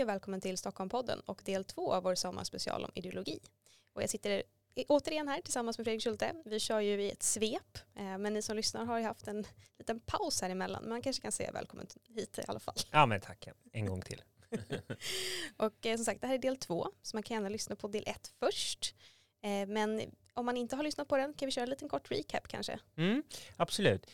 Hej 0.00 0.04
och 0.04 0.08
välkommen 0.08 0.40
till 0.40 0.58
Stockholmpodden 0.58 1.20
och 1.20 1.42
del 1.44 1.64
två 1.64 1.92
av 1.92 2.02
vår 2.02 2.14
sommarspecial 2.14 2.84
om 2.84 2.90
ideologi. 2.94 3.38
Och 3.92 4.02
jag 4.02 4.10
sitter 4.10 4.42
återigen 4.88 5.28
här 5.28 5.40
tillsammans 5.40 5.78
med 5.78 5.84
Fredrik 5.84 6.04
Schulte. 6.04 6.34
Vi 6.44 6.60
kör 6.60 6.80
ju 6.80 7.02
i 7.02 7.10
ett 7.10 7.22
svep, 7.22 7.78
eh, 7.96 8.18
men 8.18 8.34
ni 8.34 8.42
som 8.42 8.56
lyssnar 8.56 8.84
har 8.84 8.98
ju 8.98 9.04
haft 9.04 9.28
en 9.28 9.46
liten 9.78 10.00
paus 10.00 10.42
här 10.42 10.50
emellan. 10.50 10.88
Man 10.88 11.02
kanske 11.02 11.22
kan 11.22 11.32
säga 11.32 11.52
välkommen 11.52 11.86
hit 12.08 12.38
i 12.38 12.42
alla 12.48 12.60
fall. 12.60 12.74
Ja 12.90 13.06
men 13.06 13.20
tack, 13.20 13.48
en 13.72 13.86
gång 13.86 14.02
till. 14.02 14.22
och 15.56 15.86
eh, 15.86 15.96
som 15.96 16.04
sagt, 16.04 16.20
det 16.20 16.26
här 16.26 16.34
är 16.34 16.38
del 16.38 16.56
två, 16.56 16.86
så 17.02 17.16
man 17.16 17.22
kan 17.22 17.34
gärna 17.34 17.48
lyssna 17.48 17.76
på 17.76 17.88
del 17.88 18.04
ett 18.06 18.32
först. 18.38 18.94
Eh, 19.42 19.68
men 19.68 20.02
om 20.34 20.46
man 20.46 20.56
inte 20.56 20.76
har 20.76 20.82
lyssnat 20.82 21.08
på 21.08 21.16
den 21.16 21.34
kan 21.34 21.46
vi 21.46 21.52
köra 21.52 21.62
en 21.62 21.70
liten 21.70 21.88
kort 21.88 22.10
recap 22.10 22.48
kanske. 22.48 22.78
Mm, 22.96 23.22
absolut. 23.56 24.06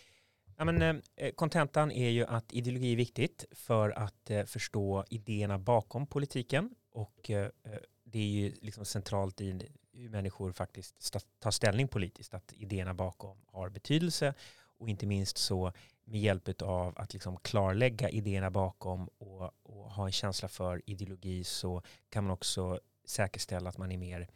Ja, 0.58 0.64
men, 0.64 0.82
eh, 0.82 0.96
eh, 1.16 1.32
kontentan 1.32 1.90
är 1.90 2.08
ju 2.08 2.26
att 2.26 2.52
ideologi 2.52 2.92
är 2.92 2.96
viktigt 2.96 3.44
för 3.50 3.90
att 3.90 4.30
eh, 4.30 4.44
förstå 4.44 5.04
idéerna 5.10 5.58
bakom 5.58 6.06
politiken 6.06 6.70
och 6.90 7.30
eh, 7.30 7.50
eh 7.64 7.78
det 8.08 8.18
är 8.18 8.26
ju 8.26 8.54
liksom 8.60 8.84
centralt 8.84 9.40
i 9.40 9.68
hur 9.92 10.08
människor 10.08 10.52
faktiskt 10.52 11.16
tar 11.38 11.50
ställning 11.50 11.88
politiskt, 11.88 12.34
att 12.34 12.52
idéerna 12.52 12.94
bakom 12.94 13.38
har 13.46 13.68
betydelse 13.68 14.34
och 14.78 14.88
inte 14.88 15.06
minst 15.06 15.38
så 15.38 15.72
med 16.04 16.20
hjälp 16.20 16.62
av 16.62 16.98
att 16.98 17.12
liksom 17.12 17.36
klarlägga 17.36 18.10
idéerna 18.10 18.50
bakom 18.50 19.08
och, 19.18 19.50
och, 19.62 19.92
ha 19.92 20.06
en 20.06 20.12
känsla 20.12 20.48
för 20.48 20.82
ideologi 20.86 21.44
så 21.44 21.82
kan 22.08 22.24
man 22.24 22.30
också 22.30 22.80
säkerställa 23.04 23.68
att 23.68 23.78
man 23.78 23.92
är 23.92 23.98
mer, 23.98 24.28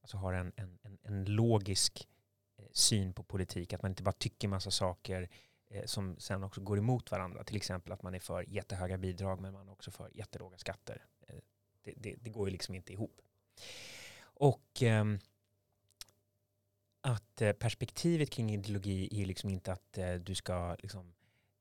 alltså 0.00 0.16
har 0.16 0.32
en, 0.32 0.52
en, 0.56 0.78
en 1.02 1.24
logisk 1.24 2.08
eh, 2.58 2.64
syn 2.72 3.14
på 3.14 3.22
politik, 3.22 3.72
att 3.72 3.82
man 3.82 3.90
inte 3.90 4.02
bara 4.02 4.12
tycker 4.12 4.48
massa 4.48 4.70
saker 4.70 5.22
Eh, 5.22 5.28
Eh, 5.72 5.84
som 5.84 6.16
sen 6.18 6.44
också 6.44 6.60
går 6.60 6.78
emot 6.78 7.10
varandra. 7.10 7.44
Till 7.44 7.56
exempel 7.56 7.92
att 7.92 8.02
man 8.02 8.14
är 8.14 8.18
för 8.18 8.44
jättehöga 8.48 8.98
bidrag 8.98 9.40
men 9.40 9.52
man 9.52 9.68
är 9.68 9.72
också 9.72 9.90
för 9.90 10.10
jättelåga 10.14 10.58
skatter. 10.58 11.04
Eh, 11.28 11.36
det, 11.82 11.94
det, 11.96 12.16
det 12.20 12.30
går 12.30 12.48
ju 12.48 12.52
liksom 12.52 12.74
inte 12.74 12.92
ihop. 12.92 13.20
Och 14.20 14.82
ehm, 14.82 15.18
att 17.00 17.42
eh, 17.42 17.52
perspektivet 17.52 18.30
kring 18.30 18.52
ideologi 18.52 19.22
är 19.22 19.26
liksom 19.26 19.50
inte 19.50 19.72
att 19.72 19.98
du 20.20 20.34
ska 20.34 20.76
liksom 20.78 21.14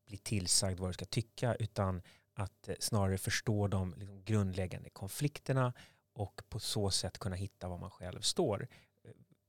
bli 0.06 0.18
tillsagd 0.18 0.80
vad 0.80 0.90
du 0.90 0.94
ska 0.94 1.06
tycka 1.06 1.56
utan 1.56 2.02
att 2.34 2.70
snarare 2.80 3.18
förstå 3.18 3.68
de 3.68 3.94
liksom 3.98 4.24
grundläggande 4.24 4.90
konflikterna 4.90 5.74
och 6.14 6.42
på 6.50 6.60
så 6.60 6.90
sätt 6.90 7.18
kunna 7.18 7.36
hitta 7.36 7.68
var 7.68 7.78
man 7.78 7.92
själv 7.92 8.22
står 8.22 8.68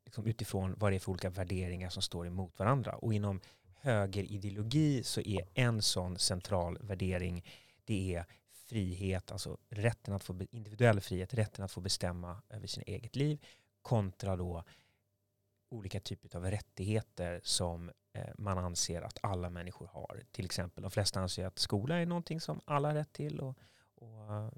liksom 0.04 0.26
utifrån 0.26 0.74
vad 0.78 0.92
det 0.92 0.96
är 0.96 1.00
för 1.00 1.10
olika 1.10 1.30
värderingar 1.30 1.88
som 1.88 2.02
står 2.02 2.26
emot 2.26 2.58
varandra. 2.58 2.94
Och 2.94 3.14
inom 3.14 3.40
högerideologi 3.82 5.02
så 5.02 5.20
är 5.20 5.48
en 5.54 5.82
sån 5.82 6.18
central 6.18 6.78
värdering 6.80 7.44
det 7.84 8.14
är 8.14 8.26
frihet, 8.52 9.32
alltså 9.32 9.58
rätten 9.68 10.14
att 10.14 10.24
få 10.24 10.40
individuell 10.50 11.00
frihet, 11.00 11.34
rätten 11.34 11.64
att 11.64 11.72
få 11.72 11.80
bestämma 11.80 12.42
över 12.48 12.66
sin 12.66 12.82
eget 12.86 13.16
liv 13.16 13.44
kontra 13.82 14.36
då 14.36 14.64
olika 15.68 16.00
typer 16.00 16.36
av 16.36 16.44
rättigheter 16.44 17.40
som 17.44 17.90
eh, 18.12 18.28
man 18.38 18.58
anser 18.58 19.02
att 19.02 19.18
alla 19.22 19.50
människor 19.50 19.86
har. 19.86 20.22
Till 20.30 20.44
exempel 20.44 20.82
de 20.82 20.90
flesta 20.90 21.20
anser 21.20 21.46
att 21.46 21.58
skola 21.58 21.96
är 21.96 22.06
någonting 22.06 22.40
som 22.40 22.60
alla 22.64 22.88
har 22.88 22.94
rätt 22.94 23.12
till 23.12 23.40
och, 23.40 23.58
och 23.94 24.34
eh, 24.34 24.48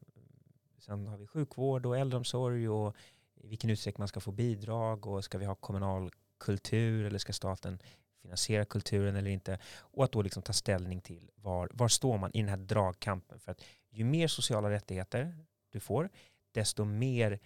sen 0.79 1.07
har 1.07 1.17
vi 1.17 1.27
sjukvård 1.27 1.87
och 1.87 1.99
äldreomsorg 1.99 2.69
och 2.69 2.97
i 3.35 3.49
vilken 3.49 3.71
utsträckning 3.71 4.03
man 4.03 4.09
ska 4.09 4.21
få 4.21 4.33
bidrag 4.33 5.07
och 5.07 5.25
ska 5.25 5.39
vi 5.39 5.45
ha 5.45 5.55
kommunal 5.55 6.11
kultur 6.39 7.05
eller 7.05 7.19
ska 7.19 7.33
staten 7.33 7.79
finansiera 8.25 8.65
kulturen 8.65 9.17
eller 9.17 9.31
inte. 9.31 9.59
Och 9.79 10.05
att 10.05 10.13
då 10.13 10.23
liksom 10.23 10.43
ta 10.43 10.53
ställning 10.53 11.01
till 11.01 11.31
var, 11.35 11.71
var 11.73 11.89
står 11.89 12.19
man 12.19 12.31
i 12.35 12.41
den 12.41 12.49
här 12.49 12.57
dragkampen. 12.57 13.41
För 13.41 13.53
att 13.53 13.65
ju 13.91 14.05
mer 14.05 14.29
sociala 14.29 14.71
rättigheter 14.71 15.47
du 15.71 15.81
får, 15.81 16.11
desto 16.53 16.85
mer 16.85 17.39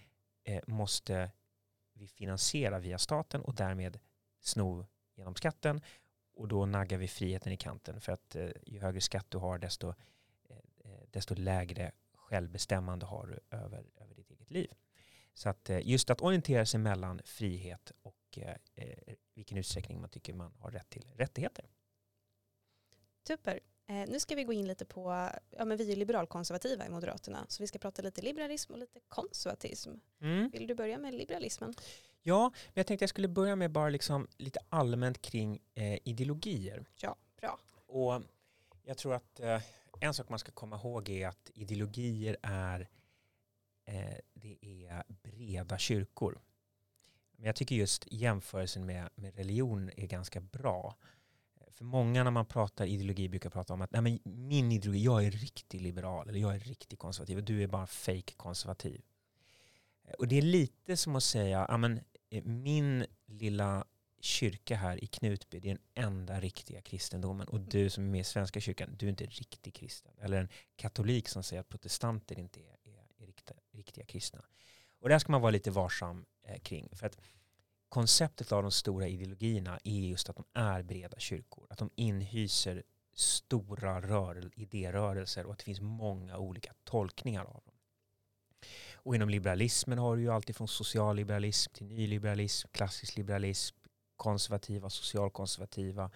eh, 0.43 0.61
måste 0.67 1.31
vi 1.93 2.07
finansiera 2.07 2.79
via 2.79 2.97
staten 2.97 3.41
och 3.41 3.55
därmed 3.55 3.99
sno 4.41 4.85
genom 5.15 5.35
skatten. 5.35 5.81
Och 6.33 6.47
då 6.47 6.65
naggar 6.65 6.97
vi 6.97 7.07
friheten 7.07 7.53
i 7.53 7.57
kanten. 7.57 8.01
För 8.01 8.11
att 8.11 8.35
eh, 8.35 8.49
ju 8.65 8.79
högre 8.79 9.01
skatt 9.01 9.25
du 9.29 9.37
har, 9.37 9.57
desto, 9.57 9.87
eh, 10.49 10.57
eh 10.85 11.01
desto 11.11 11.35
lägre 11.35 11.91
självbestämmande 12.13 13.05
har 13.05 13.27
du 13.27 13.57
över, 13.57 13.85
över 13.95 14.15
ditt 14.15 14.31
eget 14.31 14.51
liv. 14.51 14.73
Så 15.33 15.49
att 15.49 15.69
eh, 15.69 15.87
just 15.87 16.09
att 16.09 16.21
orientera 16.21 16.65
sig 16.65 16.79
mellan 16.79 17.21
frihet 17.25 17.91
och 18.01 18.15
och 18.29 18.37
eh, 18.37 18.55
eh 18.75 19.15
vilken 19.39 19.57
utsträckning 19.57 20.01
man 20.01 20.09
tycker 20.09 20.33
man 20.33 20.53
har 20.59 20.71
rätt 20.71 20.89
till 20.89 21.05
rättigheter. 21.15 21.65
Super. 23.27 23.59
Eh, 23.87 24.09
nu 24.09 24.19
ska 24.19 24.35
vi 24.35 24.43
gå 24.43 24.53
in 24.53 24.67
lite 24.67 24.85
på, 24.85 25.29
ja 25.49 25.65
men 25.65 25.77
vi 25.77 25.91
är 25.91 25.95
liberalkonservativa 25.95 26.85
i 26.85 26.89
Moderaterna, 26.89 27.45
så 27.49 27.63
vi 27.63 27.67
ska 27.67 27.79
prata 27.79 28.01
lite 28.01 28.21
liberalism 28.21 28.73
och 28.73 28.79
lite 28.79 28.99
konservatism. 29.07 29.89
Mm. 30.21 30.49
Vill 30.49 30.67
du 30.67 30.75
börja 30.75 30.97
med 30.97 31.13
liberalismen? 31.13 31.73
Ja, 32.21 32.51
men 32.65 32.73
jag 32.73 32.87
tänkte 32.87 33.03
jag 33.03 33.09
skulle 33.09 33.27
börja 33.27 33.55
med 33.55 33.71
bara 33.71 33.89
liksom 33.89 34.27
lite 34.37 34.59
allmänt 34.69 35.21
kring 35.21 35.59
eh, 35.75 35.99
ideologier. 36.03 36.85
Ja, 37.01 37.15
bra. 37.41 37.59
Och 37.87 38.21
jag 38.83 38.97
tror 38.97 39.13
att 39.13 39.39
eh, 39.39 39.61
en 39.99 40.13
sak 40.13 40.29
man 40.29 40.39
ska 40.39 40.51
komma 40.51 40.75
ihåg 40.75 41.09
är 41.09 41.27
att 41.27 41.51
ideologier 41.53 42.37
är, 42.41 42.89
eh, 43.85 44.17
det 44.33 44.57
är 44.89 45.03
breda 45.07 45.77
kyrkor. 45.77 46.41
Men 47.39 47.45
jag 47.45 47.55
tycker 47.55 47.75
just 47.75 48.05
jämförelsen 48.11 48.85
med, 48.85 49.09
med 49.15 49.35
religion 49.35 49.89
är 49.97 50.07
ganska 50.07 50.41
bra. 50.41 50.95
För 51.71 51.85
många 51.85 52.23
när 52.23 52.31
man 52.31 52.45
pratar 52.45 52.85
ideologi 52.85 53.29
brukar 53.29 53.49
prata 53.49 53.73
om 53.73 53.81
att 53.81 53.91
Nej, 53.91 54.01
men 54.01 54.19
min 54.23 54.71
ideologi, 54.71 55.03
jag 55.03 55.25
är 55.25 55.31
riktig 55.31 55.81
liberal 55.81 56.29
eller 56.29 56.39
jag 56.39 56.55
är 56.55 56.59
riktig 56.59 56.99
konservativ 56.99 57.37
och 57.37 57.43
du 57.43 57.63
är 57.63 57.67
bara 57.67 57.87
fake 57.87 58.33
konservativ. 58.37 59.01
Och 60.17 60.27
det 60.27 60.37
är 60.37 60.41
lite 60.41 60.97
som 60.97 61.15
att 61.15 61.23
säga, 61.23 61.65
ja, 61.69 61.77
men, 61.77 61.99
eh, 62.29 62.43
min 62.43 63.05
lilla 63.25 63.85
kyrka 64.21 64.75
här 64.75 65.03
i 65.03 65.07
Knutby, 65.07 65.59
det 65.59 65.69
är 65.69 65.73
den 65.75 66.05
enda 66.05 66.39
riktiga 66.39 66.81
kristendomen. 66.81 67.47
Och 67.47 67.59
du 67.59 67.89
som 67.89 68.03
är 68.03 68.09
med 68.09 68.21
i 68.21 68.23
Svenska 68.23 68.59
kyrkan, 68.59 68.95
du 68.99 69.05
är 69.05 69.09
inte 69.09 69.25
riktig 69.25 69.73
kristen. 69.73 70.13
Eller 70.17 70.37
en 70.37 70.49
katolik 70.75 71.27
som 71.27 71.43
säger 71.43 71.59
att 71.59 71.69
protestanter 71.69 72.39
inte 72.39 72.59
är, 72.59 72.77
är, 72.83 73.23
är 73.23 73.25
riktiga, 73.25 73.57
riktiga 73.71 74.05
kristna. 74.05 74.41
Och 74.99 75.09
där 75.09 75.19
ska 75.19 75.31
man 75.31 75.41
vara 75.41 75.51
lite 75.51 75.71
varsam 75.71 76.25
eh, 76.43 76.59
kring. 76.59 76.89
För 76.95 77.07
att 77.07 77.17
konceptet 77.89 78.51
av 78.51 78.63
de 78.63 78.71
stora 78.71 79.07
ideologierna 79.07 79.79
är 79.83 79.99
just 79.99 80.29
att 80.29 80.35
de 80.35 80.45
är 80.53 80.81
breda 80.83 81.19
kyrkor. 81.19 81.67
Att 81.69 81.77
de 81.77 81.89
inhyser 81.95 82.83
stora 83.13 84.01
rörel, 84.01 84.51
idérörelser 84.55 85.45
och 85.45 85.51
att 85.51 85.59
det 85.59 85.65
finns 85.65 85.81
många 85.81 86.37
olika 86.37 86.73
tolkningar 86.83 87.45
av 87.45 87.61
dem. 87.65 87.75
Och 88.93 89.15
inom 89.15 89.29
liberalismen 89.29 89.97
har 89.97 90.15
du 90.15 90.21
ju 90.21 90.29
alltid 90.29 90.55
från 90.55 90.67
socialliberalism 90.67 91.73
till 91.73 91.87
nyliberalism, 91.87 92.67
klassisk 92.71 93.17
liberalism, 93.17 93.75
konservativa, 94.15 94.89
socialkonservativa, 94.89 96.11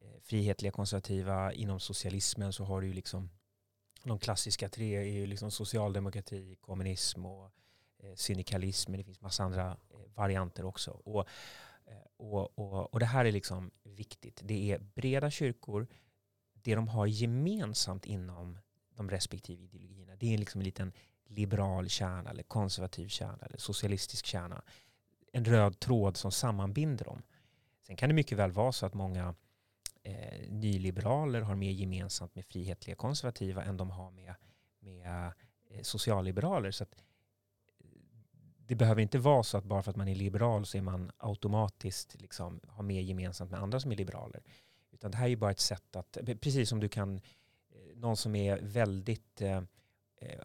eh, 0.00 0.20
frihetliga 0.22 0.72
konservativa. 0.72 1.52
Inom 1.52 1.80
socialismen 1.80 2.52
så 2.52 2.64
har 2.64 2.80
du 2.80 2.86
ju 2.86 2.92
liksom 2.92 3.30
de 4.04 4.18
klassiska 4.18 4.68
tre 4.68 4.96
är 4.96 5.02
ju 5.02 5.26
liksom 5.26 5.50
socialdemokrati, 5.50 6.56
kommunism 6.60 7.26
och 7.26 7.50
Eh, 8.02 8.14
syndikalism, 8.14 8.90
men 8.90 8.98
det 8.98 9.04
finns 9.04 9.20
massa 9.20 9.44
andra 9.44 9.70
eh, 9.70 9.96
varianter 10.14 10.64
också. 10.64 10.90
Och, 10.90 11.28
eh, 11.86 12.06
och, 12.16 12.58
och, 12.58 12.94
och 12.94 13.00
det 13.00 13.06
här 13.06 13.24
är 13.24 13.32
liksom 13.32 13.70
viktigt. 13.82 14.40
Det 14.44 14.72
är 14.72 14.78
breda 14.78 15.30
kyrkor, 15.30 15.86
det 16.52 16.74
de 16.74 16.88
har 16.88 17.06
gemensamt 17.06 18.06
inom 18.06 18.58
de 18.94 19.10
respektive 19.10 19.62
ideologierna, 19.62 20.16
det 20.16 20.34
är 20.34 20.38
liksom 20.38 20.60
en 20.60 20.64
liten 20.64 20.92
liberal 21.24 21.88
kärna 21.88 22.30
eller 22.30 22.42
konservativ 22.42 23.08
kärna 23.08 23.46
eller 23.46 23.58
socialistisk 23.58 24.26
kärna. 24.26 24.62
En 25.32 25.44
röd 25.44 25.80
tråd 25.80 26.16
som 26.16 26.32
sammanbinder 26.32 27.04
dem. 27.04 27.22
Sen 27.86 27.96
kan 27.96 28.08
det 28.08 28.14
mycket 28.14 28.38
väl 28.38 28.52
vara 28.52 28.72
så 28.72 28.86
att 28.86 28.94
många 28.94 29.34
eh, 30.02 30.48
nyliberaler 30.48 31.40
har 31.40 31.54
mer 31.54 31.70
gemensamt 31.70 32.34
med 32.34 32.44
frihetliga 32.44 32.96
konservativa 32.96 33.64
än 33.64 33.76
de 33.76 33.90
har 33.90 34.10
med, 34.10 34.34
med 34.80 35.32
eh, 35.70 35.82
socialliberaler. 35.82 36.70
Så 36.70 36.82
att 36.82 36.94
det 38.66 38.74
behöver 38.74 39.02
inte 39.02 39.18
vara 39.18 39.42
så 39.42 39.58
att 39.58 39.64
bara 39.64 39.82
för 39.82 39.90
att 39.90 39.96
man 39.96 40.08
är 40.08 40.14
liberal 40.14 40.66
så 40.66 40.78
är 40.78 40.82
man 40.82 41.10
automatiskt 41.18 42.20
liksom, 42.20 42.60
har 42.68 42.82
mer 42.82 43.00
gemensamt 43.00 43.50
med 43.50 43.60
andra 43.60 43.80
som 43.80 43.92
är 43.92 43.96
liberaler. 43.96 44.42
Utan 44.90 45.10
det 45.10 45.16
här 45.16 45.24
är 45.24 45.28
ju 45.28 45.36
bara 45.36 45.50
ett 45.50 45.60
sätt 45.60 45.96
att, 45.96 46.16
eh, 46.16 46.36
precis 46.36 46.68
som 46.68 46.80
du 46.80 46.88
kan, 46.88 47.16
eh, 47.70 47.96
någon 47.96 48.16
som 48.16 48.34
är 48.34 48.58
väldigt, 48.62 49.40
eh, 49.40 49.62
eh, 50.16 50.44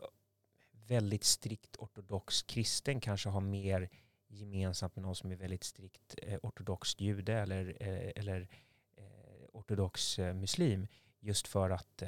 väldigt 0.71 1.23
strikt 1.23 1.75
ortodox 1.77 2.41
kristen 2.41 2.99
kanske 2.99 3.29
har 3.29 3.41
mer 3.41 3.89
gemensamt 4.27 4.95
med 4.95 5.03
någon 5.03 5.15
som 5.15 5.31
är 5.31 5.35
väldigt 5.35 5.63
strikt 5.63 6.15
eh, 6.17 6.39
ortodox 6.43 6.99
jude 6.99 7.33
eller, 7.33 7.77
eh, 7.79 8.11
eller 8.15 8.47
eh, 8.95 9.05
ortodox 9.53 10.17
muslim. 10.17 10.87
Just 11.19 11.47
för 11.47 11.69
att 11.69 12.03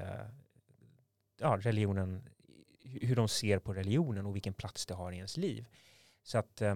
ja, 1.40 1.58
religionen, 1.62 2.30
hur 2.84 3.16
de 3.16 3.28
ser 3.28 3.60
på 3.60 3.74
religionen 3.74 4.26
och 4.26 4.36
vilken 4.36 4.54
plats 4.54 4.86
det 4.86 4.94
har 4.94 5.12
i 5.12 5.16
ens 5.16 5.38
liv. 5.38 5.68
Så 6.30 6.38
att 6.38 6.62
eh, 6.62 6.76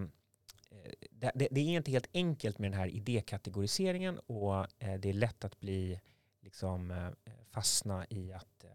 det, 1.12 1.32
det, 1.52 1.62
är 1.62 1.78
inte 1.78 1.92
helt 1.92 2.10
enkelt 2.14 2.60
med 2.60 2.72
den 2.72 2.80
här 2.80 2.88
idékategoriseringen 2.88 4.20
och 4.20 4.56
eh, 4.84 5.00
det 5.00 5.10
är 5.10 5.14
lätt 5.14 5.44
att 5.46 5.60
bli 5.60 6.00
liksom 6.42 6.92
eh, 6.92 7.34
fastna 7.52 8.06
i 8.10 8.34
att 8.34 8.66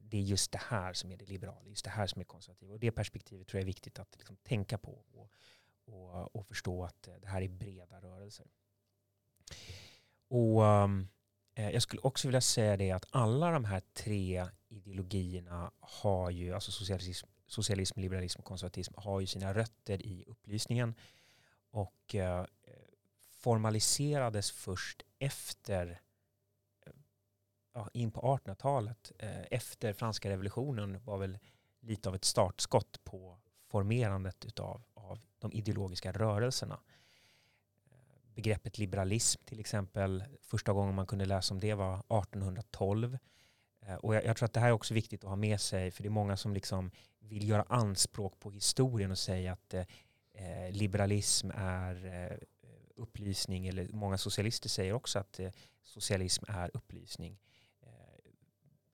det 0.00 0.16
är 0.16 0.22
just 0.22 0.52
det 0.52 0.60
här 0.68 0.92
som 0.92 1.12
är 1.12 1.16
det 1.16 1.24
liberala, 1.24 1.68
just 1.68 1.84
det 1.84 1.90
här 1.90 2.06
som 2.06 2.20
är 2.20 2.24
konservativt. 2.24 2.70
Och 2.70 2.80
det 2.80 2.92
perspektivet 2.92 3.48
tror 3.48 3.58
jag 3.58 3.62
är 3.62 3.66
viktigt 3.66 3.98
att 3.98 4.16
liksom 4.16 4.36
tänka 4.36 4.78
på 4.78 5.04
och, 5.12 5.30
och, 5.84 6.36
och 6.36 6.46
förstå 6.46 6.84
att 6.84 7.08
det 7.20 7.28
här 7.28 7.42
är 7.42 7.48
breda 7.48 8.00
rörelser. 8.00 8.46
Och 10.28 10.62
jag 11.54 11.82
skulle 11.82 12.02
också 12.02 12.28
vilja 12.28 12.40
säga 12.40 12.76
det 12.76 12.90
att 12.90 13.06
alla 13.10 13.50
de 13.50 13.64
här 13.64 13.82
tre 13.92 14.46
ideologierna 14.68 15.70
har 15.80 16.30
ju, 16.30 16.54
alltså 16.54 16.72
socialism, 16.72 17.26
socialism 17.46 18.00
liberalism 18.00 18.38
och 18.38 18.44
konservatism, 18.44 18.94
har 18.96 19.20
ju 19.20 19.26
sina 19.26 19.54
rötter 19.54 20.06
i 20.06 20.24
upplysningen 20.26 20.94
och 21.70 22.14
eh, 22.14 22.44
formaliserades 23.20 24.50
först 24.50 25.02
efter 25.18 26.00
ja, 27.74 27.88
in 27.92 28.10
på 28.10 28.20
1800-talet, 28.20 29.12
eh, 29.18 29.42
efter 29.50 29.92
franska 29.92 30.30
revolutionen, 30.30 31.00
var 31.04 31.18
väl 31.18 31.38
lite 31.80 32.08
av 32.08 32.14
ett 32.14 32.24
startskott 32.24 33.04
på 33.04 33.38
formerandet 33.66 34.44
utav, 34.44 34.82
av 34.94 35.20
de 35.38 35.52
ideologiska 35.52 36.12
rörelserna. 36.12 36.80
Begreppet 38.34 38.78
liberalism 38.78 39.44
till 39.44 39.60
exempel, 39.60 40.24
första 40.42 40.72
gången 40.72 40.94
man 40.94 41.06
kunde 41.06 41.24
läsa 41.24 41.54
om 41.54 41.60
det 41.60 41.74
var 41.74 41.94
1812. 41.94 43.18
Eh, 43.86 43.94
och 43.94 44.14
jag, 44.14 44.24
jag, 44.24 44.36
tror 44.36 44.46
att 44.46 44.52
det 44.52 44.60
här 44.60 44.68
är 44.68 44.72
också 44.72 44.94
viktigt 44.94 45.24
att 45.24 45.30
ha 45.30 45.36
med 45.36 45.60
sig, 45.60 45.90
för 45.90 46.02
det 46.02 46.08
är 46.08 46.10
många 46.10 46.36
som 46.36 46.54
liksom 46.54 46.90
vill 47.18 47.48
göra 47.48 47.64
anspråk 47.68 48.40
på 48.40 48.50
historien 48.50 49.10
och 49.10 49.18
säga 49.18 49.52
att 49.52 49.74
eh, 49.74 49.84
eh 50.34 50.70
liberalism 50.70 51.50
är 51.54 52.06
eh, 52.06 52.38
upplysning, 52.96 53.66
eller 53.66 53.88
många 53.88 54.18
socialister 54.18 54.68
säger 54.68 54.92
också 54.92 55.18
att 55.18 55.40
eh, 55.40 55.50
socialism 55.82 56.44
är 56.48 56.70
upplysning 56.74 57.38
eh, 57.80 58.30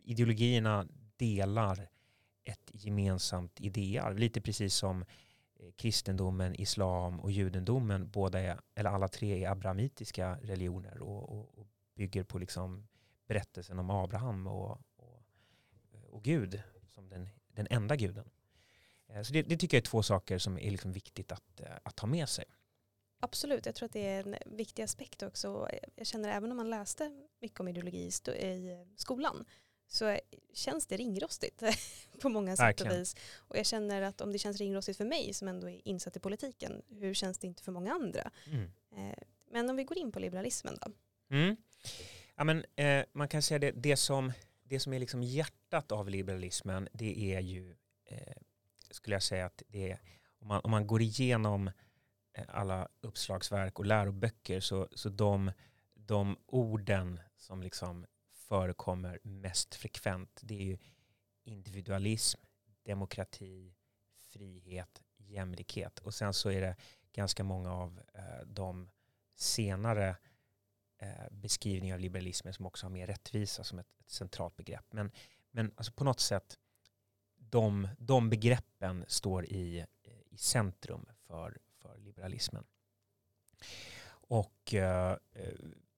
ideologierna 0.04 0.86
delar 1.16 1.88
ett 2.44 2.70
gemensamt 2.72 3.60
idéarv. 3.60 4.18
Lite 4.18 4.40
precis 4.40 4.74
som 4.74 5.02
eh, 5.02 5.70
kristendomen, 5.76 6.54
islam 6.54 7.20
och 7.20 7.30
judendomen, 7.30 8.10
båda 8.10 8.40
är, 8.40 8.60
eller 8.74 8.90
alla 8.90 9.08
tre 9.08 9.44
är 9.44 9.50
abrahamitiska 9.50 10.38
religioner 10.42 11.02
och, 11.02 11.28
och, 11.28 11.58
och 11.58 11.66
bygger 11.94 12.24
på 12.24 12.38
liksom 12.38 12.86
berättelsen 13.30 13.78
om 13.78 13.90
Abraham 13.90 14.46
och, 14.46 14.80
och, 14.96 15.22
och 16.10 16.22
Gud 16.22 16.62
som 16.88 17.08
den, 17.08 17.28
den 17.54 17.66
enda 17.70 17.96
guden. 17.96 18.30
Eh, 19.08 19.22
så 19.22 19.32
det, 19.32 19.42
det, 19.42 19.56
tycker 19.56 19.76
jag 19.76 19.82
är 19.82 19.86
två 19.86 20.02
saker 20.02 20.38
som 20.38 20.58
är 20.58 20.70
liksom 20.70 20.92
viktigt 20.92 21.32
att, 21.32 21.60
eh, 21.60 21.76
att 21.82 21.96
ta 21.96 22.06
med 22.06 22.28
sig. 22.28 22.44
Absolut, 23.20 23.66
jag 23.66 23.74
tror 23.74 23.86
att 23.86 23.92
det 23.92 24.06
är 24.06 24.26
en 24.26 24.36
viktig 24.46 24.82
aspekt 24.82 25.22
också. 25.22 25.68
Jag 25.94 26.06
känner 26.06 26.28
även 26.28 26.50
om 26.50 26.56
man 26.56 26.70
läste 26.70 27.26
mycket 27.40 27.60
om 27.60 27.68
ideologi 27.68 28.10
i 28.36 28.86
skolan 28.96 29.44
så 29.86 30.18
känns 30.54 30.86
det 30.86 30.96
ringrostigt 30.96 31.62
på 32.20 32.28
många 32.28 32.56
sätt 32.56 32.64
Verkligen. 32.64 32.92
och 32.92 32.98
vis. 32.98 33.16
Och 33.36 33.58
jag 33.58 33.66
känner 33.66 34.02
att 34.02 34.20
om 34.20 34.32
det 34.32 34.38
känns 34.38 34.56
ringrostigt 34.58 34.98
för 34.98 35.04
mig 35.04 35.34
som 35.34 35.48
ändå 35.48 35.68
är 35.70 35.88
insatt 35.88 36.16
i 36.16 36.20
politiken, 36.20 36.82
hur 36.88 37.14
känns 37.14 37.38
det 37.38 37.46
inte 37.46 37.62
för 37.62 37.72
många 37.72 37.92
andra? 37.92 38.30
Mm. 38.46 38.70
Eh, 38.96 39.18
men 39.50 39.70
om 39.70 39.76
vi 39.76 39.84
går 39.84 39.98
in 39.98 40.12
på 40.12 40.18
liberalismen 40.18 40.78
då? 40.80 40.92
Mm. 41.36 41.56
Ja, 42.40 42.44
men, 42.44 42.64
eh, 42.76 43.04
man 43.12 43.28
kan 43.28 43.42
säga 43.42 43.58
det, 43.58 43.70
det 43.70 43.96
som, 43.96 44.32
det 44.64 44.80
som 44.80 44.92
är 44.92 44.98
liksom 44.98 45.22
hjärtat 45.22 45.92
av 45.92 46.08
liberalismen, 46.08 46.88
det 46.92 47.34
är 47.34 47.40
ju, 47.40 47.76
eh, 48.04 48.36
skulle 48.90 49.16
jag 49.16 49.22
säga 49.22 49.46
att 49.46 49.62
det 49.68 49.90
är, 49.90 50.00
om 50.38 50.48
man, 50.48 50.60
om 50.64 50.70
man 50.70 50.86
går 50.86 51.02
igenom 51.02 51.70
eh, 52.32 52.44
alla 52.48 52.88
uppslagsverk 53.00 53.78
och 53.78 53.86
läroböcker 53.86 54.60
så, 54.60 54.88
så 54.92 55.08
de, 55.08 55.52
de 55.94 56.36
orden 56.46 57.20
som 57.36 57.62
liksom 57.62 58.06
förekommer 58.32 59.18
mest 59.22 59.74
frekvent 59.74 60.40
det 60.42 60.54
är 60.54 60.64
ju 60.64 60.78
individualism, 61.44 62.40
demokrati, 62.82 63.74
frihet, 64.28 65.02
jämlikhet. 65.16 65.98
Och 65.98 66.14
sen 66.14 66.34
så 66.34 66.50
är 66.50 66.60
det 66.60 66.76
ganska 67.12 67.44
många 67.44 67.72
av 67.72 68.00
eh, 68.14 68.46
de 68.46 68.90
senare 69.36 70.16
Eh, 71.02 71.30
beskrivning 71.30 71.94
av 71.94 72.00
liberalismen 72.00 72.54
som 72.54 72.66
också 72.66 72.86
har 72.86 72.90
mer 72.90 73.06
rättvisa 73.06 73.64
som 73.64 73.78
ett, 73.78 73.86
ett 74.00 74.10
centralt 74.10 74.56
begrepp. 74.56 74.84
Men, 74.90 75.10
men 75.50 75.72
alltså 75.76 75.92
på 75.92 76.04
något 76.04 76.20
sätt, 76.20 76.58
de, 77.36 77.88
de 77.98 78.30
begreppen 78.30 79.04
står 79.08 79.44
i, 79.44 79.86
i 80.30 80.36
centrum 80.36 81.06
för, 81.26 81.58
för 81.78 81.98
liberalismen. 81.98 82.64
Och 84.08 84.74
eh, 84.74 85.16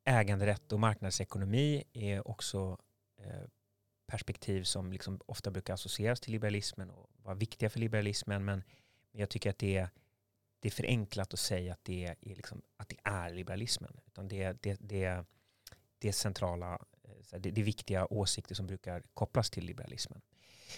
äganderätt 0.05 0.73
och 0.73 0.81
marknadsekonomi 0.81 1.85
är 1.93 2.29
också 2.29 2.79
eh, 3.17 3.49
perspektiv 4.07 4.63
som 4.63 4.93
liksom 4.93 5.21
ofta 5.27 5.51
brukar 5.51 5.75
associeras 5.75 6.21
till 6.21 6.33
liberalismen 6.33 6.91
och 6.91 7.11
vara 7.17 7.35
viktiga 7.35 7.71
för 7.71 7.79
liberalismen. 7.79 8.45
Men 8.45 8.63
jag 9.13 9.31
tycker 9.31 9.51
att 9.51 9.59
det 9.59 9.77
är, 9.77 9.91
det 10.63 10.69
är 10.69 10.73
förenklat 10.73 11.33
att 11.35 11.41
säga 11.41 11.73
att 11.73 11.85
det 11.85 12.07
är, 12.07 12.17
liksom, 12.21 12.63
att 12.77 12.89
det 12.89 12.97
är 13.05 13.31
liberalismen. 13.31 14.01
Utan 14.07 14.29
det, 14.29 14.63
det, 14.63 14.77
det, 14.81 15.25
det 15.99 16.09
är 16.09 16.13
centrala, 16.13 16.79
eh, 17.03 17.41
det, 17.41 17.51
det 17.51 17.61
är 17.61 17.65
viktiga 17.65 18.07
åsikter 18.07 18.55
som 18.55 18.67
brukar 18.67 19.03
kopplas 19.15 19.51
till 19.51 19.65
liberalismen. 19.65 20.21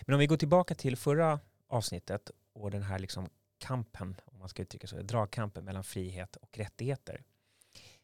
Men 0.03 0.15
om 0.15 0.19
vi 0.19 0.27
går 0.27 0.37
tillbaka 0.37 0.75
till 0.75 0.97
förra 0.97 1.41
avsnittet 1.67 2.31
och 2.53 2.71
den 2.71 2.83
här 2.83 2.99
liksom 2.99 3.31
kampen, 3.59 4.21
om 4.25 4.39
man 4.39 4.49
ska 4.49 4.63
uttrycka 4.63 4.87
så, 4.87 5.03
dragkampen 5.03 5.65
mellan 5.65 5.85
frihet 5.85 6.37
och 6.37 6.59
rättigheter 6.59 7.25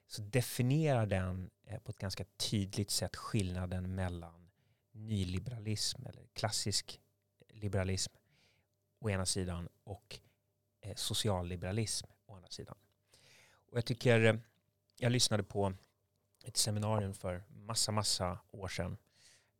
så 0.07 0.23
definierar 0.23 1.07
den 1.07 1.51
eh, 1.67 1.79
på 1.79 1.91
ett 1.91 1.99
ganska 1.99 2.25
tydligt 2.25 2.91
sätt 2.91 3.17
skillnaden 3.17 3.95
mellan 3.95 4.51
nyliberalism 4.93 6.07
eller 6.07 6.27
klassisk 6.33 7.01
eh, 7.39 7.57
liberalism 7.57 8.13
å 8.99 9.11
ena 9.11 9.27
sidan 9.27 9.69
och 9.85 10.21
Eh, 10.83 10.95
socialliberalism 10.95 12.07
å 12.27 12.35
andra 12.35 12.49
sidan. 12.49 12.77
Och 13.71 13.77
jag 13.77 13.85
tycker, 13.85 14.25
eh, 14.25 14.35
jag 14.99 15.13
lyssnade 15.13 15.43
på 15.43 15.73
ett 16.45 16.57
seminarium 16.57 17.15
för 17.15 17.45
massa, 17.49 17.93
massa 17.93 18.39
år 18.51 18.69
sedan 18.69 18.97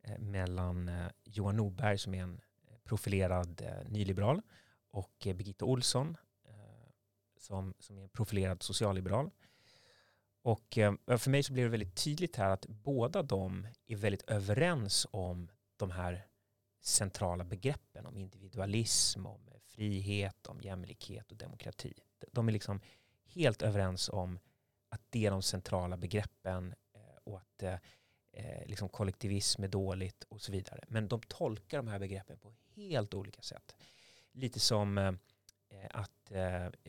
eh, 0.01 0.19
mellan 0.19 0.91
Johan 1.23 1.57
Norberg 1.57 1.97
som 1.97 2.13
är 2.13 2.23
en 2.23 2.41
profilerad 2.83 3.61
nyliberal 3.89 4.41
och 4.91 5.13
Birgitta 5.23 5.65
Olsson 5.65 6.17
som, 7.37 7.73
som 7.79 7.97
är 7.97 8.01
en 8.03 8.09
profilerad 8.09 8.63
socialliberal. 8.63 9.29
Och 10.41 10.67
för 11.17 11.29
mig 11.29 11.43
så 11.43 11.53
blev 11.53 11.65
det 11.65 11.69
väldigt 11.69 11.95
tydligt 11.95 12.35
här 12.35 12.49
att 12.49 12.65
båda 12.67 13.23
de 13.23 13.67
är 13.87 13.95
väldigt 13.95 14.29
överens 14.29 15.07
om 15.11 15.51
de 15.77 15.91
här 15.91 16.27
centrala 16.81 17.43
begreppen 17.43 18.05
om 18.05 18.17
individualism, 18.17 19.25
om 19.25 19.50
frihet, 19.81 20.47
om 20.47 20.61
jämlikhet 20.61 21.31
och 21.31 21.37
demokrati. 21.37 21.93
De 22.31 22.47
är 22.47 22.51
liksom 22.51 22.81
helt 23.25 23.61
överens 23.61 24.09
om 24.09 24.39
att 24.89 25.01
det 25.09 25.25
är 25.25 25.31
de 25.31 25.41
centrala 25.41 25.97
begreppen 25.97 26.73
eh, 26.93 27.17
och 27.23 27.37
att 27.37 27.63
eh, 27.63 27.77
eh, 28.31 28.65
liksom 28.65 28.89
kollektivism 28.89 29.63
är 29.63 29.67
dåligt 29.67 30.23
och 30.23 30.41
så 30.41 30.51
vidare. 30.51 30.83
Men 30.87 31.07
de 31.07 31.21
tolkar 31.21 31.77
de 31.77 31.87
här 31.87 31.99
begreppen 31.99 32.37
på 32.37 32.53
helt 32.75 33.13
olika 33.13 33.41
sätt. 33.41 33.75
Lite 34.31 34.59
som 34.59 34.97
eh, 34.97 35.13
att 35.89 36.31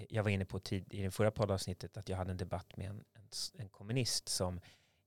jag 0.08 0.22
var 0.22 0.30
inne 0.30 0.44
på 0.44 0.58
tid, 0.58 0.94
i 0.94 1.02
det 1.02 1.10
förra 1.10 1.30
poddavsnittet 1.30 1.96
att 1.96 2.08
jag 2.08 2.16
hade 2.16 2.30
en 2.30 2.36
debatt 2.36 2.76
med 2.76 2.90
en, 2.90 3.04
en 3.54 3.68
kommunist 3.68 4.28
som 4.28 4.60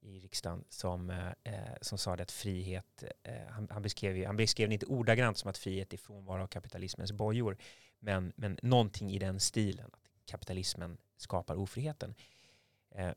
i 0.05 0.19
riksdagen 0.19 0.63
som, 0.69 1.09
eh, 1.09 1.27
eh 1.43 1.75
som 1.81 1.97
sa 1.97 2.13
att 2.13 2.31
frihet, 2.31 3.03
eh, 3.23 3.47
han, 3.49 3.67
han, 3.71 3.81
beskrev, 3.81 4.25
han 4.25 4.37
beskrev 4.37 4.69
det 4.69 4.73
inte 4.73 4.85
ordagrant 4.85 5.37
som 5.37 5.49
att 5.49 5.57
frihet 5.57 5.93
är 5.93 5.97
frånvaro 5.97 6.43
av 6.43 6.47
kapitalismens 6.47 7.11
bojor, 7.11 7.57
men, 7.99 8.33
men 8.35 8.59
någonting 8.61 9.11
i 9.11 9.19
den 9.19 9.39
stilen, 9.39 9.89
att 9.93 10.25
kapitalismen 10.25 10.97
skapar 11.17 11.55
ofriheten. 11.55 12.15
Eh, 12.91 13.11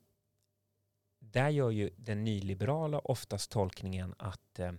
där 1.18 1.48
gör 1.48 1.70
ju 1.70 1.90
den 1.96 2.24
nyliberala 2.24 2.98
oftast 2.98 3.50
tolkningen 3.50 4.14
att, 4.18 4.58
eh, 4.58 4.72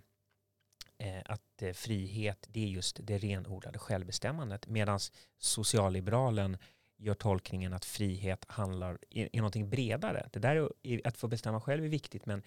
eh 0.97 1.21
att 1.25 1.61
eh, 1.61 1.73
frihet 1.73 2.47
det 2.49 2.63
är 2.63 2.67
just 2.67 2.99
det 3.03 3.17
renodlade 3.17 3.79
självbestämmandet, 3.79 4.67
medan 4.67 4.99
socialliberalen 5.37 6.57
gör 6.99 7.13
tolkningen 7.13 7.73
att 7.73 7.85
frihet 7.85 8.45
handlar 8.47 8.99
är, 9.09 9.29
är 9.33 9.37
någonting 9.37 9.69
bredare. 9.69 10.29
Det 10.33 10.39
där 10.39 10.69
är, 10.83 11.07
att 11.07 11.17
få 11.17 11.27
bestämma 11.27 11.61
själv 11.61 11.85
är 11.85 11.89
viktigt 11.89 12.25
men 12.25 12.43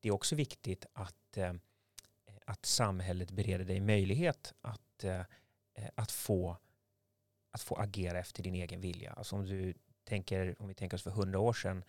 det 0.00 0.08
är 0.08 0.12
också 0.12 0.36
viktigt 0.36 0.86
att, 0.92 1.36
eh, 1.36 1.52
att 2.44 2.66
samhället 2.66 3.30
bereder 3.30 3.64
dig 3.64 3.80
möjlighet 3.80 4.54
att, 4.60 5.04
eh, 5.04 5.20
eh, 5.74 5.88
att, 5.94 6.12
få, 6.12 6.56
att 7.50 7.62
få 7.62 7.74
agera 7.74 8.18
efter 8.18 8.42
din 8.42 8.54
egen 8.54 8.80
vilja. 8.80 9.12
Alltså 9.12 9.36
om, 9.36 9.46
du 9.46 9.74
tänker, 10.04 10.62
om 10.62 10.68
vi 10.68 10.74
tänker 10.74 10.96
oss 10.96 11.02
för 11.02 11.10
hundra 11.10 11.38
år 11.38 11.52
sedan, 11.52 11.84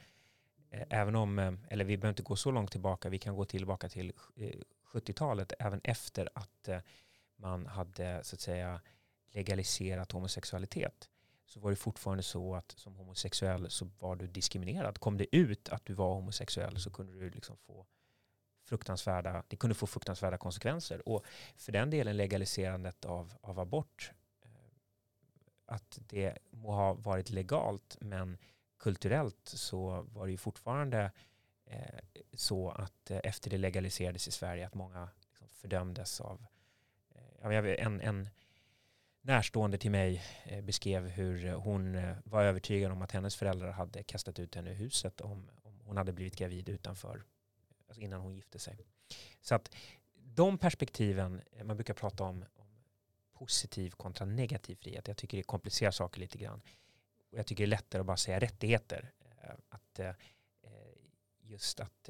eh, 0.70 0.84
även 0.90 1.16
om, 1.16 1.40
eh, 1.40 1.54
eller 1.70 1.86
vi 1.86 1.98
behöver 1.98 2.14
inte 2.14 2.24
gå 2.24 2.36
så 2.36 2.52
långt 2.52 2.72
tillbaka, 2.72 3.10
vi 3.10 3.20
kan 3.20 3.36
gå 3.36 3.46
tillbaka 3.46 3.90
till 3.90 4.14
eh, 4.36 4.60
70-talet, 4.86 5.54
även 5.60 5.82
efter 5.84 6.30
att 6.34 6.68
eh, 6.68 6.80
man 7.36 7.66
hade 7.66 8.24
så 8.24 8.36
att 8.36 8.42
säga 8.42 8.82
legaliserat 9.32 10.12
homosexualitet 10.12 11.10
så 11.50 11.60
var 11.60 11.70
det 11.70 11.76
fortfarande 11.76 12.24
så 12.24 12.56
att 12.56 12.72
som 12.72 12.96
homosexuell 12.96 13.70
så 13.70 13.90
var 14.00 14.16
du 14.16 14.28
diskriminerad. 14.28 15.00
Kom 15.00 15.18
det 15.18 15.36
ut 15.36 15.70
att 15.70 15.86
du 15.86 15.94
var 15.94 16.14
homosexuell 16.14 16.80
så 16.80 16.92
kunde 16.92 17.14
du 17.14 17.30
liksom 17.30 17.58
få 17.58 17.86
fruktansvärda, 18.64 19.44
det 19.48 19.56
kunde 19.56 19.76
få 19.76 19.88
fruktansvärda 19.88 20.38
konsekvenser. 20.38 21.10
Och 21.10 21.26
för 21.58 21.72
den 21.72 21.90
delen 21.90 22.18
legaliserandet 22.18 23.06
av, 23.06 23.34
av 23.42 23.60
abort, 23.60 24.12
eh, 24.42 24.50
att 25.66 26.00
det 26.02 26.38
må 26.50 26.72
ha 26.72 26.94
varit 26.94 27.30
legalt 27.30 27.98
men 28.02 28.38
kulturellt 28.78 29.50
så 29.50 30.02
var 30.02 30.26
det 30.26 30.32
ju 30.32 30.38
fortfarande 30.38 31.12
eh, 31.66 32.00
så 32.34 32.70
att 32.70 33.12
eh, 33.12 33.20
efter 33.24 33.50
det 33.50 33.58
legaliserades 33.58 34.28
i 34.28 34.32
Sverige 34.32 34.68
att 34.68 34.74
många 34.74 35.10
liksom 35.22 35.48
fördömdes 35.50 36.22
av 36.22 36.46
eh, 37.42 37.56
en, 37.86 38.02
en 38.02 38.30
närstående 39.22 39.78
till 39.78 39.92
mig 39.92 40.24
eh, 40.44 40.62
beskrev 40.64 41.08
hur 41.08 41.52
hon 41.52 41.96
eh, 41.96 42.18
var 42.24 42.44
övertygad 42.44 42.92
om 42.92 43.02
att 43.02 43.12
hennes 43.12 43.36
föräldrar 43.36 43.72
hade 43.72 44.04
kastat 44.04 44.40
ut 44.40 44.56
henne 44.56 44.72
ur 44.72 44.76
huset 44.76 45.22
om, 45.22 45.50
om 45.64 45.80
hon 45.84 45.98
hade 45.98 46.14
blivit 46.14 46.36
gravid 46.36 46.70
utanför, 46.70 47.24
alltså 47.88 48.02
innan 48.02 48.22
hon 48.22 48.36
gifte 48.36 48.60
sig. 48.60 48.86
Så 49.42 49.56
att 49.56 49.76
de 50.14 50.58
perspektiven, 50.58 51.42
eh, 51.52 51.64
man 51.64 51.78
brukar 51.78 51.94
prata 51.94 52.24
om, 52.24 52.46
om 52.56 52.68
positiv 53.34 53.92
kontra 53.92 54.26
negativ 54.26 54.76
frihet. 54.76 55.08
Jag 55.08 55.18
tycker 55.18 55.38
det 55.38 55.44
komplicerar 55.44 55.92
saker 55.92 56.20
lite 56.20 56.38
grann. 56.38 56.62
Och 57.32 57.38
jag 57.38 57.46
tycker 57.46 57.64
det 57.64 57.66
är 57.66 57.78
lättare 57.78 58.00
att 58.00 58.06
bara 58.06 58.18
säga 58.18 58.40
rättigheter. 58.40 59.12
Att 59.70 60.00
just 61.42 61.80
att 61.80 62.10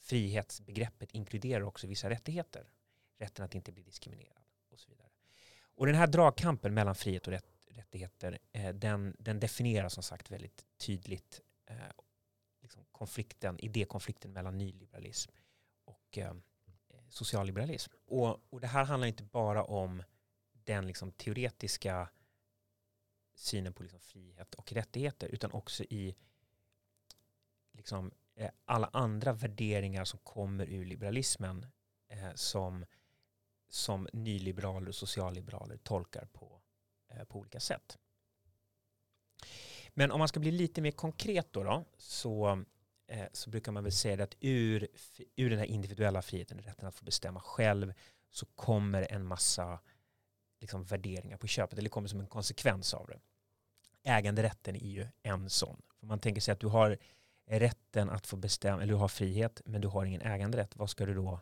frihetsbegreppet 0.00 1.12
inkluderar 1.12 1.62
också 1.62 1.86
vissa 1.86 2.10
rättigheter. 2.10 2.70
Rätten 3.18 3.44
att 3.44 3.54
inte 3.54 3.72
bli 3.72 3.82
diskriminerad. 3.82 4.39
Och 5.80 5.86
den 5.86 5.94
här 5.94 6.06
dragkampen 6.06 6.74
mellan 6.74 6.94
frihet 6.94 7.26
och 7.26 7.32
rätt, 7.32 7.46
rättigheter, 7.68 8.38
eh, 8.52 8.74
den, 8.74 9.16
den 9.18 9.40
definierar 9.40 9.88
som 9.88 10.02
sagt 10.02 10.30
väldigt 10.30 10.66
tydligt 10.78 11.40
eh, 11.66 11.76
liksom 12.62 12.84
konflikten, 12.92 13.58
idékonflikten 13.58 14.32
mellan 14.32 14.58
nyliberalism 14.58 15.32
och 15.84 16.18
eh, 16.18 16.34
socialliberalism. 17.08 17.92
Och, 18.06 18.40
och 18.50 18.60
det 18.60 18.66
här 18.66 18.84
handlar 18.84 19.08
inte 19.08 19.22
bara 19.22 19.64
om 19.64 20.02
den 20.52 20.86
liksom 20.86 21.12
teoretiska 21.12 22.08
synen 23.34 23.72
på 23.72 23.82
liksom 23.82 24.00
frihet 24.00 24.54
och 24.54 24.72
rättigheter 24.72 25.28
utan 25.28 25.52
också 25.52 25.84
i 25.84 26.16
liksom, 27.72 28.10
eh, 28.34 28.50
alla 28.64 28.90
andra 28.92 29.32
värderingar 29.32 30.04
som 30.04 30.18
kommer 30.18 30.66
ur 30.66 30.84
liberalismen 30.84 31.66
eh, 32.08 32.34
som 32.34 32.84
som 33.70 34.08
nyliberaler 34.12 34.88
och 34.88 34.94
socialliberaler 34.94 35.76
tolkar 35.76 36.24
på, 36.32 36.60
eh, 37.08 37.24
på 37.24 37.38
olika 37.38 37.60
sätt. 37.60 37.98
Men 39.94 40.10
om 40.10 40.18
man 40.18 40.28
ska 40.28 40.40
bli 40.40 40.50
lite 40.50 40.80
mer 40.80 40.90
konkret 40.90 41.52
då, 41.52 41.62
då 41.62 41.84
så, 41.96 42.64
eh, 43.06 43.26
så 43.32 43.50
brukar 43.50 43.72
man 43.72 43.84
väl 43.84 43.92
säga 43.92 44.24
att 44.24 44.36
ur, 44.40 44.88
ur 45.36 45.50
den 45.50 45.58
här 45.58 45.66
individuella 45.66 46.22
friheten, 46.22 46.58
rätten 46.58 46.88
att 46.88 46.94
få 46.94 47.04
bestämma 47.04 47.40
själv, 47.40 47.92
så 48.30 48.46
kommer 48.46 49.12
en 49.12 49.26
massa 49.26 49.80
liksom, 50.60 50.84
värderingar 50.84 51.36
på 51.36 51.46
köpet, 51.46 51.78
eller 51.78 51.88
kommer 51.88 52.08
som 52.08 52.20
en 52.20 52.26
konsekvens 52.26 52.94
av 52.94 53.06
det. 53.06 53.20
Äganderätten 54.02 54.76
är 54.76 54.88
ju 54.88 55.06
en 55.22 55.50
sån. 55.50 55.82
För 56.00 56.06
man 56.06 56.18
tänker 56.18 56.40
sig 56.40 56.52
att 56.52 56.60
du 56.60 56.66
har 56.66 56.98
rätten 57.46 58.10
att 58.10 58.26
få 58.26 58.36
bestämma, 58.36 58.82
eller 58.82 58.92
du 58.92 58.98
har 58.98 59.08
frihet, 59.08 59.62
men 59.64 59.80
du 59.80 59.88
har 59.88 60.04
ingen 60.04 60.22
äganderätt. 60.22 60.76
Vad 60.76 60.90
ska 60.90 61.06
du 61.06 61.14
då? 61.14 61.40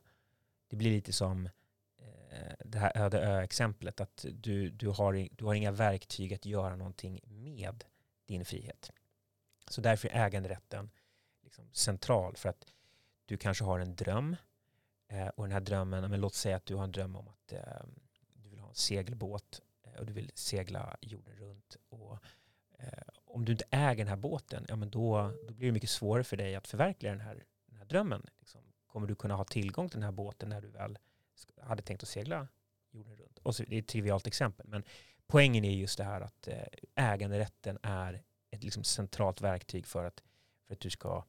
Det 0.68 0.76
blir 0.76 0.90
lite 0.90 1.12
som 1.12 1.48
Eh, 2.30 2.54
det 2.64 2.78
här 2.78 2.92
öde 2.94 3.20
ö-exemplet, 3.20 4.00
att 4.00 4.24
du, 4.32 4.70
du, 4.70 4.88
har, 4.88 5.28
du 5.36 5.44
har 5.44 5.54
inga 5.54 5.72
verktyg 5.72 6.34
att 6.34 6.46
göra 6.46 6.76
någonting 6.76 7.20
med 7.26 7.84
din 8.26 8.44
frihet. 8.44 8.92
Så 9.68 9.80
därför 9.80 10.08
är 10.08 10.26
äganderätten 10.26 10.90
liksom 11.42 11.68
central 11.72 12.36
för 12.36 12.48
att 12.48 12.66
du 13.26 13.36
kanske 13.36 13.64
har 13.64 13.78
en 13.78 13.96
dröm 13.96 14.36
eh, 15.08 15.28
och 15.28 15.44
den 15.44 15.52
här 15.52 15.60
drömmen, 15.60 16.10
men 16.10 16.20
låt 16.20 16.34
säga 16.34 16.56
att 16.56 16.66
du 16.66 16.74
har 16.74 16.84
en 16.84 16.92
dröm 16.92 17.16
om 17.16 17.28
att 17.28 17.52
eh, 17.52 17.60
du 18.32 18.48
vill 18.48 18.60
ha 18.60 18.68
en 18.68 18.74
segelbåt 18.74 19.62
och 19.98 20.06
du 20.06 20.12
vill 20.12 20.30
segla 20.34 20.96
jorden 21.00 21.36
runt. 21.36 21.76
Och, 21.88 22.18
om 23.24 23.44
du 23.44 23.52
inte 23.52 23.64
äger 23.70 24.04
den 24.04 24.08
här 24.08 24.16
båten, 24.16 24.66
ja, 24.68 24.76
men 24.76 24.90
då, 24.90 25.32
då 25.46 25.54
blir 25.54 25.66
det 25.66 25.72
mycket 25.72 25.90
svårare 25.90 26.24
för 26.24 26.36
dig 26.36 26.54
att 26.54 26.66
förverkliga 26.66 27.12
den 27.12 27.20
här, 27.20 27.44
den 27.66 27.76
här 27.76 27.84
drömmen. 27.84 28.26
Liksom. 28.38 28.60
Kommer 28.86 29.06
du 29.06 29.14
kunna 29.14 29.34
ha 29.34 29.44
tillgång 29.44 29.88
till 29.88 29.96
den 29.96 30.04
här 30.04 30.12
båten 30.12 30.48
när 30.48 30.60
du 30.60 30.68
väl 30.68 30.98
hade 31.62 31.82
tänkt 31.82 32.02
att 32.02 32.08
segla 32.08 32.48
jorden 32.90 33.16
runt. 33.16 33.38
Och 33.38 33.56
så, 33.56 33.62
det 33.62 33.76
är 33.76 33.78
ett 33.78 33.88
trivialt 33.88 34.26
exempel, 34.26 34.66
men 34.68 34.84
poängen 35.26 35.64
är 35.64 35.72
just 35.72 35.98
det 35.98 36.04
här 36.04 36.20
att 36.20 36.48
eh, 36.48 36.62
äganderätten 36.94 37.78
är 37.82 38.22
ett 38.50 38.64
liksom 38.64 38.84
centralt 38.84 39.40
verktyg 39.40 39.86
för 39.86 40.04
att, 40.04 40.22
för, 40.66 40.74
att 40.74 40.80
du 40.80 40.90
ska, 40.90 41.24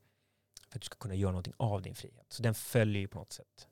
för 0.70 0.78
att 0.78 0.82
du 0.82 0.86
ska 0.86 0.96
kunna 0.96 1.16
göra 1.16 1.32
någonting 1.32 1.54
av 1.58 1.82
din 1.82 1.96
frihet. 1.96 2.26
Så 2.30 2.44
den 2.44 2.56
följer 2.56 3.02
ju 3.02 3.08
på 3.08 3.18
något 3.18 3.34
sätt 3.34 3.68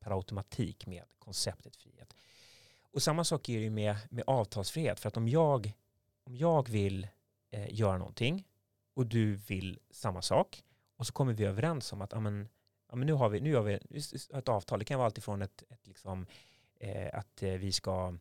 per 0.00 0.10
automatik 0.10 0.86
med 0.86 1.04
konceptet 1.18 1.76
frihet. 1.76 2.14
Och 2.82 3.02
samma 3.02 3.24
sak 3.24 3.48
är 3.48 3.60
det 3.60 3.70
med, 3.70 3.96
med 4.10 4.24
avtalsfrihet. 4.26 5.00
För 5.00 5.08
att 5.08 5.16
om 5.16 5.28
jag, 5.28 5.72
om 6.24 6.36
jag 6.36 6.68
vill 6.68 7.08
eh, 7.50 7.74
göra 7.74 7.98
någonting 7.98 8.48
och 8.94 9.06
du 9.06 9.34
vill 9.34 9.78
samma 9.90 10.22
sak 10.22 10.64
och 10.96 11.06
så 11.06 11.12
kommer 11.12 11.32
vi 11.32 11.44
överens 11.44 11.92
om 11.92 12.02
att 12.02 12.12
amen, 12.12 12.48
ja, 12.88 12.96
men 12.96 13.06
nu 13.06 13.12
har 13.12 13.28
vi, 13.28 13.40
nu 13.40 13.54
har 13.54 13.62
vi 13.62 13.78
ett 14.38 14.48
avtal. 14.48 14.78
Det 14.78 14.84
kan 14.84 14.98
vara 14.98 15.06
alltifrån 15.06 15.42
ett, 15.42 15.62
ett 15.70 15.86
liksom, 15.86 16.26
eh, 16.80 17.18
att 17.18 17.42
eh, 17.42 17.52
vi 17.52 17.72
ska, 17.72 18.18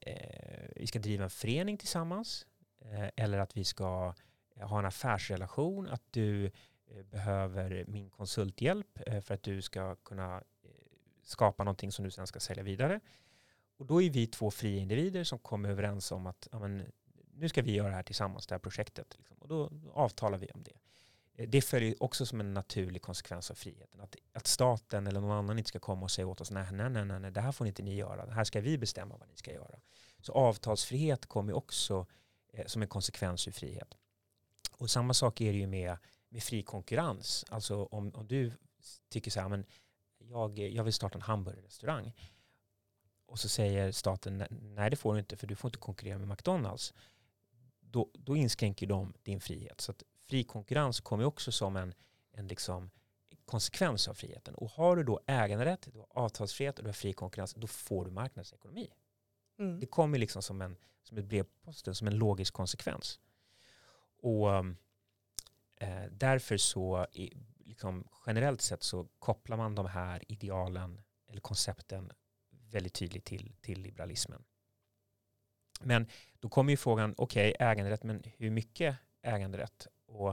eh, 0.00 0.70
vi 0.76 0.86
ska 0.86 0.98
driva 0.98 1.24
en 1.24 1.30
förening 1.30 1.76
tillsammans 1.76 2.46
eh, 2.80 3.08
eller 3.16 3.38
att 3.38 3.56
vi 3.56 3.64
ska 3.64 4.14
ha 4.60 4.78
en 4.78 4.86
affärsrelation, 4.86 5.88
att 5.88 6.02
du 6.10 6.46
eh, 6.46 7.02
behöver 7.04 7.84
min 7.88 8.10
konsulthjälp 8.10 8.98
eh, 9.06 9.20
för 9.20 9.34
att 9.34 9.42
du 9.42 9.62
ska 9.62 9.96
kunna 9.96 10.36
eh, 10.36 10.70
skapa 11.22 11.64
någonting 11.64 11.92
som 11.92 12.04
du 12.04 12.10
sen 12.10 12.26
ska 12.26 12.40
sälja 12.40 12.62
vidare. 12.62 13.00
Och 13.76 13.86
då 13.86 14.02
är 14.02 14.10
vi 14.10 14.26
två 14.26 14.50
fria 14.50 14.80
individer 14.80 15.24
som 15.24 15.38
kommer 15.38 15.68
överens 15.68 16.12
om 16.12 16.26
att 16.26 16.48
ja, 16.52 16.58
men, 16.58 16.92
nu 17.34 17.48
ska 17.48 17.62
vi 17.62 17.72
göra 17.72 17.88
det 17.88 17.94
här 17.94 18.02
tillsammans, 18.02 18.46
det 18.46 18.54
här 18.54 18.60
projektet. 18.60 19.14
Liksom. 19.18 19.36
Och 19.40 19.48
då 19.48 19.70
avtalar 19.92 20.38
vi 20.38 20.50
om 20.50 20.62
det. 20.62 20.72
Eh, 21.40 21.48
det 21.48 21.62
följer 21.62 22.02
också 22.02 22.26
som 22.26 22.40
en 22.40 22.54
naturlig 22.54 23.02
konsekvens 23.02 23.50
av 23.50 23.54
friheten. 23.54 24.00
Att, 24.00 24.16
att 24.32 24.46
staten 24.46 25.06
eller 25.06 25.20
någon 25.20 25.30
annan 25.30 25.58
inte 25.58 25.68
ska 25.68 25.78
komma 25.78 26.02
och 26.02 26.10
säga 26.10 26.26
åt 26.26 26.40
oss 26.40 26.50
nej, 26.50 26.66
nej, 26.72 26.90
nej, 26.90 27.20
nej, 27.20 27.30
det 27.30 27.40
här 27.40 27.52
får 27.52 27.66
inte 27.66 27.82
ni 27.82 27.94
göra. 27.94 28.26
Det 28.26 28.32
här 28.32 28.44
ska 28.44 28.60
vi 28.60 28.78
bestämma 28.78 29.16
vad 29.16 29.28
ni 29.28 29.36
ska 29.36 29.52
göra. 29.52 29.80
Så 30.20 30.32
avtalsfrihet 30.32 31.26
kommer 31.26 31.52
också 31.52 32.06
eh, 32.52 32.66
som 32.66 32.82
en 32.82 32.88
konsekvens 32.88 33.48
ur 33.48 33.52
frihet. 33.52 33.94
Och 34.76 34.90
samma 34.90 35.14
sak 35.14 35.40
är 35.40 35.52
det 35.52 35.58
ju 35.58 35.66
med, 35.66 35.96
med 36.28 36.42
fri 36.42 36.62
konkurrens. 36.62 37.44
Alltså 37.48 37.84
om, 37.84 38.14
om 38.14 38.26
du 38.26 38.52
tycker 39.08 39.30
så 39.30 39.40
här, 39.40 39.48
men 39.48 39.64
jag, 40.18 40.58
jag 40.58 40.84
vill 40.84 40.92
starta 40.92 41.18
en 41.18 41.22
hamburgerrestaurang. 41.22 42.12
Och 43.26 43.38
så 43.38 43.48
säger 43.48 43.92
staten, 43.92 44.44
nej 44.50 44.90
det 44.90 44.96
får 44.96 45.14
du 45.14 45.20
inte 45.20 45.36
för 45.36 45.46
du 45.46 45.56
får 45.56 45.68
inte 45.68 45.78
konkurrera 45.78 46.18
med 46.18 46.28
McDonalds. 46.28 46.94
Då, 47.80 48.10
då 48.12 48.36
inskränker 48.36 48.86
de 48.86 49.12
din 49.22 49.40
frihet. 49.40 49.80
Så 49.80 49.94
fri 50.30 50.44
konkurrens 50.44 51.00
kommer 51.00 51.24
också 51.24 51.52
som 51.52 51.76
en, 51.76 51.94
en 52.32 52.48
liksom 52.48 52.90
konsekvens 53.44 54.08
av 54.08 54.14
friheten. 54.14 54.54
Och 54.54 54.70
har 54.70 54.96
du 54.96 55.02
då 55.02 55.20
äganderätt, 55.26 55.88
du 55.92 55.98
har 55.98 56.06
avtalsfrihet 56.10 56.78
och 56.78 56.84
du 56.84 56.88
har 56.88 56.94
fri 56.94 57.12
konkurrens, 57.12 57.54
då 57.54 57.66
får 57.66 58.04
du 58.04 58.10
marknadsekonomi. 58.10 58.90
Mm. 59.58 59.80
Det 59.80 59.86
kommer 59.86 60.18
liksom 60.18 60.42
som, 60.42 60.62
en, 60.62 60.76
som 61.02 61.18
ett 61.18 61.24
brev 61.24 61.42
på 61.42 61.58
posten, 61.64 61.94
som 61.94 62.06
en 62.06 62.18
logisk 62.18 62.54
konsekvens. 62.54 63.20
Och 64.22 64.54
eh, 65.76 66.04
därför 66.10 66.56
så, 66.56 67.06
i, 67.12 67.32
liksom, 67.58 68.08
generellt 68.26 68.60
sett 68.60 68.82
så 68.82 69.08
kopplar 69.18 69.56
man 69.56 69.74
de 69.74 69.86
här 69.86 70.32
idealen 70.32 71.02
eller 71.28 71.40
koncepten 71.40 72.12
väldigt 72.50 72.94
tydligt 72.94 73.24
till, 73.24 73.52
till 73.60 73.80
liberalismen. 73.80 74.44
Men 75.80 76.06
då 76.40 76.48
kommer 76.48 76.70
ju 76.70 76.76
frågan, 76.76 77.14
okej, 77.16 77.52
okay, 77.54 77.66
äganderätt, 77.66 78.02
men 78.02 78.22
hur 78.24 78.50
mycket 78.50 78.96
äganderätt? 79.22 79.86
Och 80.10 80.30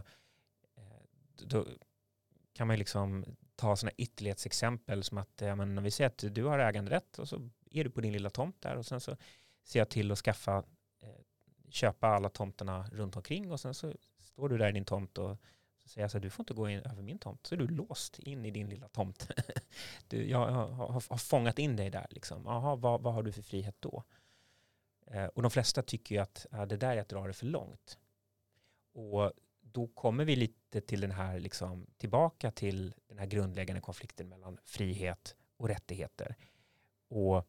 eh, 0.76 1.04
då 1.46 1.66
kan 2.54 2.68
man 2.68 2.80
liksom 2.80 3.26
ta 3.56 3.76
sådana 3.76 3.94
ytterlighetsexempel 3.98 5.04
som 5.04 5.18
att 5.18 5.42
ja, 5.42 5.56
men 5.56 5.84
vi 5.84 5.92
säger 5.92 6.10
att 6.10 6.36
du 6.36 6.44
har 6.44 6.60
äganderätt 6.60 7.20
och 7.20 7.30
så 7.30 7.50
är 7.72 7.84
du 7.84 7.90
på 7.90 8.02
din 8.02 8.14
lilla 8.14 8.30
tomt 8.30 8.62
där 8.62 8.76
och 8.76 8.86
sen 8.86 9.02
så 9.02 9.18
ser 9.64 9.80
jag 9.80 9.90
till 9.90 10.12
att 10.12 10.18
skaffa, 10.18 10.58
eh, 11.02 11.10
köpa 11.70 12.08
alla 12.08 12.30
tomterna 12.30 12.90
runt 12.92 13.16
omkring 13.16 13.52
och 13.52 13.60
sen 13.60 13.74
så 13.74 13.94
står 14.20 14.50
du 14.50 14.58
där 14.58 14.70
i 14.70 14.72
din 14.72 14.86
tomt 14.86 15.18
och 15.18 15.38
så 15.88 15.90
säger 15.90 16.04
jag 16.04 16.12
så 16.12 16.18
här, 16.18 16.24
du 16.24 16.30
får 16.30 16.44
inte 16.44 16.54
gå 16.54 16.70
in 16.70 16.80
över 16.80 17.02
min 17.02 17.20
tomt. 17.20 17.48
Så 17.48 17.56
är 17.56 17.60
du 17.60 17.68
låst 17.68 18.20
in 18.20 18.46
i 18.46 18.52
din 18.52 18.70
lilla 18.70 18.88
tomt. 18.88 19.30
du, 20.08 20.30
jag 20.30 20.38
har, 20.38 20.68
har, 20.68 20.88
har, 21.10 21.18
fångat 21.18 21.60
in 21.60 21.76
dig 21.76 21.90
där. 21.90 22.08
Liksom. 22.10 22.46
Jaha, 22.46 22.76
vad, 22.76 23.02
vad 23.02 23.14
har 23.14 23.24
du 23.24 23.32
för 23.32 23.42
frihet 23.42 23.76
då? 23.80 24.04
Eh, 25.08 25.26
och 25.26 25.42
de 25.42 25.52
flesta 25.52 25.82
tycker 25.82 26.16
ju 26.16 26.22
att 26.22 26.46
ja, 26.52 26.66
det 26.66 26.78
där 26.78 26.98
är 26.98 27.02
att 27.02 27.10
dra 27.10 27.28
det 27.28 27.34
för 27.34 27.46
långt. 27.46 27.98
Och 28.94 29.32
då 29.78 29.88
kommer 29.88 30.26
vi 30.26 30.36
lite 30.36 30.82
till 30.82 31.02
den 31.02 31.12
här, 31.12 31.40
liksom, 31.40 31.88
tillbaka 31.98 32.52
till 32.52 32.94
den 33.08 33.18
här 33.18 33.26
grundläggande 33.26 33.82
konflikten 33.82 34.30
mellan 34.30 34.58
frihet 34.64 35.36
och 35.58 35.68
rättigheter. 35.68 36.36
Och 37.08 37.48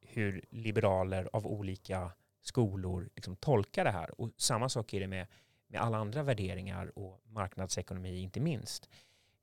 hur 0.00 0.44
liberaler 0.50 1.28
av 1.32 1.46
olika 1.46 2.12
skolor 2.40 3.10
liksom 3.14 3.36
tolkar 3.36 3.84
det 3.84 3.90
här. 3.90 4.20
Och 4.20 4.30
samma 4.36 4.68
sak 4.68 4.94
är 4.94 5.00
det 5.00 5.06
med, 5.06 5.26
med 5.66 5.80
alla 5.80 5.98
andra 5.98 6.22
värderingar 6.22 6.98
och 6.98 7.20
marknadsekonomi 7.24 8.18
inte 8.18 8.40
minst. 8.40 8.88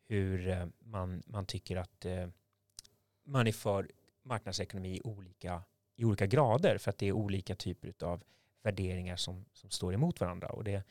hur 0.07 0.47
eh, 0.47 0.65
man, 0.79 1.23
man 1.25 1.45
tycker 1.45 1.75
att 1.77 2.05
eh, 2.05 2.27
man 3.23 3.47
är 3.47 3.51
för 3.51 3.91
marknadsekonomi 4.23 4.95
i 4.95 5.01
olika, 5.03 5.63
i 5.95 6.05
olika 6.05 6.25
grader 6.25 6.77
för 6.77 6.89
att 6.89 6.97
det 6.97 7.07
är 7.07 7.11
olika 7.11 7.55
typer 7.55 8.05
av 8.05 8.23
värderingar 8.63 9.15
som, 9.15 9.45
som 9.53 9.69
står 9.69 9.93
emot 9.93 10.19
varandra. 10.19 10.47
Och 10.47 10.63
det, 10.63 10.83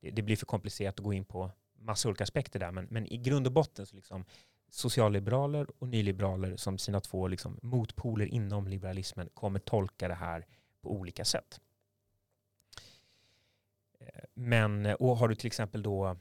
det, 0.00 0.10
det, 0.10 0.22
blir 0.22 0.36
för 0.36 0.46
komplicerat 0.46 0.94
att 0.94 1.04
gå 1.04 1.12
in 1.12 1.24
på 1.24 1.50
massa 1.78 2.08
olika 2.08 2.24
aspekter 2.24 2.58
där, 2.58 2.70
men, 2.70 2.86
men 2.90 3.06
i 3.06 3.16
grund 3.16 3.46
och 3.46 3.52
botten 3.52 3.86
så 3.86 3.96
liksom 3.96 4.24
socialliberaler 4.70 5.66
och 5.78 5.88
nyliberaler 5.88 6.56
som 6.56 6.78
sina 6.78 7.00
två 7.00 7.28
liksom 7.28 7.58
motpoler 7.62 8.26
inom 8.26 8.68
liberalismen 8.68 9.28
kommer 9.34 9.58
tolka 9.58 10.08
det 10.08 10.14
här 10.14 10.46
på 10.80 10.92
olika 10.92 11.24
sätt. 11.24 11.60
Eh, 14.00 14.24
men 14.34 14.86
och 14.86 15.16
har 15.16 15.28
du 15.28 15.34
till 15.34 15.46
exempel 15.46 15.82
då 15.82 16.16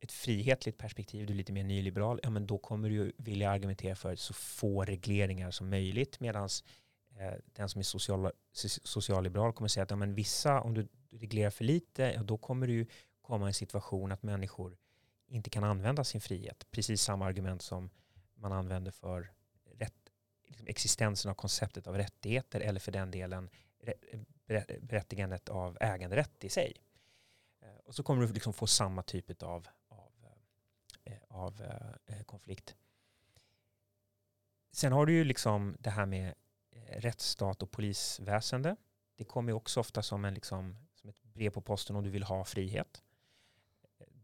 ett 0.00 0.12
frihetligt 0.12 0.78
perspektiv, 0.78 1.26
du 1.26 1.32
är 1.32 1.36
lite 1.36 1.52
mer 1.52 1.64
nyliberal, 1.64 2.20
ja 2.22 2.30
men 2.30 2.46
då 2.46 2.58
kommer 2.58 2.90
du 2.90 3.12
vilja 3.16 3.50
argumentera 3.50 3.94
för 3.94 4.16
så 4.16 4.34
få 4.34 4.84
regleringar 4.84 5.50
som 5.50 5.70
möjligt 5.70 6.20
medan 6.20 6.48
eh, 7.18 7.34
den 7.44 7.68
som 7.68 7.78
är 7.78 7.82
social, 7.82 8.30
socialliberal 8.52 9.52
kommer 9.52 9.68
säga 9.68 9.84
att 9.84 9.90
ja, 9.90 9.96
men 9.96 10.14
vissa, 10.14 10.60
om 10.60 10.74
du 10.74 10.88
reglerar 11.10 11.50
för 11.50 11.64
lite, 11.64 12.02
ja, 12.02 12.22
då 12.22 12.38
kommer 12.38 12.66
du 12.66 12.86
komma 13.30 13.46
i 13.46 13.48
en 13.48 13.54
situation 13.54 14.12
att 14.12 14.22
människor 14.22 14.76
inte 15.26 15.50
kan 15.50 15.64
använda 15.64 16.04
sin 16.04 16.20
frihet. 16.20 16.66
Precis 16.70 17.02
samma 17.02 17.26
argument 17.26 17.62
som 17.62 17.90
man 18.34 18.52
använder 18.52 18.90
för 18.90 19.32
rätt, 19.74 20.12
liksom 20.46 20.66
existensen 20.66 21.30
av 21.30 21.34
konceptet 21.34 21.86
av 21.86 21.96
rättigheter 21.96 22.60
eller 22.60 22.80
för 22.80 22.92
den 22.92 23.10
delen 23.10 23.50
berättigandet 24.80 25.48
av 25.48 25.78
äganderätt 25.80 26.44
i 26.44 26.48
sig. 26.48 26.76
Eh, 27.60 27.76
och 27.84 27.94
så 27.94 28.02
kommer 28.02 28.26
du 28.26 28.32
liksom 28.32 28.52
få 28.52 28.66
samma 28.66 29.02
typ 29.02 29.42
av, 29.42 29.68
av, 29.88 30.12
eh, 31.04 31.18
av 31.28 31.62
eh, 32.06 32.22
konflikt. 32.22 32.76
Sen 34.72 34.92
har 34.92 35.06
du 35.06 35.12
ju 35.12 35.24
liksom 35.24 35.76
det 35.80 35.90
här 35.90 36.06
med 36.06 36.34
rättsstat 36.86 37.62
och 37.62 37.70
polisväsende. 37.70 38.76
Det 39.16 39.24
kommer 39.24 39.52
också 39.52 39.80
ofta 39.80 40.02
som, 40.02 40.24
en 40.24 40.34
liksom, 40.34 40.76
som 40.94 41.10
ett 41.10 41.22
brev 41.22 41.50
på 41.50 41.60
posten 41.60 41.96
om 41.96 42.04
du 42.04 42.10
vill 42.10 42.22
ha 42.22 42.44
frihet 42.44 43.02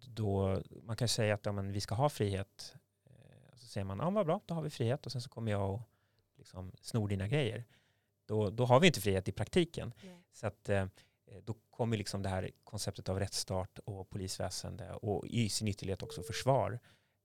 då 0.01 0.63
man 0.83 0.97
kan 0.97 1.09
säga 1.09 1.35
att 1.35 1.47
ja, 1.47 1.53
men 1.53 1.73
vi 1.73 1.81
ska 1.81 1.95
ha 1.95 2.09
frihet. 2.09 2.75
Eh, 3.05 3.57
så 3.57 3.67
säger 3.67 3.85
man, 3.85 3.99
ja 3.99 4.11
vad 4.11 4.27
bra, 4.27 4.41
då 4.47 4.55
har 4.55 4.63
vi 4.63 4.71
frihet 4.71 5.07
och 5.07 5.13
sen 5.13 5.21
så 5.21 5.29
kommer 5.29 5.53
jag 5.53 5.71
och 5.71 5.81
liksom 6.37 6.73
snor 6.81 7.09
dina 7.09 7.29
grejer. 7.29 7.65
Då, 8.27 8.51
då 8.51 8.65
har 8.65 8.81
vi 8.81 8.87
inte 8.87 9.01
frihet 9.01 9.29
i 9.29 9.33
praktiken. 9.33 9.95
Nej. 10.03 10.23
Så 10.33 10.47
att 10.47 10.69
eh, 10.69 10.87
då 11.45 11.55
kommer 11.71 11.97
liksom 11.97 12.23
det 12.23 12.29
här 12.29 12.51
konceptet 12.65 13.09
av 13.09 13.19
rättsstat 13.19 13.79
och 13.79 14.11
polisväsende 14.11 14.93
och 14.93 15.27
i 15.27 15.49
sin 15.49 15.69
ytterlighet 15.69 16.03
också 16.03 16.23
försvar 16.23 16.81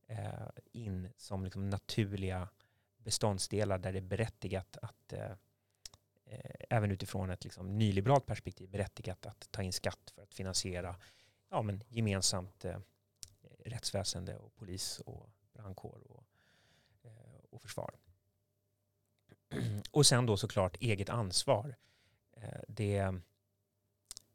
eh, 0.08 0.50
in 0.72 1.10
som 1.18 1.44
liksom 1.44 1.70
naturliga 1.70 2.50
beståndsdelar 2.98 3.78
där 3.78 3.92
det 3.92 4.00
är 4.00 4.02
berättigat 4.02 4.78
att 4.82 5.14
eh, 5.14 5.32
även 6.70 6.92
utifrån 6.92 7.30
ett 7.30 7.44
liksom 7.44 7.78
nyliberalt 7.78 8.26
perspektiv 8.26 8.70
berättigat 8.70 9.26
att 9.26 9.52
ta 9.52 9.64
in 9.64 9.74
skatt 9.74 10.12
för 10.16 10.22
att 10.22 10.34
finansiera 10.34 10.96
ja, 11.52 11.62
men 11.62 11.84
gemensamt 11.88 12.66
eh, 12.66 12.80
rättsväsende 13.66 14.38
och 14.38 14.56
polis 14.56 15.00
och 15.00 15.30
brandkår 15.54 16.02
och, 16.10 16.24
eh, 17.02 17.44
och 17.50 17.62
försvar. 17.62 17.96
Och 19.92 20.06
sen 20.06 20.26
då 20.26 20.38
såklart 20.38 20.78
eget 20.80 21.10
ansvar. 21.10 21.76
Eh, 22.32 22.62
det, 22.68 22.98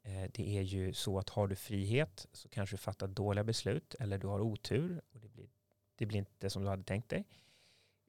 eh, 0.03 0.29
det 0.33 0.57
är 0.57 0.61
ju 0.61 0.93
så 0.93 1.19
att 1.19 1.29
har 1.29 1.47
du 1.47 1.55
frihet 1.55 2.27
så 2.33 2.49
kanske 2.49 2.73
du 2.73 2.77
fattar 2.77 3.07
dåliga 3.07 3.43
beslut 3.43 3.95
eller 3.99 4.17
du 4.17 4.27
har 4.27 4.39
otur 4.39 5.01
och 5.11 5.19
det 5.19 5.29
blir, 5.29 5.49
det 5.95 6.05
blir 6.05 6.19
inte 6.19 6.49
som 6.49 6.63
du 6.63 6.69
hade 6.69 6.83
tänkt 6.83 7.09
dig. 7.09 7.25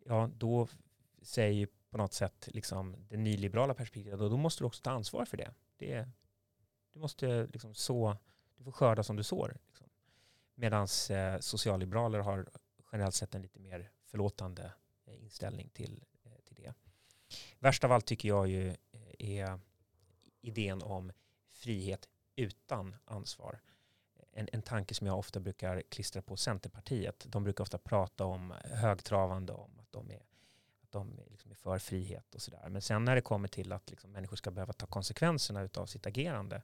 Ja, 0.05 0.31
då 0.37 0.68
säger 1.23 1.53
ju 1.53 1.66
på 1.90 1.99
något 1.99 2.12
sätt 2.12 2.49
liksom 2.53 2.97
det 3.09 3.16
nyliberala 3.16 3.75
perspektivet 3.75 4.21
och 4.21 4.31
då 4.31 4.37
måste 4.37 4.62
du 4.62 4.66
också 4.66 4.83
ta 4.83 4.90
ansvar 4.90 5.25
för 5.25 5.37
det. 5.37 5.55
det 5.77 6.09
du 6.92 7.01
måste 7.01 7.47
liksom 7.47 7.75
så 7.75 8.16
du 8.59 8.64
får 8.64 8.73
skörda 8.73 9.03
som 9.03 9.16
du 9.16 9.23
sår. 9.23 9.57
Liksom. 9.66 9.87
Medan 10.55 10.87
eh, 11.11 11.38
socialliberaler 11.40 12.18
har 12.18 12.49
generellt 12.92 13.14
sett 13.14 13.35
en 13.35 13.42
lite 13.42 13.61
mer 13.61 13.90
förlåtande 14.05 14.73
eh, 15.07 15.23
inställning 15.23 15.68
till, 15.68 16.05
eh, 16.23 16.33
till 16.44 16.57
det. 16.57 16.75
Värst 17.59 17.85
av 17.85 17.92
allt 17.92 18.07
tycker 18.07 18.29
jag 18.29 18.49
ju 18.49 18.68
eh, 18.68 18.77
är 19.18 19.61
idén 20.40 20.83
om 20.83 21.12
frihet 21.53 22.09
utan 22.37 22.97
ansvar. 23.05 23.61
En, 24.33 24.49
en 24.53 24.62
tanke 24.62 24.94
som 24.94 25.07
jag 25.07 25.18
ofta 25.18 25.40
brukar 25.40 25.83
klistra 25.88 26.23
på 26.23 26.37
Centerpartiet. 26.37 27.27
De 27.29 27.44
brukar 27.44 27.62
ofta 27.62 27.79
prata 27.79 28.25
om 28.25 28.55
högtravande 28.64 29.53
om 29.53 29.79
att 29.79 29.92
de 29.92 30.11
är, 30.11 30.23
att 30.81 30.90
de 30.90 31.21
liksom 31.31 31.51
är 31.51 31.55
för 31.55 31.79
frihet 31.79 32.35
och 32.35 32.42
sådär. 32.42 32.68
Men 32.68 32.83
sen 32.83 33.05
när 33.05 33.14
det 33.14 33.21
kommer 33.21 33.49
till 33.49 33.73
att 33.73 33.90
liksom 33.90 34.12
människor 34.12 34.37
ska 34.37 34.51
behöva 34.51 34.73
ta 34.73 34.87
konsekvenserna 34.87 35.68
av 35.75 35.87
sitt 35.87 36.07
agerande 36.07 36.62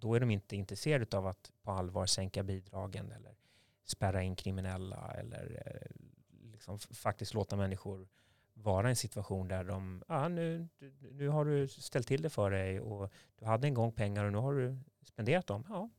då 0.00 0.14
är 0.14 0.20
de 0.20 0.30
inte 0.30 0.56
intresserade 0.56 1.16
av 1.16 1.26
att 1.26 1.50
på 1.62 1.70
allvar 1.70 2.06
sänka 2.06 2.42
bidragen 2.42 3.12
eller 3.12 3.36
spärra 3.84 4.22
in 4.22 4.36
kriminella 4.36 5.14
eller 5.18 5.62
eh, 5.66 6.06
liksom 6.52 6.78
faktiskt 6.78 7.34
låta 7.34 7.56
människor 7.56 8.08
vara 8.54 8.88
i 8.88 8.90
en 8.90 8.96
situation 8.96 9.48
där 9.48 9.64
de, 9.64 10.02
ah, 10.06 10.28
nu, 10.28 10.68
nu 11.12 11.28
har 11.28 11.44
du 11.44 11.68
ställt 11.68 12.06
till 12.06 12.22
det 12.22 12.30
för 12.30 12.50
dig 12.50 12.80
och 12.80 13.12
du 13.36 13.44
hade 13.44 13.66
en 13.66 13.74
gång 13.74 13.92
pengar 13.92 14.24
och 14.24 14.32
nu 14.32 14.38
har 14.38 14.54
du 14.54 14.78
spenderat 15.02 15.46
dem. 15.46 15.64
Ja, 15.68 15.90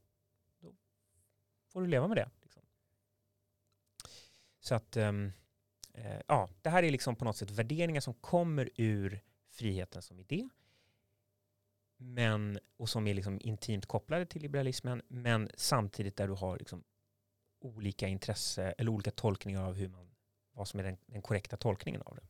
då 0.59 0.73
får 1.67 1.81
du 1.81 1.87
leva 1.87 2.07
med 2.07 2.17
det. 2.17 2.29
Liksom. 2.41 2.63
Så 4.59 4.75
att, 4.75 4.97
um, 4.97 5.31
eh, 5.93 6.21
ja, 6.27 6.49
det 6.61 6.69
här 6.69 6.83
är 6.83 6.91
liksom 6.91 7.15
på 7.15 7.25
något 7.25 7.37
sätt 7.37 7.51
värderingar 7.51 8.01
som 8.01 8.13
kommer 8.13 8.69
ur 8.75 9.21
friheten 9.49 10.01
som 10.01 10.19
idé 10.19 10.49
men, 12.01 12.59
och 12.77 12.89
som 12.89 13.07
är 13.07 13.13
liksom 13.13 13.39
intimt 13.41 13.85
kopplade 13.85 14.25
till 14.25 14.41
liberalismen, 14.41 15.01
men 15.07 15.49
samtidigt 15.55 16.15
där 16.15 16.27
du 16.27 16.33
har 16.33 16.57
liksom 16.57 16.83
olika 17.59 18.07
intresse 18.07 18.63
eller 18.77 18.91
olika 18.91 19.11
tolkningar 19.11 19.63
av 19.63 19.73
hur 19.73 19.87
man, 19.87 20.11
vad 20.53 20.67
som 20.67 20.79
är 20.79 20.83
den, 20.83 20.97
den 21.05 21.21
korrekta 21.21 21.57
tolkningen 21.57 22.01
av 22.01 22.15
det. 22.15 22.23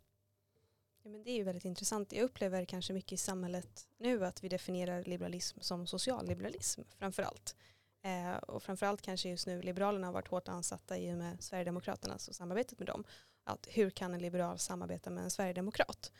Ja, 1.03 1.09
men 1.09 1.23
det 1.23 1.31
är 1.31 1.35
ju 1.35 1.43
väldigt 1.43 1.65
intressant. 1.65 2.11
Jag 2.11 2.23
upplever 2.23 2.65
kanske 2.65 2.93
mycket 2.93 3.11
i 3.11 3.17
samhället 3.17 3.87
nu 3.97 4.25
att 4.25 4.43
vi 4.43 4.49
definierar 4.49 5.03
liberalism 5.03 5.59
som 5.59 5.87
socialliberalism 5.87 6.81
framför 6.97 7.23
allt. 7.23 7.55
Eh, 8.03 8.35
och 8.35 8.63
framförallt 8.63 9.01
kanske 9.01 9.29
just 9.29 9.47
nu 9.47 9.61
Liberalerna 9.61 10.07
har 10.07 10.13
varit 10.13 10.27
hårt 10.27 10.47
ansatta 10.47 10.97
i 10.97 11.13
och 11.13 11.17
med 11.17 11.43
Sverigedemokraterna 11.43 12.13
och 12.13 12.21
samarbetet 12.21 12.79
med 12.79 12.87
dem. 12.87 13.03
Att 13.43 13.67
hur 13.71 13.89
kan 13.89 14.13
en 14.13 14.21
liberal 14.21 14.59
samarbeta 14.59 15.09
med 15.09 15.23
en 15.23 15.31
sverigedemokrat? 15.31 16.11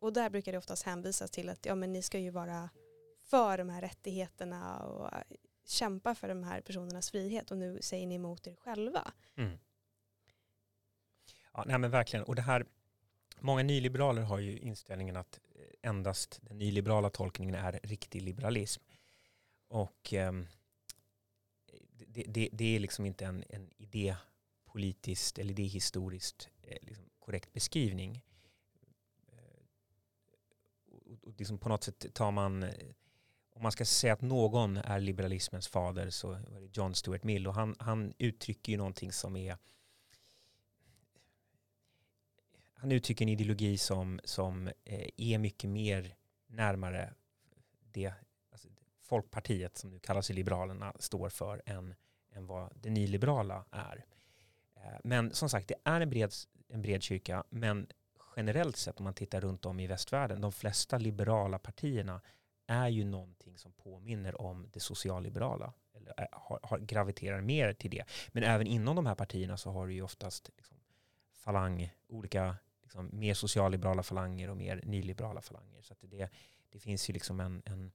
Och 0.00 0.12
där 0.12 0.30
brukar 0.30 0.52
det 0.52 0.58
oftast 0.58 0.82
hänvisas 0.82 1.30
till 1.30 1.48
att 1.48 1.66
ja, 1.66 1.74
men 1.74 1.92
ni 1.92 2.02
ska 2.02 2.18
ju 2.18 2.30
vara 2.30 2.70
för 3.22 3.58
de 3.58 3.68
här 3.68 3.80
rättigheterna 3.80 4.78
och 4.78 5.12
äh, 5.12 5.22
kämpa 5.64 6.14
för 6.14 6.28
de 6.28 6.44
här 6.44 6.60
personernas 6.60 7.10
frihet 7.10 7.50
och 7.50 7.58
nu 7.58 7.78
säger 7.82 8.06
ni 8.06 8.14
emot 8.14 8.46
er 8.46 8.54
själva. 8.54 9.12
Mm. 9.36 9.58
Ja, 11.52 11.64
nej 11.66 11.78
men 11.78 11.90
verkligen. 11.90 12.24
Och 12.24 12.34
det 12.34 12.42
här, 12.42 12.66
många 13.40 13.62
nyliberaler 13.62 14.22
har 14.22 14.38
ju 14.38 14.58
inställningen 14.58 15.16
att 15.16 15.40
eh, 15.54 15.90
endast 15.90 16.38
den 16.42 16.58
nyliberala 16.58 17.10
tolkningen 17.10 17.54
är 17.54 17.80
riktig 17.82 18.22
liberalism. 18.22 18.82
Och 19.68 20.14
eh, 20.14 20.32
det, 21.92 22.24
det, 22.26 22.48
det, 22.52 22.76
är 22.76 22.80
liksom 22.80 23.06
inte 23.06 23.24
en, 23.24 23.44
en 23.48 23.70
idépolitiskt 23.76 25.38
eller 25.38 25.50
idéhistoriskt 25.50 26.48
eh, 26.62 26.76
liksom 26.82 27.04
korrekt 27.18 27.52
beskrivning 27.52 28.24
och 31.22 31.27
liksom 31.38 31.58
på 31.58 31.68
något 31.68 31.84
sätt 31.84 32.14
tar 32.14 32.30
man, 32.30 32.62
eh, 32.62 32.70
om 33.54 33.62
man 33.62 33.72
ska 33.72 33.84
säga 33.84 34.12
att 34.12 34.22
någon 34.22 34.76
är 34.76 35.00
liberalismens 35.00 35.68
fader 35.68 36.10
så 36.10 36.32
är 36.32 36.60
det 36.60 36.76
John 36.78 36.94
Stuart 36.94 37.24
Mill 37.24 37.46
och 37.46 37.54
han, 37.54 37.76
han 37.78 38.12
uttrycker 38.18 38.72
ju 38.72 38.78
någonting 38.78 39.12
som 39.12 39.36
är 39.36 39.58
han 42.80 42.92
uttrycker 42.92 43.24
en 43.24 43.28
ideologi 43.28 43.78
som, 43.78 44.20
som 44.24 44.66
eh, 44.84 45.08
är 45.16 45.38
mycket 45.38 45.70
mer 45.70 46.14
närmare 46.46 47.14
det 47.92 48.12
alltså 48.52 48.68
Folkpartiet 49.00 49.78
som 49.78 49.90
nu 49.90 49.98
kallas 49.98 50.30
Liberalerna 50.30 50.92
står 50.98 51.28
för 51.28 51.62
än, 51.66 51.94
än 52.32 52.46
vad 52.46 52.72
det 52.74 52.90
nyliberala 52.90 53.64
är. 53.70 54.04
Eh, 54.76 54.98
men 55.04 55.34
som 55.34 55.48
sagt, 55.48 55.68
det 55.68 55.74
är 55.84 56.00
en 56.00 56.10
bred, 56.10 56.32
en 56.68 56.82
bred 56.82 57.02
kyrka, 57.02 57.44
men 57.50 57.86
generellt 58.38 58.76
sett 58.76 58.98
om 58.98 59.04
man 59.04 59.14
tittar 59.14 59.40
runt 59.40 59.66
om 59.66 59.80
i 59.80 59.86
västvärlden, 59.86 60.40
de 60.40 60.52
flesta 60.52 60.98
liberala 60.98 61.58
partierna 61.58 62.20
är 62.66 62.88
ju 62.88 63.04
någonting 63.04 63.58
som 63.58 63.72
påminner 63.72 64.40
om 64.40 64.70
det 64.72 64.80
socialliberala. 64.80 65.72
Eller 65.94 66.14
eh, 66.16 66.26
har, 66.32 66.60
har, 66.62 66.78
graviterar 66.78 67.40
mer 67.40 67.72
till 67.72 67.90
det. 67.90 68.04
Men 68.28 68.42
även 68.42 68.66
inom 68.66 68.96
de 68.96 69.06
här 69.06 69.14
partierna 69.14 69.56
så 69.56 69.70
har 69.70 69.86
du 69.86 69.94
ju 69.94 70.02
oftast 70.02 70.50
liksom 70.56 70.76
falang, 71.32 71.90
olika 72.08 72.56
liksom, 72.82 73.10
mer 73.12 73.34
socialliberala 73.34 74.02
falanger 74.02 74.50
och 74.50 74.56
mer 74.56 74.80
nyliberala 74.84 75.40
falanger. 75.40 75.82
Så 75.82 75.94
det, 76.00 76.28
det 76.70 76.78
finns 76.78 77.10
ju 77.10 77.12
liksom 77.12 77.40
en, 77.40 77.62
en, 77.64 77.92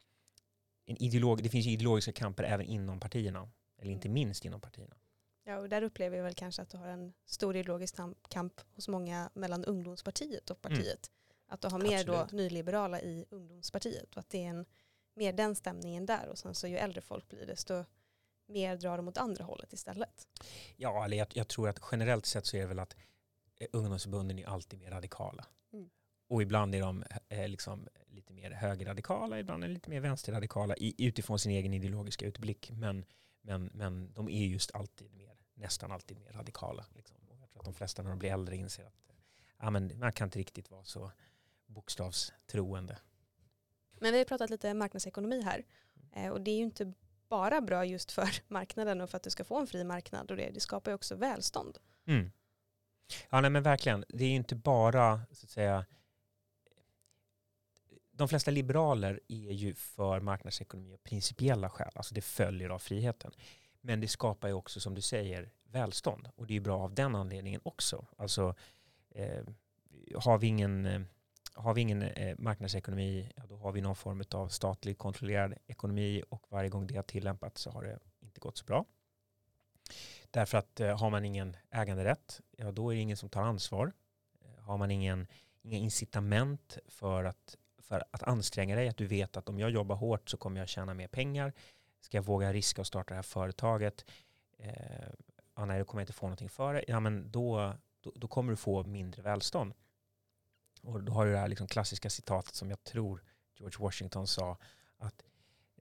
en 0.86 1.04
ideolog, 1.04 1.44
det 1.44 1.50
finns 1.50 1.68
ideologiska 1.68 2.12
kamper 2.12 2.44
även 2.44 2.66
inom 2.66 3.00
partierna. 3.00 3.50
Eller 3.78 3.92
inte 3.92 4.10
minst 4.10 4.46
inom 4.46 4.62
partierna. 4.62 4.96
Ja, 5.44 5.58
och 5.58 5.70
där 5.70 5.82
upplever 5.82 6.18
jag 6.18 6.24
väl 6.24 6.34
kanske 6.34 6.62
att 6.62 6.70
du 6.70 6.78
har 6.78 6.88
en 6.88 7.14
stor 7.26 7.56
ideologisk 7.56 7.96
kamp 8.30 8.62
hos 8.76 8.88
många 8.88 9.30
mellan 9.34 9.66
ungdomspartiet 9.66 10.50
och 10.50 10.66
mm. 10.66 10.78
partiet. 10.78 11.12
Mm. 11.12 11.54
Att 11.54 11.62
du 11.62 11.68
har 11.68 11.80
mer 11.80 12.00
Absolut. 12.00 12.30
då 12.30 12.36
nyliberala 12.38 13.02
i 13.02 13.26
ungdomspartiet 13.30 14.14
och 14.14 14.18
att 14.18 14.30
det 14.30 14.44
är 14.44 14.50
en, 14.50 14.66
mer 15.16 15.34
den 15.34 15.56
stämningen 15.56 16.06
där 16.06 16.28
och 16.28 16.38
sen 16.38 16.56
så 16.56 16.68
ju 16.68 16.78
äldre 16.78 17.02
folk 17.02 17.30
blir 17.30 17.46
desto 17.46 17.86
mer 18.48 18.78
drar 18.78 18.98
de 18.98 19.08
åt 19.08 19.18
andra 19.18 19.44
hållet 19.44 19.74
istället. 19.74 20.28
Ja, 20.76 21.06
eller 21.06 21.18
jag, 21.18 21.28
jag 21.34 21.48
tror 21.48 21.70
att 21.70 21.80
generellt 21.92 22.26
sett 22.26 22.46
så 22.46 22.58
är 22.58 22.62
det 22.62 22.68
väl 22.68 22.80
att 22.80 22.96
eh, 23.56 23.68
ungdomsförbunden 23.72 24.40
är 24.40 24.48
alltid 24.48 24.80
mer 24.80 24.92
radikala. 24.92 25.46
Mm. 25.74 25.90
Och 26.28 26.42
ibland 26.42 26.76
är 26.76 26.82
de 26.82 27.04
eh, 27.30 27.48
liksom 27.48 27.88
lite 28.08 28.34
mer 28.34 28.52
högerradikala, 28.52 29.40
ibland 29.40 29.64
är 29.64 29.68
de 29.68 29.74
lite 29.74 29.90
mer 29.90 30.00
vänsterradikala 30.00 30.76
i, 30.78 31.08
utifrån 31.08 31.40
sin 31.40 31.52
egen 31.52 31.74
ideologiska 31.74 32.26
utblick. 32.26 32.72
Men, 32.72 33.06
men, 33.42 33.70
men 33.74 34.14
de 34.14 34.30
är 34.30 34.46
just 34.46 34.72
alltid 34.72 35.14
mer, 35.14 35.33
nästan 35.64 35.92
alltid 35.92 36.20
mer 36.20 36.32
radikala. 36.32 36.86
Liksom. 36.96 37.18
Jag 37.40 37.50
tror 37.50 37.62
att 37.62 37.66
de 37.66 37.74
flesta 37.74 38.04
när 38.04 38.10
de 38.10 38.20
blir 38.20 38.32
äldre 38.32 38.56
inser 38.56 38.86
att 38.86 39.04
ja, 39.60 39.70
men 39.70 40.00
man 40.00 40.12
kan 40.12 40.28
inte 40.28 40.40
riktigt 40.40 40.72
vara 40.72 40.84
så 40.84 41.12
bokstavstroende. 41.66 43.00
Men 44.00 44.12
vi 44.12 44.18
har 44.18 44.26
pratat 44.26 44.50
lite 44.50 44.74
marknadsekonomi 44.74 45.42
här. 45.42 45.66
Eh, 46.12 46.30
och 46.30 46.42
det 46.42 46.52
är 46.52 46.56
ju 46.56 46.64
inte 46.64 46.94
bara 47.30 47.62
bra 47.62 47.86
just 47.86 48.12
för 48.12 48.30
marknaden 48.48 49.02
och 49.02 49.10
för 49.10 49.18
att 49.18 49.24
du 49.24 49.30
ska 49.30 49.44
få 49.44 49.60
en 49.60 49.68
fri 49.68 49.84
marknad 49.84 50.32
och 50.32 50.38
det, 50.38 50.50
det 50.50 50.60
skapar 50.60 50.92
ju 50.92 50.96
också 50.96 51.16
välstånd. 51.16 51.78
Mm. 52.06 52.32
Ja, 53.30 53.42
nej, 53.42 53.50
men 53.50 53.64
verkligen. 53.64 54.06
Det 54.10 54.24
är 54.24 54.30
ju 54.30 54.36
inte 54.36 54.56
bara 54.56 55.22
så 55.32 55.46
att 55.46 55.50
säga 55.50 55.86
de 58.12 58.28
flesta 58.28 58.52
liberaler 58.52 59.20
är 59.28 59.52
ju 59.52 59.76
för 59.76 60.20
marknadsekonomi 60.20 60.94
av 60.94 60.98
principiella 60.98 61.70
skäl, 61.70 61.92
alltså 61.96 62.16
det 62.16 62.22
följer 62.22 62.70
av 62.70 62.80
friheten. 62.80 63.32
Men 63.86 64.00
det 64.00 64.08
skapar 64.08 64.48
ju 64.48 64.54
också, 64.54 64.80
som 64.80 64.96
du 64.96 65.02
säger, 65.02 65.52
välstånd. 65.64 66.30
Och 66.36 66.48
det 66.48 66.54
är 66.54 66.56
ju 66.56 66.62
bra 66.62 66.80
av 66.80 66.94
den 66.94 67.16
anledningen 67.16 67.62
också. 67.64 68.06
Alltså, 68.18 68.56
eh, 69.10 69.44
har 70.16 70.38
vi 70.38 70.48
ingen, 70.48 70.86
eh, 70.86 71.02
har 71.54 71.74
vi 71.74 71.82
ingen 71.82 72.02
eh, 72.02 72.36
marknadsekonomi, 72.40 73.32
ja, 73.36 73.44
då 73.50 73.56
har 73.56 73.72
vi 73.72 73.82
någon 73.82 73.96
form 73.96 74.24
av 74.32 74.48
statligt 74.48 74.98
kontrollerad 74.98 75.54
ekonomi 75.68 76.24
och 76.30 76.46
varje 76.50 76.70
gång 76.70 76.88
det 76.88 76.96
har 76.96 77.04
tillämpats 77.04 77.62
så 77.62 77.72
har 77.72 77.84
det 77.84 78.00
inte 78.20 78.40
gått 78.40 78.58
så 78.58 78.66
bra. 78.66 78.86
Därför 80.32 80.58
att 80.58 80.80
eh, 80.80 81.00
har 81.00 81.10
man 81.10 81.26
ingen 81.26 81.58
äganderätt, 81.72 82.42
ja, 82.58 82.72
då 82.72 82.90
är 82.90 82.96
det 82.96 83.02
ingen 83.02 83.18
som 83.18 83.30
tar 83.30 83.42
ansvar. 83.42 83.94
Eh, 84.42 84.64
har 84.64 84.78
man 84.78 84.92
ingen, 84.92 85.28
inga 85.62 85.78
incitament 85.78 86.78
för 86.88 87.24
att 87.24 87.58
för 87.84 88.04
att 88.12 88.24
anstränga 88.24 88.76
dig, 88.76 88.88
att 88.88 88.98
du 88.98 89.08
vet 89.08 89.38
att 89.38 89.50
om 89.50 89.60
jag 89.60 89.70
jobbar 89.70 89.96
hårt 89.96 90.30
så 90.30 90.38
kommer 90.38 90.60
jag 90.60 90.70
tjäna 90.70 90.94
mer 90.94 91.08
pengar. 91.08 91.54
Ska 92.04 92.18
jag 92.18 92.24
våga 92.24 92.54
riska 92.54 92.82
och 92.82 92.88
starta 92.88 93.14
det 93.14 93.16
här 93.16 93.24
företaget? 93.24 94.06
Eh, 94.58 94.74
ja, 95.56 95.66
nej, 95.66 95.80
då 95.80 95.86
kommer 95.86 96.02
jag 96.02 96.04
inte 96.04 96.14
få 96.14 96.26
någonting 96.26 96.50
för 96.50 96.74
det. 96.74 96.84
Ja, 96.88 97.00
men 97.00 97.32
då, 97.32 97.74
då, 98.02 98.12
då, 98.16 98.28
kommer 98.28 98.52
du 98.52 98.58
få 98.58 98.84
mindre 98.84 99.22
välstånd. 99.22 99.74
Och 100.82 101.04
då 101.04 101.14
har 101.14 101.26
du 101.26 101.32
det 101.32 101.38
här 101.38 101.48
liksom 101.48 101.68
klassiska 101.68 102.10
citatet 102.10 102.56
som 102.56 102.70
jag 102.70 102.84
tror 102.84 103.24
George 103.56 103.78
Washington 103.80 104.28
sa 104.28 104.58
att 104.98 105.24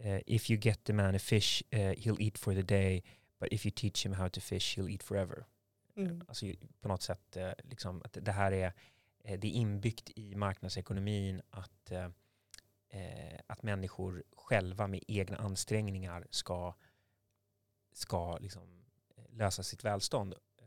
uh, 0.05 0.21
if 0.27 0.51
you 0.51 0.61
get 0.61 0.85
the 0.85 0.93
man 0.93 1.15
a 1.15 1.19
fish 1.19 1.63
uh, 1.75 1.79
he'll 1.79 2.23
eat 2.23 2.39
for 2.39 2.55
the 2.55 2.63
day 2.63 3.05
but 3.41 3.53
if 3.53 3.67
you 3.67 3.73
teach 3.77 4.07
him 4.07 4.13
how 4.13 4.29
to 4.29 4.41
fish 4.41 4.79
he'll 4.79 4.91
eat 4.91 5.03
forever. 5.03 5.45
Mm. 5.97 6.23
Alltså 6.29 6.47
på 6.81 6.89
något 6.89 7.03
sätt 7.03 7.37
liksom 7.63 8.03
att 8.05 8.19
det 8.21 8.33
här 8.33 8.53
är 8.53 8.73
Eh, 9.25 9.39
det 9.39 9.49
är 9.49 9.53
inbyggt 9.53 10.11
i 10.17 10.35
marknadsekonomin 10.35 11.43
att, 11.51 11.93
eh, 12.93 13.41
att 13.47 13.63
människor 13.63 14.25
själva 14.37 14.87
med 14.87 15.01
egna 15.09 15.37
ansträngningar 15.37 16.27
ska, 16.31 16.75
ska 17.93 18.39
liksom 18.39 18.85
eh, 19.17 19.25
lösa 19.31 19.63
sitt 19.63 19.85
välstånd. 19.85 20.35
Eh, 20.59 20.67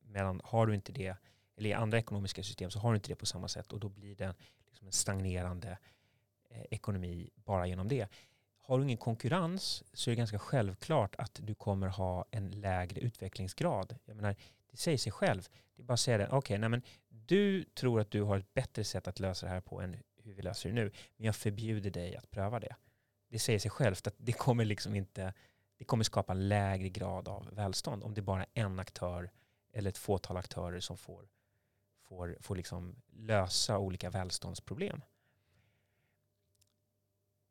medan 0.00 0.40
har 0.44 0.66
du 0.66 0.74
inte 0.74 0.92
det, 0.92 1.16
eller 1.56 1.70
i 1.70 1.72
andra 1.72 1.98
ekonomiska 1.98 2.42
system 2.42 2.70
så 2.70 2.78
har 2.78 2.92
du 2.92 2.96
inte 2.96 3.08
det 3.08 3.16
på 3.16 3.26
samma 3.26 3.48
sätt 3.48 3.72
och 3.72 3.80
då 3.80 3.88
blir 3.88 4.16
det 4.16 4.34
liksom 4.66 4.86
en 4.86 4.92
stagnerande 4.92 5.78
eh, 6.50 6.64
ekonomi 6.70 7.30
bara 7.34 7.66
genom 7.66 7.88
det. 7.88 8.08
Har 8.62 8.78
du 8.78 8.84
ingen 8.84 8.98
konkurrens 8.98 9.84
så 9.92 10.10
är 10.10 10.12
det 10.12 10.18
ganska 10.18 10.38
självklart 10.38 11.14
att 11.18 11.40
du 11.42 11.54
kommer 11.54 11.88
ha 11.88 12.24
en 12.30 12.50
lägre 12.50 13.00
utvecklingsgrad. 13.00 13.98
Jag 14.04 14.16
menar, 14.16 14.36
det 14.70 14.76
säger 14.76 14.98
sig 14.98 15.12
själv. 15.12 15.48
Det 15.76 15.82
är 15.82 15.84
bara 15.84 15.94
att 15.94 16.00
säga 16.00 16.18
det, 16.18 16.28
okej, 16.30 16.66
okay, 16.66 16.80
du 17.08 17.64
tror 17.64 18.00
att 18.00 18.10
du 18.10 18.22
har 18.22 18.38
ett 18.38 18.54
bättre 18.54 18.84
sätt 18.84 19.08
att 19.08 19.20
lösa 19.20 19.46
det 19.46 19.52
här 19.52 19.60
på 19.60 19.80
än 19.80 19.96
hur 20.24 20.34
vi 20.34 20.42
löser 20.42 20.68
det 20.68 20.74
nu. 20.74 20.92
Men 21.16 21.26
jag 21.26 21.36
förbjuder 21.36 21.90
dig 21.90 22.16
att 22.16 22.30
pröva 22.30 22.60
det. 22.60 22.76
Det 23.28 23.38
säger 23.38 23.58
sig 23.58 23.70
självt 23.70 24.06
att 24.06 24.14
det 24.16 24.32
kommer 24.32 24.64
liksom 24.64 24.94
inte, 24.94 25.34
det 25.76 25.84
kommer 25.84 26.04
skapa 26.04 26.34
lägre 26.34 26.88
grad 26.88 27.28
av 27.28 27.48
välstånd 27.52 28.04
om 28.04 28.14
det 28.14 28.20
är 28.20 28.22
bara 28.22 28.42
är 28.42 28.48
en 28.54 28.78
aktör 28.78 29.30
eller 29.72 29.90
ett 29.90 29.98
fåtal 29.98 30.36
aktörer 30.36 30.80
som 30.80 30.96
får, 30.96 31.28
får, 32.02 32.36
får 32.40 32.56
liksom 32.56 32.96
lösa 33.12 33.78
olika 33.78 34.10
välståndsproblem. 34.10 35.02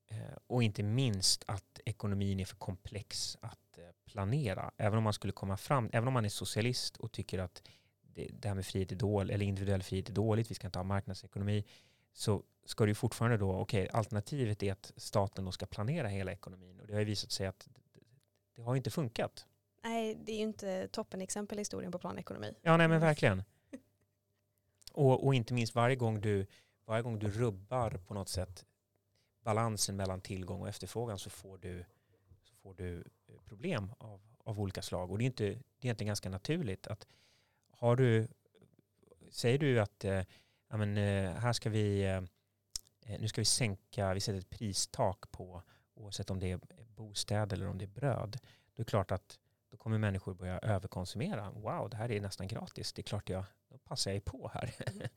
Eh, 0.07 0.37
och 0.47 0.63
inte 0.63 0.83
minst 0.83 1.43
att 1.47 1.79
ekonomin 1.85 2.39
är 2.39 2.45
för 2.45 2.55
komplex 2.55 3.37
att 3.41 3.77
eh, 3.77 3.83
planera. 4.05 4.71
Även 4.77 4.97
om 4.97 5.03
man 5.03 5.13
skulle 5.13 5.33
komma 5.33 5.57
fram, 5.57 5.89
även 5.93 6.07
om 6.07 6.13
man 6.13 6.25
är 6.25 6.29
socialist 6.29 6.97
och 6.97 7.11
tycker 7.11 7.39
att 7.39 7.63
det, 8.01 8.27
det 8.33 8.47
här 8.47 8.55
med 8.55 8.65
frihet 8.65 8.91
är 8.91 8.95
dåligt, 8.95 9.33
eller 9.33 9.45
individuell 9.45 9.83
frihet 9.83 10.09
är 10.09 10.13
dåligt, 10.13 10.51
vi 10.51 10.55
ska 10.55 10.67
inte 10.67 10.79
ha 10.79 10.83
marknadsekonomi, 10.83 11.65
så 12.13 12.43
ska 12.69 12.85
det 12.85 12.95
fortfarande 12.95 13.37
då, 13.37 13.51
okej, 13.51 13.83
okay, 13.83 13.99
alternativet 13.99 14.63
är 14.63 14.71
att 14.71 14.93
staten 14.97 15.45
då 15.45 15.51
ska 15.51 15.65
planera 15.65 16.07
hela 16.07 16.31
ekonomin. 16.31 16.79
Och 16.79 16.87
det 16.87 16.93
har 16.93 16.99
ju 16.99 17.05
visat 17.05 17.31
sig 17.31 17.47
att 17.47 17.69
det, 17.93 18.01
det 18.55 18.61
har 18.61 18.75
inte 18.75 18.89
funkat. 18.91 19.45
Nej, 19.83 20.15
det 20.15 20.31
är 20.31 20.35
ju 20.35 20.41
inte 20.41 20.87
toppen 20.87 21.21
exempel 21.21 21.57
i 21.57 21.61
historien 21.61 21.91
på 21.91 21.99
planekonomi. 21.99 22.53
Ja, 22.61 22.77
nej 22.77 22.87
men 22.87 23.01
verkligen. 23.01 23.43
Och, 24.93 25.25
och 25.25 25.35
inte 25.35 25.53
minst 25.53 25.75
varje 25.75 25.95
gång, 25.95 26.21
du, 26.21 26.47
varje 26.85 27.03
gång 27.03 27.19
du 27.19 27.31
rubbar 27.31 27.91
på 28.07 28.13
något 28.13 28.29
sätt 28.29 28.65
balansen 29.43 29.95
mellan 29.95 30.21
tillgång 30.21 30.61
och 30.61 30.69
efterfrågan 30.69 31.19
så 31.19 31.29
får 31.29 31.57
du, 31.57 31.85
så 32.43 32.55
får 32.55 32.73
du 32.73 33.03
problem 33.45 33.91
av, 33.97 34.21
av 34.43 34.59
olika 34.59 34.81
slag. 34.81 35.11
Och 35.11 35.17
det 35.17 35.23
är, 35.23 35.25
inte, 35.25 35.43
det 35.43 35.49
är 35.49 35.61
egentligen 35.81 36.07
ganska 36.07 36.29
naturligt 36.29 36.87
att 36.87 37.07
har 37.71 37.95
du, 37.95 38.27
säger 39.29 39.59
du 39.59 39.79
att 39.79 40.05
eh, 40.05 40.23
ja, 40.69 40.77
men, 40.77 40.97
eh, 40.97 41.31
här 41.31 41.53
ska 41.53 41.69
vi, 41.69 42.01
eh, 42.01 42.21
Eh, 43.09 43.19
nu 43.19 43.27
ska 43.27 43.41
vi 43.41 43.45
sänka, 43.45 44.13
vi 44.13 44.19
sätter 44.19 44.39
ett 44.39 44.49
pristak 44.49 45.31
på 45.31 45.63
oavsett 45.93 46.29
om 46.29 46.39
det 46.39 46.51
är 46.51 46.59
bostäder 46.95 47.57
eller 47.57 47.67
om 47.67 47.77
det 47.77 47.85
är 47.85 47.87
bröd. 47.87 48.39
Då 48.75 48.81
är 48.81 48.85
det 48.85 48.89
klart 48.89 49.11
att 49.11 49.39
då 49.69 49.77
kommer 49.77 49.97
människor 49.97 50.33
börja 50.33 50.59
överkonsumera. 50.59 51.51
Wow, 51.51 51.89
det 51.89 51.97
här 51.97 52.11
är 52.11 52.21
nästan 52.21 52.47
gratis. 52.47 52.93
Det 52.93 53.01
är 53.01 53.03
klart 53.03 53.29
jag, 53.29 53.43
då 53.69 53.77
passar 53.77 54.11
jag 54.11 54.25
på 54.25 54.51
här. 54.53 54.75
Mm. 54.87 55.07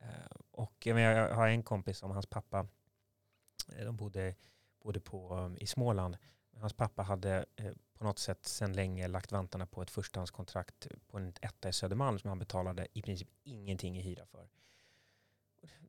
och 0.50 0.86
jag 0.86 1.34
har 1.34 1.48
en 1.48 1.62
kompis 1.62 1.98
som 1.98 2.10
hans 2.10 2.26
pappa, 2.26 2.66
eh, 3.76 3.84
de 3.84 3.96
bodde, 3.96 4.34
bodde 4.82 5.00
på, 5.00 5.34
um, 5.34 5.56
i 5.56 5.66
Småland. 5.66 6.16
Hans 6.56 6.72
pappa 6.72 7.02
hade 7.02 7.46
på 7.98 8.04
något 8.04 8.18
sätt 8.18 8.46
sedan 8.46 8.72
länge 8.72 9.08
lagt 9.08 9.32
vantarna 9.32 9.66
på 9.66 9.82
ett 9.82 9.90
förstahandskontrakt 9.90 10.86
på 11.06 11.16
en 11.16 11.34
etta 11.40 11.68
i 11.68 11.72
Södermalm 11.72 12.18
som 12.18 12.28
han 12.28 12.38
betalade 12.38 12.86
i 12.92 13.02
princip 13.02 13.28
ingenting 13.42 13.98
i 13.98 14.00
hyra 14.00 14.26
för. 14.26 14.48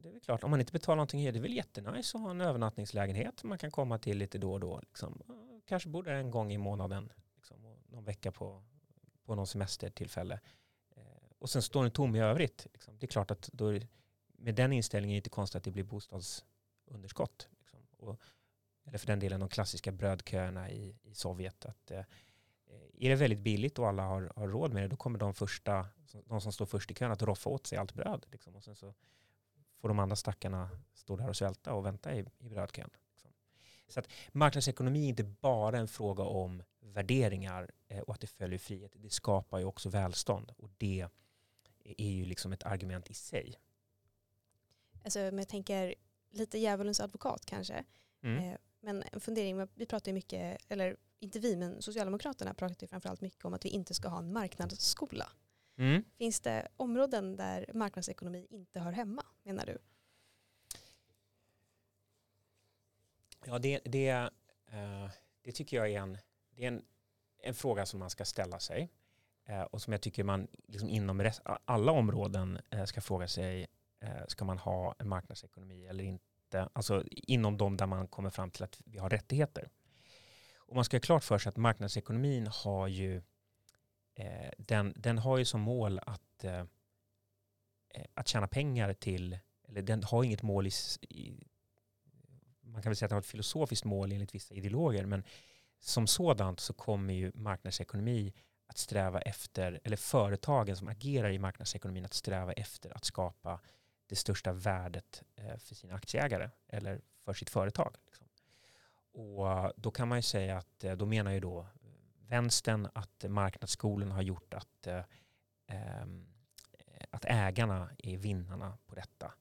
Det 0.02 0.08
är 0.08 0.12
väl 0.12 0.22
klart, 0.22 0.44
om 0.44 0.52
man 0.52 0.60
inte 0.60 0.72
betalar 0.72 0.96
någonting 0.96 1.22
i 1.22 1.32
det 1.32 1.40
är 1.40 1.42
väl 1.42 1.54
jättenice 1.54 2.18
att 2.18 2.24
ha 2.24 2.32
en 2.32 2.42
övernattningslägenhet 2.42 3.44
man 3.44 3.58
kan 3.58 3.72
komma 3.72 3.98
till 3.98 4.18
lite 4.18 4.38
då 4.38 4.54
och 4.54 4.60
då. 4.60 4.80
Liksom. 4.80 5.22
Kanske 5.66 5.90
bor 5.90 6.04
där 6.04 6.14
en 6.14 6.32
gång 6.32 6.52
i 6.52 6.58
månaden, 6.58 7.12
liksom, 7.36 7.78
någon 7.90 8.04
vecka 8.04 8.32
på, 8.32 8.64
på 9.26 9.36
någon 9.36 9.48
semestertillfälle. 9.48 10.40
Eh, 10.96 11.04
och 11.40 11.50
sen 11.50 11.62
står 11.62 11.84
den 11.84 11.92
tom 11.92 12.16
i 12.16 12.20
övrigt. 12.20 12.68
Liksom. 12.74 12.98
Det 13.00 13.06
är 13.06 13.08
klart 13.08 13.32
att 13.32 13.50
då 13.54 13.68
är, 13.68 13.88
med 14.28 14.56
den 14.56 14.74
inställningen 14.74 15.14
är 15.14 15.16
det 15.16 15.20
inte 15.20 15.30
konstigt 15.30 15.56
att 15.56 15.64
det 15.64 15.72
blir 15.72 15.84
bostadsunderskott. 15.84 17.48
Liksom. 17.60 17.80
Och 17.98 18.22
eller 18.88 18.98
för 18.98 19.08
den 19.08 19.20
delen 19.20 19.40
de 19.40 19.50
klassiska 19.50 19.92
brödköerna 19.92 20.72
i, 20.72 20.96
i 21.04 21.14
Sovjet. 21.14 21.66
Att, 21.66 21.92
eh, 21.92 22.00
eh, 22.00 22.06
är 22.98 23.10
det 23.10 23.16
väldigt 23.16 23.40
billigt 23.40 23.80
och 23.80 23.88
alla 23.88 24.04
har, 24.04 24.32
har 24.36 24.48
råd 24.48 24.74
med 24.74 24.84
det, 24.84 24.88
då 24.88 24.96
kommer 24.96 25.20
de, 25.20 25.34
första, 25.34 25.88
de 26.26 26.42
som 26.42 26.54
står 26.54 26.66
först 26.66 26.92
i 26.92 26.94
kön 26.94 27.12
att 27.12 27.22
roffa 27.22 27.50
åt 27.50 27.68
sig 27.68 27.78
allt 27.78 27.94
bröd. 27.94 28.26
Liksom. 28.32 28.56
Och 28.56 28.64
sen 28.64 28.76
så 28.76 28.94
får 29.82 29.88
de 29.88 30.00
andra 30.00 30.16
stackarna 30.16 30.70
stå 30.94 31.16
där 31.16 31.30
och 31.30 31.38
svälta 31.38 31.74
och 31.74 31.86
vänta 31.86 32.16
i, 32.16 32.26
i 32.40 32.50
brödkön. 32.50 32.90
Liksom. 33.12 33.32
Så 33.88 34.00
att 34.00 34.08
marknadsekonomi 34.32 35.06
är 35.06 35.10
inte 35.10 35.24
bara 35.24 35.78
en 35.78 35.88
fråga 35.88 36.24
om 36.24 36.64
värderingar 36.80 37.72
eh, 37.88 38.00
och 38.00 38.14
att 38.14 38.22
det 38.22 38.28
följer 38.28 38.60
frihet. 38.60 38.92
Det 38.96 39.10
skapar 39.10 39.60
ju 39.60 39.66
också 39.66 39.90
välstånd 39.90 40.52
och 40.58 40.70
det 40.78 41.08
är 41.84 42.10
ju 42.10 42.26
liksom 42.26 42.54
ett 42.54 42.64
argument 42.64 43.10
i 43.10 43.14
sig. 43.14 43.56
Alltså, 45.04 45.20
men 45.20 45.38
jag 45.38 45.48
tänker 45.48 45.96
lite 46.32 46.58
djävulens 46.58 47.00
advokat 47.00 47.46
kanske. 47.46 47.84
Mm. 48.24 48.44
Eh, 48.44 48.58
men 48.80 49.04
en 49.12 49.20
fundering, 49.20 49.68
vi 49.76 49.86
pratar 49.86 50.10
ju 50.10 50.14
mycket, 50.14 50.58
eller 50.68 50.98
inte 51.20 51.40
vi, 51.40 51.56
men 51.56 51.82
Socialdemokraterna 51.82 52.54
pratar 52.54 52.84
ju 52.84 52.88
framförallt 52.88 53.22
mycket 53.22 53.46
om 53.46 53.54
att 53.54 53.66
vi 53.66 53.70
inte 53.70 53.94
ska 53.94 54.08
ha 54.08 54.20
en 54.20 54.34
marknadsskola. 54.34 55.30
Mm. 55.78 56.04
Finns 56.18 56.40
det 56.40 56.68
områden 56.78 57.36
där 57.36 57.66
marknadsekonomi 57.74 58.48
inte 58.50 58.80
hör 58.80 58.92
hemma, 58.92 59.26
menar 59.44 59.66
du? 59.66 59.78
Ja, 63.46 63.60
det, 63.60 63.80
det, 63.86 64.12
uh, 64.74 65.10
det 65.42 65.52
tycker 65.52 65.78
jag 65.78 65.90
är, 65.90 66.00
en, 66.00 66.18
det 66.50 66.64
är 66.64 66.68
en, 66.68 66.86
en 67.44 67.54
fråga 67.56 67.86
som 67.86 68.00
man 68.00 68.10
ska 68.10 68.26
ställa 68.26 68.60
sig. 68.60 68.90
eh, 69.46 69.62
och 69.62 69.82
som 69.82 69.94
jag 69.94 70.02
tycker 70.02 70.24
man 70.24 70.48
liksom 70.68 70.90
inom 70.90 71.22
rest, 71.22 71.42
alla 71.66 71.92
områden 71.92 72.60
eh, 72.70 72.86
ska 72.86 73.02
fråga 73.02 73.28
sig, 73.28 73.68
eh, 74.00 74.26
ska 74.28 74.46
man 74.46 74.58
ha 74.58 74.96
en 75.00 75.10
marknadsekonomi 75.10 75.86
eller 75.88 76.04
inte? 76.04 76.70
Alltså 76.74 77.04
inom 77.08 77.58
de 77.58 77.78
där 77.78 77.86
man 77.86 78.08
kommer 78.08 78.30
fram 78.30 78.52
till 78.52 78.64
att 78.64 78.82
vi 78.86 78.98
har 78.98 79.10
rättigheter. 79.10 79.70
Och 80.56 80.76
man 80.76 80.86
ska 80.86 80.98
ha 80.98 81.02
klart 81.02 81.24
för 81.24 81.38
sig 81.38 81.50
att 81.50 81.58
marknadsekonomin 81.58 82.48
har 82.48 82.88
ju, 82.88 83.22
eh, 84.18 84.52
den, 84.58 84.94
den 84.96 85.18
har 85.18 85.38
ju 85.38 85.46
som 85.46 85.62
mål 85.62 86.00
att, 86.00 86.44
eh, 86.44 86.60
eh, 87.90 88.06
att 88.14 88.28
tjäna 88.28 88.48
pengar 88.48 88.94
till, 88.94 89.40
eller 89.68 89.82
den 89.82 90.04
har 90.04 90.24
inget 90.24 90.44
mål 90.44 90.68
i, 90.68 90.72
i 91.02 91.48
man 92.62 92.82
kan 92.82 92.90
väl 92.90 92.96
säga 92.96 93.06
att 93.06 93.10
det 93.10 93.16
har 93.16 93.22
ett 93.22 93.26
filosofiskt 93.26 93.86
mål 93.86 94.12
enligt 94.12 94.36
vissa 94.36 94.56
ideologer, 94.56 95.06
men 95.06 95.24
som 95.80 96.08
sådant 96.08 96.60
så 96.60 96.74
kommer 96.74 97.14
ju 97.14 97.32
marknadsekonomi 97.36 98.34
att 98.68 98.78
sträva 98.78 99.22
efter, 99.22 99.80
eller 99.84 99.98
företagen 99.98 100.78
som 100.78 100.88
agerar 100.88 101.30
i 101.30 101.40
marknadsekonomin 101.40 102.06
att 102.06 102.14
sträva 102.14 102.54
efter 102.54 102.98
att 102.98 103.06
skapa 103.06 103.60
det 104.08 104.16
största 104.16 104.54
värdet 104.54 105.24
eh, 105.36 105.58
för 105.58 105.76
sina 105.76 105.96
aktieägare 105.96 106.50
eller 106.68 107.02
för 107.26 107.34
sitt 107.34 107.50
företag. 107.50 107.96
Liksom. 108.06 108.28
Och 109.12 109.74
då 109.76 109.92
kan 109.92 110.08
man 110.08 110.18
ju 110.18 110.22
säga 110.22 110.58
att 110.58 110.84
eh, 110.84 110.94
då 110.94 111.06
menar 111.06 111.32
ju 111.32 111.40
då 111.40 111.68
vänstern 112.28 112.88
att 112.94 113.26
marknadsskolan 113.30 114.12
har 114.12 114.22
gjort 114.22 114.54
att, 114.54 114.88
eh, 114.88 115.04
ehm, 115.68 116.28
att 117.10 117.26
ägarna 117.26 117.90
är 117.98 118.18
vinnarna 118.18 118.78
på 118.86 118.96
detta. 118.96 119.34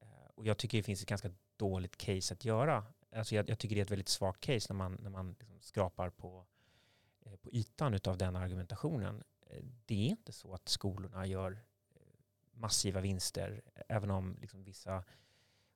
Eh, 0.00 0.30
och 0.34 0.46
jag 0.46 0.58
tycker 0.58 0.78
det 0.78 0.82
finns 0.82 1.02
ett 1.02 1.08
ganska 1.08 1.30
dåligt 1.56 1.96
case 1.96 2.34
att 2.34 2.44
göra. 2.44 2.84
Alltså 3.12 3.34
jag, 3.34 3.48
jag 3.48 3.58
tycker 3.58 3.74
det 3.74 3.80
är 3.80 3.84
ett 3.84 3.90
väldigt 3.90 4.08
svagt 4.08 4.40
case 4.40 4.72
när 4.72 4.76
man, 4.76 4.98
när 5.02 5.10
man 5.10 5.36
liksom 5.38 5.60
skrapar 5.60 6.10
på, 6.10 6.46
eh, 7.20 7.36
på 7.36 7.50
ytan 7.52 7.98
av 8.04 8.18
den 8.18 8.36
argumentationen. 8.36 9.22
Eh, 9.46 9.64
det 9.86 10.06
är 10.06 10.08
inte 10.08 10.32
så 10.32 10.54
att 10.54 10.68
skolorna 10.68 11.26
gör 11.26 11.52
eh, 11.94 12.00
massiva 12.52 13.00
vinster, 13.00 13.62
även 13.88 14.10
om 14.10 14.36
liksom 14.40 14.64
vissa 14.64 15.04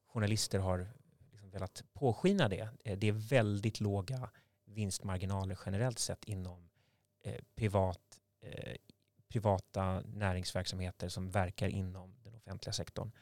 journalister 0.06 0.58
har 0.58 0.88
liksom 1.30 1.50
velat 1.50 1.84
påskina 1.92 2.48
det. 2.48 2.68
Det 2.96 3.08
är 3.08 3.12
väldigt 3.12 3.80
låga 3.80 4.30
vinstmarginaler 4.74 5.58
generellt 5.66 5.98
sett 5.98 6.24
inom 6.24 6.70
eh, 7.24 7.40
privat, 7.54 8.20
eh, 8.40 8.76
privata 9.28 10.00
näringsverksamheter 10.00 11.08
som 11.08 11.30
verkar 11.30 11.68
inom 11.68 12.14
den 12.22 12.34
offentliga 12.34 12.72
sektorn 12.72 13.12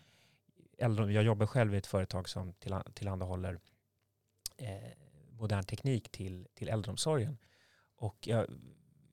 jag 0.81 1.23
jobbar 1.23 1.47
själv 1.47 1.75
i 1.75 1.79
ett 1.79 1.87
företag 1.87 2.29
som 2.29 2.55
tillhandahåller 2.95 3.61
eh, 4.57 4.93
modern 5.31 5.65
teknik 5.65 6.11
till, 6.11 6.49
till 6.55 6.69
äldreomsorgen. 6.69 7.39
Och 7.97 8.27
jag, 8.27 8.47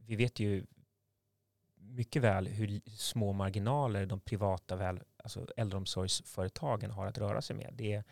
vi 0.05 0.15
vet 0.15 0.39
ju 0.39 0.65
mycket 1.75 2.21
väl 2.21 2.47
hur 2.47 2.81
små 2.89 3.33
marginaler 3.33 4.05
de 4.05 4.19
privata 4.19 4.75
väl, 4.75 5.03
alltså 5.17 5.47
äldreomsorgsföretagen 5.57 6.91
har 6.91 7.05
att 7.05 7.17
röra 7.17 7.41
sig 7.41 7.55
med. 7.55 7.73
Det 7.73 7.93
är, 7.93 8.03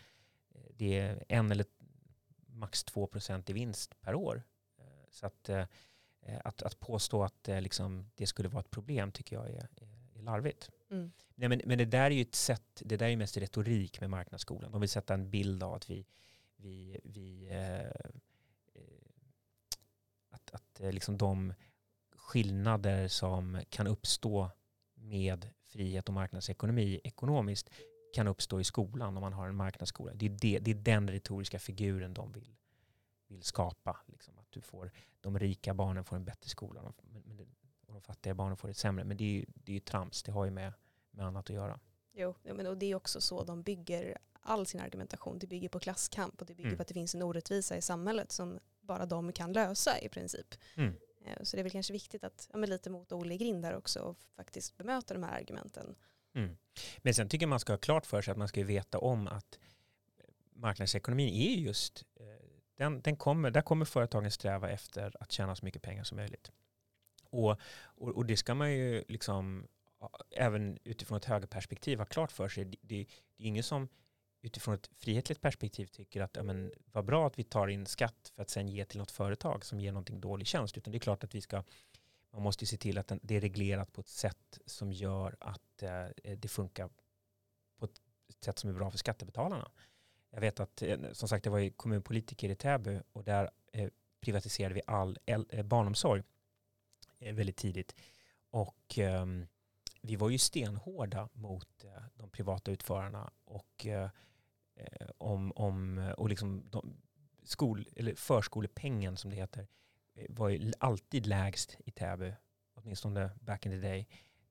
det 0.74 0.98
är 0.98 1.24
en 1.28 1.50
eller 1.50 1.66
max 2.56 2.84
två 2.84 3.06
procent 3.06 3.50
i 3.50 3.52
vinst 3.52 4.00
per 4.00 4.14
år. 4.14 4.42
Eh, 4.78 4.84
så 5.10 5.26
att, 5.26 5.48
eh, 5.48 5.64
att, 6.44 6.62
att 6.62 6.80
påstå 6.80 7.22
att 7.22 7.48
eh, 7.48 7.60
liksom, 7.60 8.10
det 8.14 8.26
skulle 8.26 8.48
vara 8.48 8.60
ett 8.60 8.70
problem 8.70 9.12
tycker 9.12 9.36
jag 9.36 9.50
är, 9.50 9.68
är 10.14 10.22
larvigt. 10.22 10.70
Mm. 10.90 11.12
Nej, 11.34 11.48
men, 11.48 11.62
men 11.64 11.78
det 11.78 11.84
där 11.84 12.04
är 12.04 12.10
ju 12.10 12.22
ett 12.22 12.34
sätt, 12.34 12.82
det 12.84 12.96
där 12.96 13.08
är 13.08 13.16
mest 13.16 13.36
retorik 13.36 14.00
med 14.00 14.10
marknadsskolan. 14.10 14.72
De 14.72 14.80
vill 14.80 14.90
sätta 14.90 15.14
en 15.14 15.30
bild 15.30 15.62
av 15.62 15.74
att 15.74 15.90
vi, 15.90 16.06
vi, 16.56 17.00
vi 17.04 17.48
eh, 17.50 17.80
eh, 17.80 19.10
att, 20.30 20.50
att 20.50 20.80
eh, 20.80 20.92
liksom 20.92 21.18
de 21.18 21.54
skillnader 22.16 23.08
som 23.08 23.60
kan 23.68 23.86
uppstå 23.86 24.50
med 24.94 25.48
frihet 25.62 26.08
och 26.08 26.14
marknadsekonomi 26.14 27.00
ekonomiskt 27.04 27.70
kan 28.16 28.28
uppstå 28.28 28.60
i 28.60 28.64
skolan 28.64 29.16
om 29.16 29.20
man 29.20 29.32
har 29.32 29.48
en 29.48 29.56
marknadsskola. 29.56 30.12
Det 30.14 30.26
är, 30.26 30.30
det, 30.30 30.58
det 30.58 30.70
är 30.70 30.74
den 30.74 31.10
retoriska 31.10 31.58
figuren 31.58 32.14
de 32.14 32.32
vill, 32.32 32.56
vill 33.28 33.42
skapa. 33.42 33.96
Liksom, 34.06 34.38
att 34.38 34.52
du 34.52 34.60
får, 34.60 34.92
de 35.20 35.38
rika 35.38 35.74
barnen 35.74 36.04
får 36.04 36.16
en 36.16 36.24
bättre 36.24 36.48
skola 36.48 36.80
och 36.80 36.94
de 37.86 38.00
fattiga 38.00 38.34
barnen 38.34 38.56
får 38.56 38.68
det 38.68 38.74
sämre. 38.74 39.04
Men 39.04 39.16
det 39.16 39.24
är 39.24 39.32
ju, 39.32 39.44
det 39.54 39.72
är 39.72 39.74
ju 39.74 39.80
trams, 39.80 40.22
det 40.22 40.32
har 40.32 40.44
ju 40.44 40.50
med 40.50 40.72
med 41.16 41.26
annat 41.26 41.50
att 41.50 41.56
göra. 41.56 41.80
Jo, 42.12 42.34
men 42.42 42.66
och 42.66 42.78
det 42.78 42.86
är 42.86 42.94
också 42.94 43.20
så 43.20 43.44
de 43.44 43.62
bygger 43.62 44.18
all 44.40 44.66
sin 44.66 44.80
argumentation. 44.80 45.38
Det 45.38 45.46
bygger 45.46 45.68
på 45.68 45.80
klasskamp 45.80 46.40
och 46.40 46.46
det 46.46 46.54
bygger 46.54 46.68
mm. 46.68 46.76
på 46.76 46.82
att 46.82 46.88
det 46.88 46.94
finns 46.94 47.14
en 47.14 47.22
orättvisa 47.22 47.76
i 47.76 47.82
samhället 47.82 48.32
som 48.32 48.58
bara 48.80 49.06
de 49.06 49.32
kan 49.32 49.52
lösa 49.52 49.98
i 49.98 50.08
princip. 50.08 50.54
Mm. 50.74 50.94
Eh, 51.24 51.42
så 51.42 51.56
det 51.56 51.60
är 51.60 51.62
väl 51.62 51.72
kanske 51.72 51.92
viktigt 51.92 52.24
att 52.24 52.48
ja, 52.52 52.58
lite 52.58 52.90
mot 52.90 53.12
Olle 53.12 53.36
Grind 53.36 53.62
där 53.62 53.76
också 53.76 54.00
och 54.00 54.16
faktiskt 54.36 54.76
bemöta 54.76 55.14
de 55.14 55.22
här 55.22 55.40
argumenten. 55.40 55.94
Mm. 56.36 56.56
Men 56.98 57.14
sen 57.14 57.28
tycker 57.28 57.46
jag 57.46 57.50
man 57.50 57.60
ska 57.60 57.72
ha 57.72 57.78
klart 57.78 58.06
för 58.06 58.22
sig 58.22 58.32
att 58.32 58.38
man 58.38 58.48
ska 58.48 58.64
veta 58.64 58.98
om 58.98 59.26
att 59.26 59.58
eh, 60.18 60.24
marknadsekonomin 60.52 61.28
är 61.28 61.54
just, 61.54 62.04
eh, 62.20 62.26
den, 62.76 63.00
den 63.00 63.16
kommer, 63.16 63.50
där 63.50 63.62
kommer 63.62 63.84
företagen 63.84 64.30
sträva 64.30 64.70
efter 64.70 65.12
att 65.20 65.32
tjäna 65.32 65.56
så 65.56 65.64
mycket 65.64 65.82
pengar 65.82 66.04
som 66.04 66.16
möjligt. 66.16 66.52
Och, 67.30 67.60
och, 67.82 68.08
och 68.08 68.26
det 68.26 68.36
ska 68.36 68.54
man 68.54 68.72
ju 68.72 69.04
liksom 69.08 69.68
även 70.30 70.78
utifrån 70.84 71.18
ett 71.18 71.24
högerperspektiv 71.24 71.98
ha 71.98 72.04
klart 72.04 72.32
för 72.32 72.48
sig. 72.48 72.64
Det, 72.64 72.76
det, 72.82 73.06
det 73.36 73.44
är 73.44 73.48
ingen 73.48 73.62
som 73.62 73.88
utifrån 74.42 74.74
ett 74.74 74.90
frihetligt 74.96 75.40
perspektiv 75.40 75.86
tycker 75.86 76.20
att 76.20 76.36
ja, 76.36 76.42
men, 76.42 76.72
vad 76.92 77.04
bra 77.04 77.26
att 77.26 77.38
vi 77.38 77.44
tar 77.44 77.68
in 77.68 77.86
skatt 77.86 78.32
för 78.34 78.42
att 78.42 78.50
sen 78.50 78.68
ge 78.68 78.84
till 78.84 78.98
något 78.98 79.10
företag 79.10 79.64
som 79.64 79.80
ger 79.80 79.92
någonting 79.92 80.20
dålig 80.20 80.46
tjänst. 80.46 80.76
Utan 80.76 80.92
det 80.92 80.98
är 80.98 81.00
klart 81.00 81.24
att 81.24 81.34
vi 81.34 81.40
ska, 81.40 81.64
man 82.32 82.42
måste 82.42 82.66
se 82.66 82.76
till 82.76 82.98
att 82.98 83.12
det 83.22 83.36
är 83.36 83.40
reglerat 83.40 83.92
på 83.92 84.00
ett 84.00 84.08
sätt 84.08 84.58
som 84.66 84.92
gör 84.92 85.36
att 85.40 85.82
eh, 85.82 86.36
det 86.36 86.48
funkar 86.48 86.90
på 87.78 87.84
ett 87.84 88.44
sätt 88.44 88.58
som 88.58 88.70
är 88.70 88.74
bra 88.74 88.90
för 88.90 88.98
skattebetalarna. 88.98 89.70
Jag 90.30 90.40
vet 90.40 90.60
att, 90.60 90.82
eh, 90.82 90.98
som 91.12 91.28
sagt, 91.28 91.44
jag 91.46 91.52
var 91.52 91.70
kommunpolitiker 91.70 92.48
i 92.48 92.54
Täby 92.54 93.00
och 93.12 93.24
där 93.24 93.50
eh, 93.72 93.90
privatiserade 94.20 94.74
vi 94.74 94.82
all 94.86 95.18
eh, 95.26 95.62
barnomsorg 95.62 96.22
eh, 97.18 97.34
väldigt 97.34 97.56
tidigt. 97.56 97.94
Och 98.50 98.98
ehm, 98.98 99.46
vi 100.02 100.16
var 100.16 100.30
ju 100.30 100.38
stenhårda 100.38 101.28
mot 101.32 101.84
eh, 101.84 102.02
de 102.14 102.30
privata 102.30 102.70
utförarna 102.70 103.30
och, 103.44 103.86
eh, 103.86 104.10
eh, 104.74 105.08
om, 105.18 105.52
om, 105.52 106.12
och 106.16 106.28
liksom 106.28 106.70
de, 106.70 106.96
skol, 107.42 107.88
eller 107.96 108.14
förskolepengen 108.14 109.16
som 109.16 109.30
det 109.30 109.36
heter 109.36 109.68
var 110.28 110.48
ju 110.48 110.72
alltid 110.78 111.26
lägst 111.26 111.76
i 111.84 111.90
Täby, 111.90 112.32
åtminstone 112.74 113.30
back 113.40 113.66
in 113.66 113.72
the 113.72 113.88
day. 113.88 114.06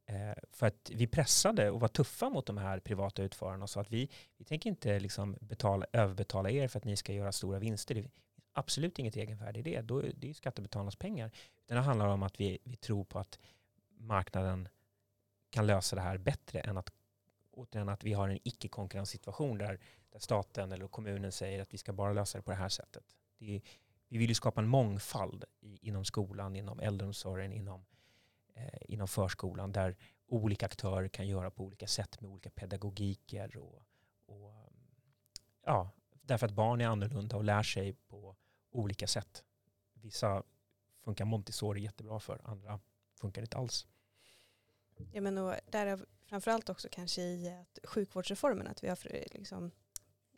Eh, 0.06 0.34
för 0.52 0.68
att 0.68 0.92
vi 0.94 1.08
pressade 1.08 1.70
och 1.70 1.80
var 1.80 1.88
tuffa 1.88 2.30
mot 2.30 2.46
de 2.46 2.58
här 2.58 2.80
privata 2.80 3.24
utförarna 3.24 3.64
och 3.64 3.70
sa 3.70 3.82
att 3.82 3.92
vi, 3.92 4.10
vi 4.38 4.46
tänker 4.46 4.70
inte 4.70 5.00
liksom 5.00 5.38
betala, 5.42 5.86
överbetala 5.94 6.50
er 6.50 6.68
för 6.68 6.80
att 6.80 6.86
ni 6.86 6.96
ska 6.96 7.14
göra 7.14 7.32
stora 7.32 7.60
vinster. 7.60 7.96
Det 7.96 8.02
finns 8.02 8.14
absolut 8.54 9.00
inget 9.00 9.16
egenvärde 9.16 9.60
i 9.60 9.62
det. 9.62 9.82
Då, 9.82 10.02
det 10.02 10.30
är 10.30 10.34
skattebetalarnas 10.34 10.96
pengar. 10.96 11.32
det 11.68 11.76
handlar 11.76 12.08
om 12.08 12.24
att 12.24 12.40
vi, 12.40 12.60
vi 12.64 12.76
tror 12.76 13.04
på 13.04 13.20
att 13.20 13.40
marknaden 13.98 14.68
kan 15.50 15.68
lösa 15.68 15.96
det 15.96 16.02
här 16.02 16.18
bättre 16.18 16.60
än 16.60 16.78
att, 16.78 16.92
återigen 17.52 17.90
att 17.90 18.04
vi 18.04 18.14
har 18.14 18.30
en 18.30 18.40
icke-konkurrenssituation 18.44 19.58
där, 19.58 19.80
där 20.10 20.20
staten 20.20 20.72
eller 20.72 20.88
kommunen 20.88 21.32
säger 21.32 21.62
att 21.62 21.74
vi 21.74 21.78
ska 21.78 21.94
bara 21.94 22.14
lösa 22.14 22.38
det 22.38 22.42
på 22.42 22.52
det 22.52 22.58
här 22.58 22.70
sättet. 22.70 23.04
Det 23.38 23.56
är, 23.56 23.62
vi 24.08 24.18
vill 24.18 24.30
ju 24.30 24.36
skapa 24.36 24.62
en 24.62 24.68
mångfald 24.68 25.44
i, 25.62 25.88
inom 25.88 26.06
skolan, 26.06 26.56
inom 26.56 26.80
äldreomsorgen, 26.80 27.54
inom, 27.54 27.86
eh, 28.54 28.80
inom 28.82 29.08
förskolan 29.08 29.72
där 29.72 29.96
olika 30.28 30.66
aktörer 30.66 31.08
kan 31.08 31.28
göra 31.28 31.52
på 31.52 31.64
olika 31.64 31.88
sätt 31.88 32.22
med 32.22 32.32
olika 32.32 32.50
pedagogiker. 32.50 33.58
Och, 33.58 33.84
och, 34.26 34.70
ja, 35.66 35.92
därför 36.22 36.46
att 36.46 36.54
barn 36.54 36.82
är 36.82 36.88
annorlunda 36.88 37.36
och 37.36 37.44
lär 37.44 37.64
sig 37.64 37.94
på 37.94 38.36
olika 38.72 39.08
sätt. 39.08 39.44
Vissa 39.94 40.44
funkar 41.04 41.26
Montessori 41.26 41.82
jättebra 41.82 42.20
för, 42.20 42.42
andra 42.44 42.80
funkar 43.20 43.42
inte 43.42 43.58
alls. 43.58 43.88
Ja, 45.12 45.22
men 45.22 45.38
och 45.38 45.56
därav 45.72 46.06
framförallt 46.26 46.70
också 46.70 46.88
kanske 46.92 47.22
i 47.22 47.50
att 47.50 47.80
sjukvårdsreformen, 47.90 48.68
att 48.68 48.84
vi 48.84 48.88
har 48.88 48.98
liksom, 49.34 49.72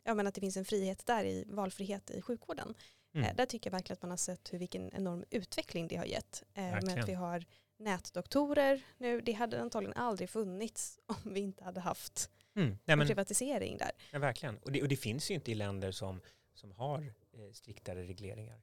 ja, 0.04 0.14
men 0.14 0.26
att 0.26 0.34
det 0.34 0.40
finns 0.40 0.56
en 0.56 0.64
frihet 0.64 1.06
där 1.06 1.24
i 1.24 1.44
valfrihet 1.48 2.10
i 2.10 2.22
sjukvården. 2.22 2.74
Mm. 3.14 3.26
Eh, 3.26 3.36
där 3.36 3.46
tycker 3.46 3.70
jag 3.70 3.72
verkligen 3.72 3.94
att 3.96 4.02
man 4.02 4.10
har 4.10 4.16
sett 4.16 4.52
hur 4.52 4.58
vilken 4.58 4.94
enorm 4.94 5.24
utveckling 5.30 5.88
det 5.88 5.96
har 5.96 6.04
gett. 6.04 6.42
Eh, 6.54 6.62
med 6.62 6.98
att 6.98 7.08
vi 7.08 7.14
har 7.14 7.44
nätdoktorer 7.78 8.82
nu. 8.98 9.20
Det 9.20 9.32
hade 9.32 9.60
antagligen 9.60 9.96
aldrig 9.96 10.30
funnits 10.30 10.98
om 11.06 11.34
vi 11.34 11.40
inte 11.40 11.64
hade 11.64 11.80
haft 11.80 12.30
mm. 12.54 12.78
Nej, 12.84 12.96
men, 12.96 13.06
privatisering 13.06 13.78
där. 13.78 13.90
Ja, 14.10 14.18
verkligen. 14.18 14.58
Och 14.58 14.72
det, 14.72 14.82
och 14.82 14.88
det, 14.88 14.96
finns 14.96 15.30
ju 15.30 15.34
inte 15.34 15.50
i 15.50 15.54
länder 15.54 15.92
som, 15.92 16.20
som 16.54 16.72
har 16.72 17.14
eh, 17.32 17.52
striktare 17.52 18.02
regleringar. 18.02 18.60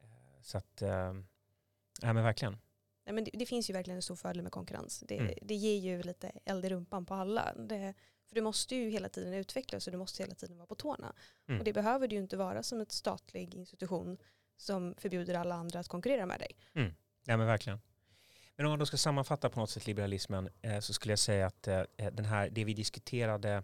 Eh, 0.00 0.42
så 0.42 0.58
att, 0.58 0.82
eh, 0.82 1.14
ja 2.02 2.12
men 2.12 2.22
verkligen. 2.22 2.56
Nej, 3.06 3.14
men 3.14 3.24
det, 3.24 3.30
det, 3.34 3.46
finns 3.46 3.70
ju 3.70 3.74
verkligen 3.74 3.96
en 3.96 4.02
stor 4.02 4.16
fördel 4.16 4.42
med 4.42 4.52
konkurrens. 4.52 5.04
Det, 5.08 5.18
mm. 5.18 5.34
det 5.42 5.54
ger 5.54 5.78
ju 5.78 6.02
lite 6.02 6.32
eld 6.44 6.64
i 6.64 6.68
rumpan 6.68 7.06
på 7.06 7.14
alla. 7.14 7.54
Det, 7.54 7.94
för 8.34 8.40
du 8.40 8.44
måste 8.44 8.76
ju 8.76 8.90
hela 8.90 9.08
tiden 9.08 9.34
utvecklas 9.34 9.86
och 9.86 9.92
du 9.92 9.98
måste 9.98 10.22
hela 10.22 10.34
tiden 10.34 10.56
vara 10.56 10.66
på 10.66 10.74
tårna. 10.74 11.14
Mm. 11.48 11.58
Och 11.58 11.64
det 11.64 11.72
behöver 11.72 12.08
du 12.08 12.16
ju 12.16 12.22
inte 12.22 12.36
vara 12.36 12.62
som 12.62 12.80
ett 12.80 12.92
statlig 12.92 13.54
institution 13.54 14.18
som 14.56 14.94
förbjuder 14.98 15.34
alla 15.34 15.54
andra 15.54 15.80
att 15.80 15.88
konkurrera 15.88 16.26
med 16.26 16.40
dig. 16.40 16.56
Mm. 16.74 16.94
Ja 17.26 17.36
men 17.36 17.46
verkligen. 17.46 17.80
Men 18.56 18.66
om 18.66 18.70
man 18.70 18.78
då 18.78 18.86
ska 18.86 18.96
sammanfatta 18.96 19.50
på 19.50 19.60
något 19.60 19.70
sätt 19.70 19.86
liberalismen 19.86 20.48
eh, 20.62 20.80
så 20.80 20.92
skulle 20.92 21.12
jag 21.12 21.18
säga 21.18 21.46
att 21.46 21.68
eh, 21.68 21.82
den 21.96 22.24
här, 22.24 22.50
det 22.50 22.64
vi 22.64 22.74
diskuterade 22.74 23.62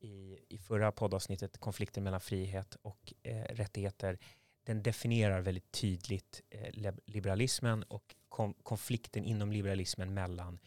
i, 0.00 0.38
i 0.48 0.58
förra 0.58 0.92
poddavsnittet, 0.92 1.58
konflikten 1.58 2.04
mellan 2.04 2.20
frihet 2.20 2.76
och 2.82 3.12
eh, 3.22 3.44
rättigheter, 3.54 4.18
den 4.64 4.82
definierar 4.82 5.40
väldigt 5.40 5.72
tydligt 5.72 6.42
eh, 6.50 6.92
liberalismen 7.06 7.82
och 7.82 8.14
kom, 8.28 8.54
konflikten 8.54 9.24
inom 9.24 9.52
liberalismen 9.52 10.14
mellan 10.14 10.58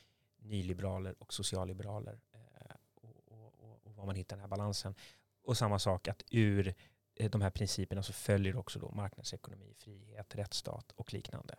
nyliberaler 0.42 1.16
och 1.20 1.34
socialliberaler 1.34 2.20
eh, 2.34 2.76
och, 2.96 3.54
och, 3.60 3.86
och, 3.86 3.96
var 3.96 3.97
man 4.08 4.16
hittar 4.16 4.36
den 4.36 4.42
här 4.42 4.48
balansen. 4.48 4.96
Och 5.44 5.58
samma 5.58 5.80
sak 5.80 6.08
att 6.08 6.24
ur 6.32 6.74
eh, 7.16 7.30
de 7.30 7.42
här 7.42 7.50
principerna 7.50 8.04
så 8.04 8.14
följer 8.14 8.56
också 8.56 8.80
då 8.80 8.92
marknadsekonomi, 8.92 9.74
frihet, 9.78 10.36
rättsstat 10.36 10.92
och 10.92 11.14
liknande. 11.14 11.56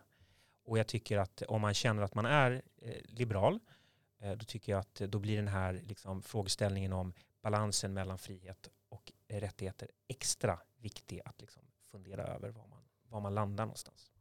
Och 0.63 0.79
jag 0.79 0.87
tycker 0.87 1.17
att 1.17 1.41
om 1.41 1.61
man 1.61 1.73
känner 1.73 2.01
att 2.01 2.15
man 2.15 2.25
är 2.25 2.61
eh, 2.77 2.93
liberal, 3.03 3.59
eh, 4.19 4.31
då 4.31 4.45
tycker 4.45 4.71
jag 4.71 4.79
att 4.79 4.95
då 4.95 5.19
blir 5.19 5.35
den 5.35 5.47
här 5.47 5.73
liksom, 5.73 6.21
frågeställningen 6.21 6.93
om 6.93 7.13
balansen 7.41 7.93
mellan 7.93 8.17
frihet 8.17 8.69
och 8.89 9.11
rättigheter 9.27 9.89
extra 10.07 10.59
viktig 10.77 11.21
att 11.25 11.41
liksom, 11.41 11.63
fundera 11.91 12.23
över 12.23 12.49
var 12.49 12.67
man, 12.67 12.83
var 13.03 13.19
man 13.19 13.35
landar 13.35 13.65
någonstans. 13.65 14.11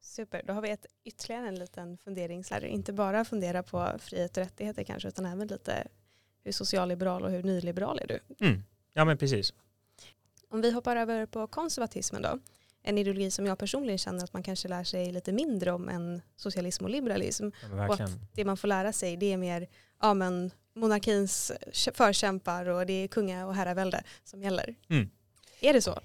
Super, 0.00 0.42
då 0.42 0.52
har 0.52 0.62
vi 0.62 0.70
ett, 0.70 0.86
ytterligare 1.04 1.48
en 1.48 1.58
liten 1.58 1.98
fundering. 1.98 2.44
Så 2.44 2.54
här, 2.54 2.64
inte 2.64 2.92
bara 2.92 3.24
fundera 3.24 3.62
på 3.62 3.98
frihet 3.98 4.36
och 4.36 4.42
rättigheter 4.42 4.84
kanske, 4.84 5.08
utan 5.08 5.26
även 5.26 5.48
lite 5.48 5.88
hur 6.46 6.52
socialliberal 6.52 7.24
och 7.24 7.30
hur 7.30 7.42
nyliberal 7.42 7.98
är 7.98 8.06
du? 8.06 8.46
Mm. 8.46 8.62
Ja 8.92 9.04
men 9.04 9.18
precis. 9.18 9.54
Om 10.48 10.60
vi 10.60 10.70
hoppar 10.70 10.96
över 10.96 11.26
på 11.26 11.46
konservatismen 11.46 12.22
då, 12.22 12.38
en 12.82 12.98
ideologi 12.98 13.30
som 13.30 13.46
jag 13.46 13.58
personligen 13.58 13.98
känner 13.98 14.24
att 14.24 14.32
man 14.32 14.42
kanske 14.42 14.68
lär 14.68 14.84
sig 14.84 15.12
lite 15.12 15.32
mindre 15.32 15.72
om 15.72 15.88
än 15.88 16.22
socialism 16.36 16.84
och 16.84 16.90
liberalism. 16.90 17.48
Ja, 17.62 17.88
och 17.88 18.00
att 18.00 18.10
det 18.32 18.44
man 18.44 18.56
får 18.56 18.68
lära 18.68 18.92
sig 18.92 19.16
det 19.16 19.32
är 19.32 19.36
mer 19.36 19.68
ja, 20.00 20.14
men, 20.14 20.50
monarkins 20.74 21.52
förkämpar 21.94 22.66
och 22.68 22.86
det 22.86 22.92
är 22.92 23.08
kunga 23.08 23.46
och 23.46 23.54
herravälde 23.54 24.04
som 24.24 24.42
gäller. 24.42 24.74
Mm. 24.88 25.10
Är 25.60 25.72
det 25.72 25.82
så? 25.82 26.00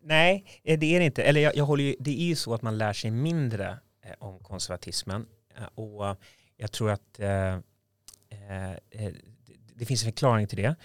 Nej, 0.00 0.60
eh, 0.62 0.78
det 0.78 0.94
är 0.96 0.98
det 0.98 1.06
inte. 1.06 1.22
Eller 1.22 1.40
jag, 1.40 1.56
jag 1.56 1.64
håller 1.64 1.84
ju, 1.84 1.96
det 1.98 2.10
är 2.10 2.24
ju 2.24 2.36
så 2.36 2.54
att 2.54 2.62
man 2.62 2.78
lär 2.78 2.92
sig 2.92 3.10
mindre 3.10 3.78
eh, 4.02 4.12
om 4.18 4.38
konservatismen. 4.38 5.26
Eh, 5.56 5.64
och 5.74 6.16
jag 6.56 6.72
tror 6.72 6.90
att 6.90 7.20
eh, 7.20 7.54
eh, 8.28 9.12
det 9.80 9.86
finns 9.86 10.02
en 10.02 10.06
förklaring 10.12 10.46
till 10.46 10.58
det. 10.58 10.76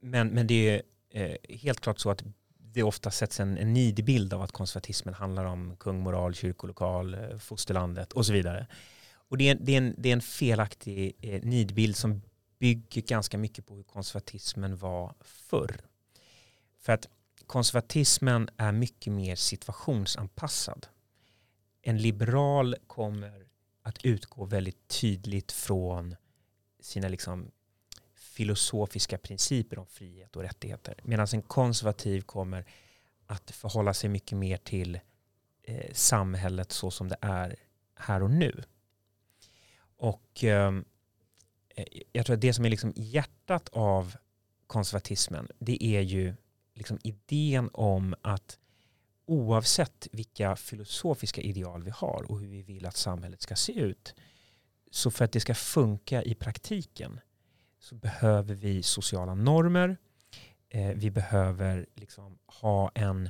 Men, 0.00 0.28
men 0.28 0.46
det 0.46 0.68
är 0.68 0.82
eh, 1.10 1.56
helt 1.58 1.80
klart 1.80 1.98
så 1.98 2.10
att 2.10 2.24
det 2.58 2.82
ofta 2.82 3.10
sätts 3.10 3.40
en, 3.40 3.58
en 3.58 3.72
nidbild 3.72 4.34
av 4.34 4.42
att 4.42 4.52
konservatismen 4.52 5.14
handlar 5.14 5.44
om 5.44 5.76
kungmoral, 5.76 6.34
kyrkolokal, 6.34 7.14
eh, 7.14 7.38
fosterlandet 7.38 8.12
och 8.12 8.26
så 8.26 8.32
vidare. 8.32 8.66
Och 9.12 9.38
det 9.38 9.48
är, 9.48 9.54
det 9.54 9.72
är, 9.72 9.78
en, 9.78 9.94
det 9.98 10.08
är 10.08 10.12
en 10.12 10.20
felaktig 10.20 11.16
eh, 11.20 11.42
nidbild 11.42 11.96
som 11.96 12.22
bygger 12.58 13.02
ganska 13.02 13.38
mycket 13.38 13.66
på 13.66 13.74
hur 13.74 13.82
konservatismen 13.82 14.76
var 14.76 15.14
förr. 15.20 15.80
För 16.78 16.92
att 16.92 17.08
konservatismen 17.46 18.48
är 18.56 18.72
mycket 18.72 19.12
mer 19.12 19.36
situationsanpassad. 19.36 20.86
En 21.82 21.98
liberal 21.98 22.76
kommer 22.86 23.46
att 23.82 24.04
utgå 24.04 24.44
väldigt 24.44 24.88
tydligt 24.88 25.52
från 25.52 26.16
sina 26.80 27.08
liksom 27.08 27.50
filosofiska 28.40 29.18
principer 29.18 29.78
om 29.78 29.86
frihet 29.86 30.36
och 30.36 30.42
rättigheter. 30.42 30.94
Medan 31.02 31.26
en 31.32 31.42
konservativ 31.42 32.20
kommer 32.20 32.64
att 33.26 33.50
förhålla 33.50 33.94
sig 33.94 34.10
mycket 34.10 34.38
mer 34.38 34.56
till 34.56 35.00
eh, 35.62 35.92
samhället 35.92 36.72
så 36.72 36.90
som 36.90 37.08
det 37.08 37.16
är 37.20 37.56
här 37.94 38.22
och 38.22 38.30
nu. 38.30 38.62
Och 39.96 40.44
ehm, 40.44 40.84
eh, 41.68 41.84
jag 42.12 42.26
tror 42.26 42.34
att 42.34 42.40
det 42.40 42.52
som 42.52 42.64
är 42.64 42.70
liksom 42.70 42.92
hjärtat 42.96 43.68
av 43.72 44.16
konservatismen 44.66 45.48
det 45.58 45.84
är 45.84 46.00
ju 46.00 46.34
liksom 46.74 46.98
idén 47.02 47.70
om 47.72 48.14
att 48.22 48.58
oavsett 49.26 50.08
vilka 50.12 50.56
filosofiska 50.56 51.40
ideal 51.40 51.82
vi 51.82 51.90
har 51.90 52.30
och 52.30 52.40
hur 52.40 52.48
vi 52.48 52.62
vill 52.62 52.86
att 52.86 52.96
samhället 52.96 53.42
ska 53.42 53.56
se 53.56 53.72
ut 53.72 54.14
så 54.90 55.10
för 55.10 55.24
att 55.24 55.32
det 55.32 55.40
ska 55.40 55.54
funka 55.54 56.22
i 56.22 56.34
praktiken 56.34 57.20
så 57.80 57.94
behöver 57.94 58.54
vi 58.54 58.82
sociala 58.82 59.34
normer. 59.34 59.96
Eh, 60.68 60.88
vi 60.94 61.10
behöver 61.10 61.86
liksom 61.94 62.38
ha 62.46 62.90
en, 62.94 63.26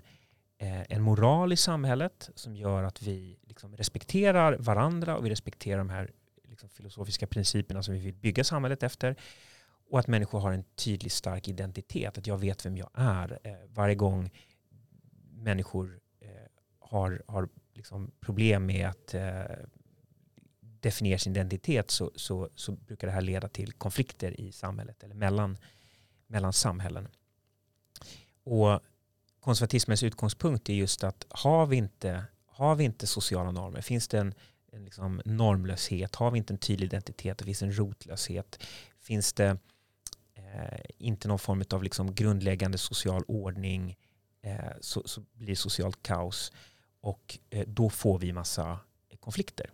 eh, 0.59 0.83
en 0.93 1.03
moral 1.03 1.53
i 1.53 1.57
samhället 1.57 2.31
som 2.35 2.57
gör 2.57 2.83
att 2.83 3.03
vi 3.03 3.39
liksom 3.43 3.77
respekterar 3.77 4.57
varandra 4.59 5.17
och 5.17 5.27
vi 5.27 5.31
respekterar 5.31 5.79
de 5.79 5.91
här 5.91 6.11
liksom 6.45 6.69
filosofiska 6.69 7.27
principerna 7.27 7.83
som 7.83 7.95
vi 7.95 8.01
vill 8.01 8.15
bygga 8.15 8.45
samhället 8.45 8.83
efter. 8.83 9.17
Och 9.91 9.99
att 9.99 10.07
människor 10.07 10.41
har 10.41 10.53
en 10.53 10.65
tydlig 10.75 11.13
stark 11.13 11.49
identitet, 11.49 12.19
att 12.19 12.27
jag 12.27 12.39
vet 12.39 12.67
vem 12.67 12.77
jag 12.77 12.91
är. 12.95 13.39
Eh, 13.45 13.55
varje 13.69 13.95
gång 13.95 14.31
människor 15.33 16.01
eh, 16.21 16.29
har, 16.79 17.23
har 17.27 17.49
liksom 17.75 18.11
problem 18.21 18.67
med 18.67 18.89
att 18.89 19.15
eh, 19.15 19.45
definierar 20.81 21.19
sin 21.19 21.33
identitet 21.33 21.91
så, 21.91 22.11
så, 22.15 22.49
så, 22.55 22.73
brukar 22.73 23.07
det 23.07 23.13
här 23.13 23.21
leda 23.21 23.49
till 23.49 23.73
konflikter 23.73 24.41
i 24.41 24.53
samhället 24.53 25.03
eller 25.03 25.15
mellan, 25.15 25.59
mellan 26.27 26.53
samhällen. 26.53 27.09
Och 28.45 28.81
konservatismens 29.41 30.03
utgångspunkt 30.03 30.69
är 30.69 30.75
just 30.75 31.05
att 31.05 31.27
har 31.29 31.67
vi 31.67 31.77
inte, 31.77 32.25
har 32.47 32.75
vi 32.75 32.85
inte 32.85 33.07
sociala 33.07 33.51
normer, 33.51 33.81
finns 33.81 34.09
det 34.09 34.19
en, 34.19 34.35
en 34.73 34.85
liksom 34.85 35.23
normlöshet, 35.25 36.15
har 36.15 36.31
vi 36.31 36.39
inte 36.39 36.53
en 36.53 36.59
tydlig 36.59 36.87
identitet, 36.87 37.39
det 37.39 37.45
finns 37.45 37.63
en 37.63 37.79
rotlöshet, 37.79 38.65
finns 39.01 39.33
det 39.33 39.59
eh, 40.35 40.81
inte 40.99 41.29
någon 41.29 41.39
form 41.39 41.65
av 41.71 41.83
liksom 41.83 42.15
grundläggande 42.15 42.79
social 42.79 43.25
ordning 43.29 43.97
eh, 44.43 44.73
så, 44.81 45.03
så, 45.05 45.23
blir 45.33 45.55
socialt 45.55 46.03
kaos 46.03 46.53
och 47.01 47.39
eh, 47.51 47.69
då 47.69 47.91
får 47.91 48.19
vi 48.19 48.33
massa 48.33 48.79
konflikter. 49.21 49.71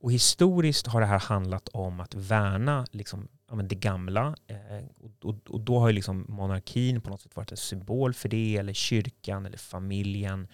Och 0.00 0.12
historiskt 0.12 0.86
har 0.86 1.00
det 1.00 1.06
här 1.06 1.18
handlat 1.18 1.68
om 1.68 2.00
att 2.00 2.14
värna 2.14 2.86
liksom, 2.90 3.28
ja, 3.50 3.56
det 3.56 3.74
gamla. 3.74 4.34
Eh, 4.46 4.84
och, 5.20 5.34
och, 5.48 5.60
då 5.60 5.78
har 5.78 5.88
ju 5.88 5.92
liksom 5.92 6.26
monarkin 6.28 7.00
på 7.00 7.10
något 7.10 7.20
sätt 7.20 7.36
varit 7.36 7.50
en 7.50 7.56
symbol 7.56 8.14
för 8.14 8.28
det, 8.28 8.56
eller 8.56 8.72
kyrkan 8.72 9.46
eller 9.46 9.58
familjen. 9.58 10.48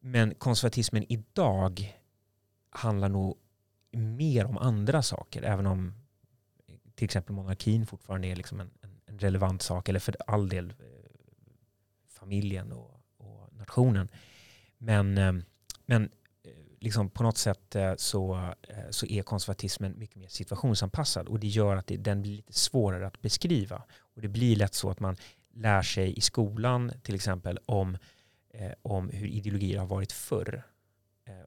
Men 0.00 0.34
konservatismen 0.34 1.12
idag 1.12 1.98
handlar 2.70 3.08
nog 3.08 3.38
mer 3.90 4.44
om 4.44 4.58
andra 4.58 5.02
saker, 5.02 5.42
även 5.42 5.66
om 5.66 5.94
till 6.94 7.04
exempel 7.04 7.34
monarkin 7.34 7.86
fortfarande 7.86 8.28
är 8.28 8.36
liksom 8.36 8.60
en, 8.60 8.70
en 9.06 9.18
relevant 9.18 9.62
sak, 9.62 9.88
eller 9.88 10.00
för 10.00 10.16
all 10.26 10.48
del 10.48 10.70
eh, 10.70 10.74
familjen 12.08 12.72
och, 12.72 13.00
och 13.16 13.52
nationen. 13.52 14.08
Men, 14.78 15.18
eh, 15.18 15.32
men 15.86 16.10
liksom 16.84 17.10
på 17.10 17.22
något 17.22 17.38
sätt 17.38 17.76
så, 17.96 18.54
så 18.90 19.06
är 19.06 19.22
konservatismen 19.22 19.94
mycket 19.98 20.16
mer 20.16 20.28
situationsanpassad 20.28 21.28
och 21.28 21.40
det 21.40 21.46
gör 21.46 21.76
att 21.76 21.86
det, 21.86 21.96
den 21.96 22.22
blir 22.22 22.36
lite 22.36 22.52
svårare 22.52 23.06
att 23.06 23.22
beskriva. 23.22 23.82
Och 23.98 24.22
det 24.22 24.28
blir 24.28 24.56
lätt 24.56 24.74
så 24.74 24.90
att 24.90 25.00
man 25.00 25.16
lär 25.54 25.82
sig 25.82 26.18
i 26.18 26.20
skolan 26.20 26.92
till 27.02 27.14
exempel 27.14 27.58
om, 27.66 27.98
om 28.82 29.08
hur 29.08 29.26
ideologier 29.26 29.78
har 29.78 29.86
varit 29.86 30.12
förr. 30.12 30.62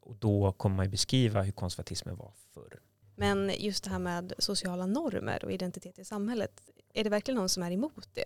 och 0.02 0.16
då 0.16 0.52
kommer 0.52 0.76
man 0.76 0.90
beskriva 0.90 1.42
hur 1.42 1.52
konservatismen 1.52 2.16
var 2.16 2.32
förr. 2.54 2.80
Men 3.16 3.52
just 3.58 3.84
det 3.84 3.90
här 3.90 4.00
med 4.00 4.34
sociala 4.38 4.86
normer 4.86 5.46
och 5.46 5.52
identitet 5.52 6.00
i 6.00 6.06
samhället, 6.06 6.62
är 6.94 7.04
det 7.04 7.10
verkligen 7.10 7.38
någon 7.38 7.50
som 7.50 7.64
är 7.64 7.72
emot 7.72 8.10
det? 8.14 8.26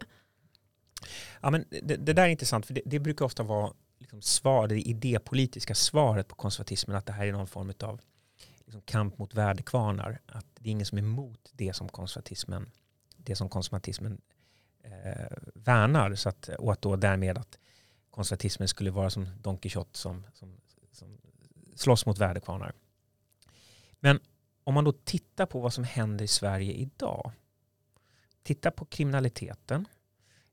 Ja, 1.42 1.50
men 1.50 1.66
det, 1.70 1.96
det 1.96 2.14
där 2.14 2.24
är 2.24 2.28
intressant, 2.28 2.66
för 2.66 2.74
det, 2.74 2.82
det 2.86 3.00
brukar 3.00 3.26
ofta 3.26 3.44
vara 3.44 3.74
liksom 4.12 4.22
svar, 4.22 4.68
det 4.68 4.82
idépolitiska 4.82 5.76
svaret 5.76 6.28
på 6.28 6.36
konservatismen, 6.36 6.96
att 6.96 7.06
det 7.06 7.14
här 7.14 7.26
är 7.26 7.32
någon 7.32 7.48
form 7.48 7.74
av 7.84 8.02
liksom 8.66 8.82
kamp 8.82 9.18
mot 9.18 9.34
värdekvarnar. 9.34 10.20
Att 10.26 10.46
det 10.54 10.70
är 10.70 10.72
ingen 10.72 10.86
som 10.86 10.98
är 10.98 11.02
emot 11.02 11.52
det 11.54 11.74
som 11.74 11.90
konservatismen, 11.90 12.72
det 13.18 13.36
som 13.36 13.50
konservatismen 13.50 14.22
eh, 14.84 15.38
värnar. 15.54 16.16
Så 16.16 16.30
att, 16.30 16.50
och 16.50 16.72
att 16.72 16.82
då 16.82 16.96
därmed 16.96 17.38
att 17.38 17.60
konservatismen 18.10 18.68
skulle 18.68 18.92
vara 18.92 19.10
som 19.10 19.30
Don 19.42 19.58
Quixote 19.58 19.98
som, 19.98 20.26
som, 20.34 20.58
som 20.92 21.18
slåss 21.76 22.06
mot 22.06 22.18
värdekvarnar. 22.18 22.74
Men 24.00 24.20
om 24.64 24.74
man 24.74 24.84
då 24.84 24.92
tittar 24.92 25.46
på 25.46 25.60
vad 25.60 25.74
som 25.74 25.84
händer 25.84 26.26
i 26.26 26.28
Sverige 26.28 26.74
idag. 26.74 27.32
Titta 28.44 28.72
på 28.72 28.86
kriminaliteten. 28.86 29.88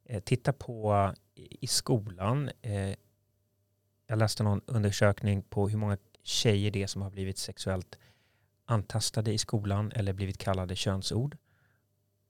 Eh, 0.04 0.22
titta 0.22 0.52
på 0.52 1.14
i 1.34 1.66
skolan. 1.66 2.50
Eh, 2.62 2.94
jag 4.10 4.18
läste 4.18 4.42
någon 4.42 4.60
undersökning 4.66 5.42
på 5.42 5.68
hur 5.68 5.78
många 5.78 5.98
tjejer 6.22 6.70
det 6.70 6.82
är 6.82 6.86
som 6.86 7.02
har 7.02 7.10
blivit 7.10 7.38
sexuellt 7.38 7.98
antastade 8.64 9.32
i 9.32 9.38
skolan 9.38 9.92
eller 9.92 10.12
blivit 10.12 10.38
kallade 10.38 10.76
könsord. 10.76 11.36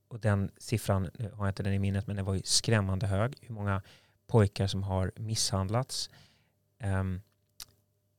Och 0.08 0.20
den 0.20 0.50
siffran, 0.58 1.10
nu 1.14 1.30
har 1.30 1.46
jag 1.46 1.50
inte 1.50 1.62
den 1.62 1.72
i 1.72 1.78
minnet, 1.78 2.06
men 2.06 2.16
den 2.16 2.24
var 2.24 2.34
ju 2.34 2.42
skrämmande 2.44 3.06
hög. 3.06 3.34
Hur 3.40 3.54
många 3.54 3.82
pojkar 4.26 4.66
som 4.66 4.82
har 4.82 5.12
misshandlats. 5.16 6.10
Um, 6.84 7.22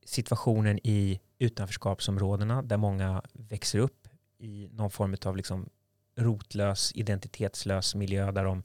situationen 0.04 0.78
i 0.82 1.20
utanförskapsområdena 1.38 2.62
där 2.62 2.76
många 2.76 3.22
växer 3.32 3.78
upp 3.78 4.08
i 4.38 4.68
någon 4.72 4.90
form 4.90 5.16
av 5.24 5.36
liksom 5.36 5.68
rotlös, 6.16 6.92
identitetslös 6.94 7.94
miljö 7.94 8.32
där 8.32 8.44
de 8.44 8.62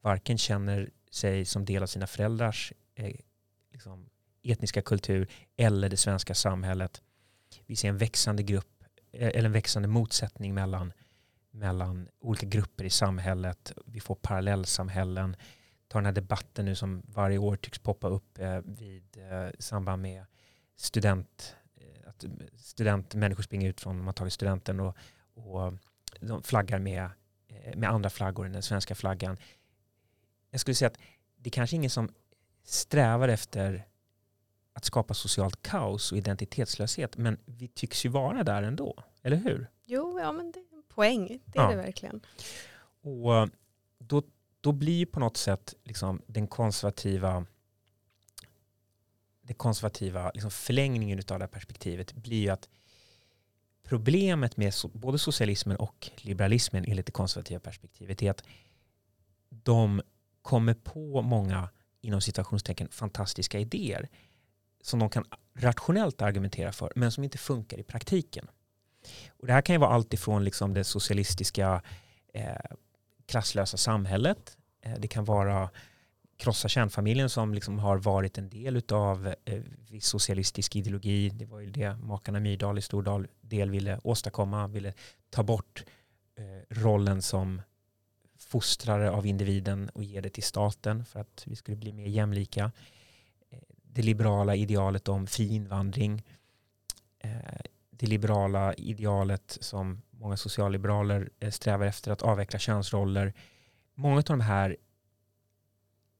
varken 0.00 0.38
känner 0.38 0.90
sig 1.10 1.44
som 1.44 1.64
del 1.64 1.82
av 1.82 1.86
sina 1.86 2.06
föräldrars 2.06 2.72
eh, 2.94 3.16
liksom, 3.72 4.08
etniska 4.44 4.82
kultur 4.82 5.28
eller 5.56 5.88
det 5.88 5.96
svenska 5.96 6.34
samhället. 6.34 7.02
Vi 7.66 7.76
ser 7.76 7.88
en 7.88 7.98
växande 7.98 8.42
grupp 8.42 8.84
eh, 9.12 9.28
eller 9.28 9.44
en 9.44 9.52
växande 9.52 9.88
motsättning 9.88 10.54
mellan, 10.54 10.92
mellan 11.50 12.08
olika 12.20 12.46
grupper 12.46 12.84
i 12.84 12.90
samhället. 12.90 13.72
Vi 13.86 14.00
får 14.00 14.14
parallellsamhällen. 14.14 15.36
Ta 15.88 15.98
den 15.98 16.06
här 16.06 16.12
debatten 16.12 16.64
nu 16.64 16.74
som 16.74 17.02
varje 17.08 17.38
år 17.38 17.56
tycks 17.56 17.78
poppa 17.78 18.08
upp 18.08 18.38
eh, 18.38 18.58
vid 18.64 19.16
eh, 19.16 19.50
samband 19.58 20.02
med 20.02 20.24
student, 20.76 21.56
eh, 21.76 22.08
att 22.08 22.24
student, 22.56 23.14
människor 23.14 23.42
springer 23.42 23.68
ut 23.68 23.80
från, 23.80 24.04
man 24.04 24.14
tagit 24.14 24.32
studenten 24.32 24.80
och, 24.80 24.96
och 25.34 25.66
eh, 25.66 25.72
de 26.20 26.42
flaggar 26.42 26.78
med, 26.78 27.10
eh, 27.48 27.76
med 27.76 27.90
andra 27.90 28.10
flaggor 28.10 28.46
än 28.46 28.52
den 28.52 28.62
svenska 28.62 28.94
flaggan. 28.94 29.36
Jag 30.50 30.60
skulle 30.60 30.74
säga 30.74 30.86
att 30.86 30.98
det 31.36 31.48
är 31.48 31.52
kanske 31.52 31.76
är 31.76 31.78
ingen 31.78 31.90
som 31.90 32.14
strävar 32.64 33.28
efter 33.28 33.86
att 34.74 34.84
skapa 34.84 35.14
socialt 35.14 35.62
kaos 35.62 36.12
och 36.12 36.18
identitetslöshet, 36.18 37.16
men 37.16 37.38
vi 37.44 37.68
tycks 37.68 38.04
ju 38.04 38.08
vara 38.08 38.44
där 38.44 38.62
ändå, 38.62 39.04
eller 39.22 39.36
hur? 39.36 39.70
Jo, 39.84 40.20
ja 40.20 40.32
men 40.32 40.52
det 40.52 40.58
är 40.58 40.76
en 40.76 40.82
poäng, 40.88 41.40
det 41.44 41.58
är 41.58 41.62
ja. 41.62 41.70
det 41.70 41.76
verkligen. 41.76 42.20
Och 43.02 43.48
då, 43.98 44.22
då 44.60 44.72
blir 44.72 45.06
på 45.06 45.20
något 45.20 45.36
sätt 45.36 45.74
liksom 45.82 46.22
den 46.26 46.46
konservativa 46.46 47.46
den 49.42 49.56
konservativa 49.56 50.30
liksom 50.34 50.50
förlängningen 50.50 51.18
av 51.18 51.24
det 51.38 51.44
här 51.44 51.46
perspektivet 51.46 52.12
blir 52.12 52.40
ju 52.40 52.48
att 52.48 52.68
problemet 53.82 54.56
med 54.56 54.74
både 54.92 55.18
socialismen 55.18 55.76
och 55.76 56.10
liberalismen 56.16 56.84
enligt 56.88 57.06
det 57.06 57.12
konservativa 57.12 57.60
perspektivet 57.60 58.22
är 58.22 58.30
att 58.30 58.44
de 59.48 60.02
kommer 60.42 60.74
på 60.74 61.22
många 61.22 61.68
inom 62.00 62.20
citationstecken 62.20 62.88
fantastiska 62.88 63.58
idéer 63.58 64.08
som 64.84 64.98
de 64.98 65.10
kan 65.10 65.24
rationellt 65.54 66.22
argumentera 66.22 66.72
för 66.72 66.92
men 66.96 67.12
som 67.12 67.24
inte 67.24 67.38
funkar 67.38 67.78
i 67.78 67.82
praktiken. 67.82 68.48
Och 69.28 69.46
det 69.46 69.52
här 69.52 69.62
kan 69.62 69.74
ju 69.74 69.80
vara 69.80 69.90
allt 69.90 70.14
ifrån 70.14 70.44
liksom 70.44 70.74
det 70.74 70.84
socialistiska 70.84 71.82
eh, 72.34 72.54
klasslösa 73.26 73.76
samhället. 73.76 74.56
Eh, 74.82 74.94
det 74.98 75.08
kan 75.08 75.24
vara 75.24 75.70
krossa 76.36 76.68
kärnfamiljen 76.68 77.30
som 77.30 77.54
liksom 77.54 77.78
har 77.78 77.96
varit 77.96 78.38
en 78.38 78.48
del 78.48 78.82
av 78.92 79.34
eh, 79.44 79.62
viss 79.90 80.06
socialistisk 80.06 80.76
ideologi. 80.76 81.28
Det 81.28 81.44
var 81.44 81.60
ju 81.60 81.70
det 81.70 81.96
makarna 81.96 82.40
Myrdal 82.40 82.78
i 82.78 82.82
stor 82.82 83.28
del 83.40 83.70
ville 83.70 84.00
åstadkomma, 84.04 84.66
ville 84.66 84.92
ta 85.30 85.42
bort 85.42 85.84
eh, 86.38 86.74
rollen 86.74 87.22
som 87.22 87.62
fostrare 88.38 89.10
av 89.10 89.26
individen 89.26 89.88
och 89.94 90.04
ge 90.04 90.20
det 90.20 90.30
till 90.30 90.42
staten 90.42 91.04
för 91.04 91.20
att 91.20 91.42
vi 91.46 91.56
skulle 91.56 91.76
bli 91.76 91.92
mer 91.92 92.06
jämlika. 92.06 92.72
Det 93.94 94.02
liberala 94.02 94.54
idealet 94.56 95.08
om 95.08 95.26
fri 95.26 95.54
invandring. 95.54 96.24
Eh, 97.18 97.30
det 97.90 98.06
liberala 98.06 98.74
idealet 98.74 99.58
som 99.60 100.02
många 100.10 100.36
socialliberaler 100.36 101.30
eh, 101.40 101.50
strävar 101.50 101.86
efter 101.86 102.10
att 102.10 102.22
avveckla 102.22 102.58
könsroller. 102.58 103.32
Många 103.94 104.16
av 104.16 104.22
de 104.22 104.40
här 104.40 104.76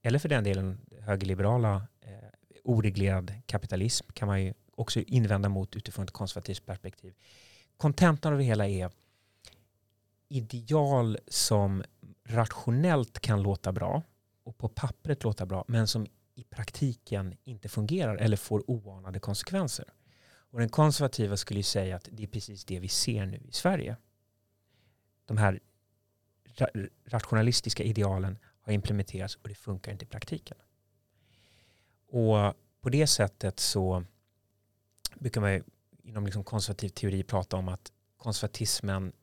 eller 0.01 0.19
för 0.19 0.29
den 0.29 0.43
delen 0.43 0.79
högerliberala 0.99 1.87
eh, 2.01 2.29
oreglerad 2.63 3.33
kapitalism 3.45 4.07
kan 4.13 4.27
man 4.27 4.43
ju 4.43 4.53
också 4.75 4.99
invända 4.99 5.49
mot 5.49 5.75
utifrån 5.75 6.05
ett 6.05 6.11
konservativt 6.11 6.65
perspektiv. 6.65 7.13
Kontentan 7.77 8.33
av 8.33 8.39
det 8.39 8.45
hela 8.45 8.67
är 8.67 8.91
ideal 10.29 11.17
som 11.27 11.83
rationellt 12.23 13.19
kan 13.19 13.41
låta 13.43 13.71
bra 13.71 14.01
och 14.43 14.57
på 14.57 14.69
pappret 14.69 15.23
låta 15.23 15.45
bra 15.45 15.65
men 15.67 15.87
som 15.87 16.07
praktiken 16.55 17.37
inte 17.43 17.69
fungerar 17.69 18.15
eller 18.15 18.37
får 18.37 18.71
oanade 18.71 19.19
konsekvenser. 19.19 19.93
Och 20.51 20.59
den 20.59 20.69
konservativa 20.69 21.37
skulle 21.37 21.59
ju 21.59 21.63
säga 21.63 21.95
att 21.95 22.09
det 22.11 22.23
är 22.23 22.27
precis 22.27 22.65
det 22.65 22.79
vi 22.79 22.87
ser 22.87 23.25
nu 23.25 23.37
i 23.37 23.51
Sverige. 23.51 23.97
De 25.25 25.37
här 25.37 25.59
rationalistiska 27.05 27.83
idealen 27.83 28.37
har 28.61 28.73
implementerats 28.73 29.35
och 29.35 29.49
det 29.49 29.55
funkar 29.55 29.91
inte 29.91 30.05
i 30.05 30.07
praktiken. 30.07 30.57
Och 32.07 32.53
på 32.81 32.89
det 32.89 33.07
sättet 33.07 33.59
så 33.59 34.03
brukar 35.15 35.41
man 35.41 35.63
inom 36.03 36.25
liksom 36.25 36.43
konservativ 36.43 36.89
teori 36.89 37.23
prata 37.23 37.57
om 37.57 37.67
att 37.67 37.91
konservatismen, 38.17 39.13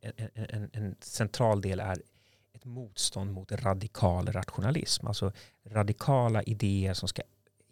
en, 0.00 0.30
en, 0.34 0.70
en, 0.72 0.96
central 1.00 1.60
del 1.60 1.80
är 1.80 2.02
ett 2.64 2.70
motstånd 2.70 3.32
mot 3.32 3.52
radikal 3.52 4.26
rationalism. 4.26 5.06
Alltså 5.06 5.32
radikala 5.64 6.42
idéer 6.42 6.94
som 6.94 7.08
ska 7.08 7.22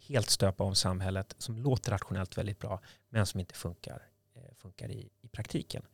helt 0.07 0.29
stöpa 0.29 0.63
om 0.63 0.75
samhället 0.75 1.35
som 1.37 1.57
låter 1.57 1.91
rationellt 1.91 2.37
väldigt 2.37 2.59
bra 2.59 2.81
men 3.09 3.25
som 3.25 3.39
inte 3.39 3.55
funkar, 3.55 4.07
eh, 4.35 4.55
funkar 4.55 4.91
i, 4.91 5.09
i 5.21 5.27
praktiken. 5.27 5.85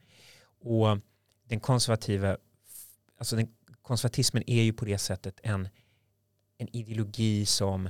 Och 0.62 0.98
den 1.44 1.60
konservativa, 1.60 2.38
alltså 3.18 3.36
den 3.36 3.56
konservatismen 3.82 4.44
är 4.48 4.64
ju 4.64 4.74
på 4.74 4.86
det 4.86 4.98
sättet 4.98 5.40
en, 5.44 5.70
en 6.58 6.76
ideologi 6.76 7.46
som, 7.46 7.90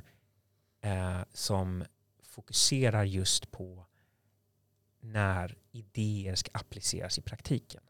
eh, 0.82 1.22
som 1.34 1.86
fokuserar 2.24 3.03
just 3.03 3.51
på 3.51 3.86
när 5.01 5.57
idéer 5.72 6.36
ska 6.36 6.51
appliceras 6.53 7.18
i 7.18 7.22
praktiken. 7.22 7.82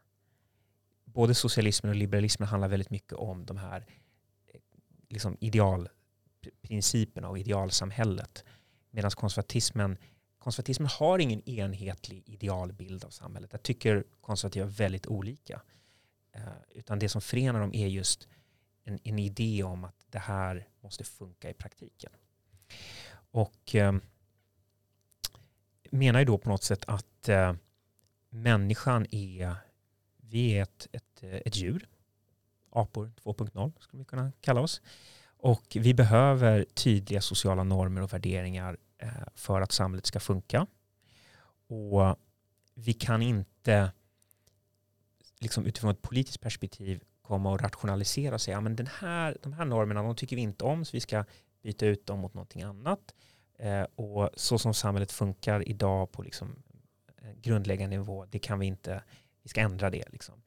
Både 1.12 1.34
socialismen 1.34 1.90
och 1.90 1.96
liberalismen 1.96 2.48
handlar 2.48 2.68
väldigt 2.68 2.90
mycket 2.90 3.12
om 3.12 3.46
de 3.46 3.56
här 3.56 3.86
eh, 4.46 4.60
liksom 5.08 5.36
idealprinciperna 5.40 7.28
och 7.28 7.38
idealsamhället. 7.38 8.44
Medan 8.90 9.10
konservatismen, 9.10 9.98
konservatismen 10.38 10.88
har 10.88 11.18
ingen 11.18 11.48
enhetlig 11.48 12.22
idealbild 12.26 13.04
av 13.04 13.10
samhället. 13.10 13.52
Jag 13.52 13.62
tycker 13.62 14.04
konservativa 14.20 14.66
väldigt 14.66 15.06
olika. 15.06 15.62
Eh, 16.32 16.42
utan 16.70 16.98
det 16.98 17.08
som 17.08 17.20
förenar 17.20 17.60
dem 17.60 17.74
är 17.74 17.86
just 17.86 18.28
en, 18.84 18.98
en, 19.04 19.18
idé 19.18 19.62
om 19.62 19.84
att 19.84 20.06
det 20.10 20.18
här 20.18 20.68
måste 20.80 21.04
funka 21.04 21.50
i 21.50 21.54
praktiken. 21.54 22.12
Och 23.30 23.74
eh, 23.74 23.94
menar 25.90 26.20
ju 26.20 26.26
då 26.26 26.38
på 26.38 26.48
något 26.48 26.62
sätt 26.62 26.84
att 26.86 27.28
eh, 27.28 27.54
människan 28.28 29.06
är, 29.10 29.56
vi 30.30 30.50
är 30.50 30.62
ett, 30.62 30.88
ett, 30.92 31.22
eh, 31.22 31.34
ett 31.34 31.56
djur, 31.56 31.88
apor 32.70 33.12
2.0 33.24 33.72
skulle 33.80 33.98
vi 33.98 34.04
kunna 34.04 34.32
kalla 34.40 34.60
oss. 34.60 34.82
Och 35.26 35.76
vi 35.80 35.94
behöver 35.94 36.64
tydliga 36.74 37.20
sociala 37.20 37.64
normer 37.64 38.02
och 38.02 38.12
värderingar 38.12 38.76
eh, 38.98 39.08
för 39.34 39.60
att 39.60 39.72
samhället 39.72 40.06
ska 40.06 40.20
funka. 40.20 40.66
Och 41.66 42.16
vi 42.74 42.92
kan 42.92 43.22
inte 43.22 43.92
liksom 45.40 45.66
utifrån 45.66 45.90
ett 45.90 46.02
politiskt 46.02 46.40
perspektiv 46.40 47.02
komma 47.22 47.50
och 47.52 47.60
rationalisera 47.60 48.34
och 48.34 48.40
säga 48.40 48.62
ja, 48.64 48.68
den 48.68 48.88
här, 48.98 49.36
de 49.42 49.52
här 49.52 49.64
normerna 49.64 50.02
de 50.02 50.16
tycker 50.16 50.36
vi 50.36 50.42
inte 50.42 50.64
om 50.64 50.84
så 50.84 50.90
vi 50.92 51.00
ska 51.00 51.24
byta 51.62 51.86
ut 51.86 52.06
dem 52.06 52.18
mot 52.18 52.34
någonting 52.34 52.62
annat. 52.62 53.14
Eh, 53.58 53.86
och 53.94 54.30
så 54.36 54.58
som 54.58 54.74
samhället 54.74 55.12
funkar 55.12 55.68
idag 55.68 56.12
på 56.12 56.22
liksom, 56.22 56.62
grundläggande 57.42 57.96
nivå, 57.96 58.26
det 58.30 58.38
kan 58.38 58.58
vi 58.58 58.66
inte, 58.66 59.02
vi 59.42 59.48
ska 59.48 59.60
ändra 59.60 59.90
det. 59.90 60.04
Liksom. 60.12 60.42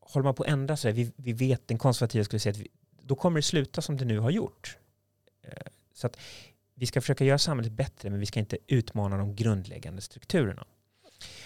Håller 0.00 0.24
man 0.24 0.34
på 0.34 0.42
att 0.42 0.48
ändra 0.48 0.76
så 0.76 0.88
där, 0.88 0.94
vi, 0.94 1.12
vi 1.16 1.32
vet, 1.32 1.68
den 1.68 1.78
konservativa 1.78 2.24
skulle 2.24 2.40
säga 2.40 2.50
att 2.50 2.58
vi, 2.58 2.68
då 3.02 3.14
kommer 3.14 3.38
det 3.38 3.42
sluta 3.42 3.82
som 3.82 3.96
det 3.96 4.04
nu 4.04 4.18
har 4.18 4.30
gjort. 4.30 4.78
Eh, 5.42 5.72
så 5.92 6.06
att 6.06 6.18
vi 6.74 6.86
ska 6.86 7.00
försöka 7.00 7.24
göra 7.24 7.38
samhället 7.38 7.72
bättre 7.72 8.10
men 8.10 8.20
vi 8.20 8.26
ska 8.26 8.40
inte 8.40 8.58
utmana 8.66 9.16
de 9.16 9.36
grundläggande 9.36 10.02
strukturerna. 10.02 10.66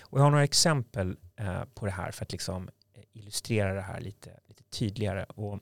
Och 0.01 0.19
jag 0.19 0.25
har 0.25 0.31
några 0.31 0.45
exempel 0.45 1.17
eh, 1.37 1.65
på 1.65 1.87
det 1.87 1.93
här 1.93 2.11
för 2.11 2.25
att 2.25 2.33
liksom 2.33 2.69
eh, 2.95 3.03
illustrera 3.13 3.75
det 3.75 3.81
här 3.81 4.01
lite, 4.01 4.41
lite 4.47 4.63
tydligare. 4.63 5.25
Och 5.25 5.61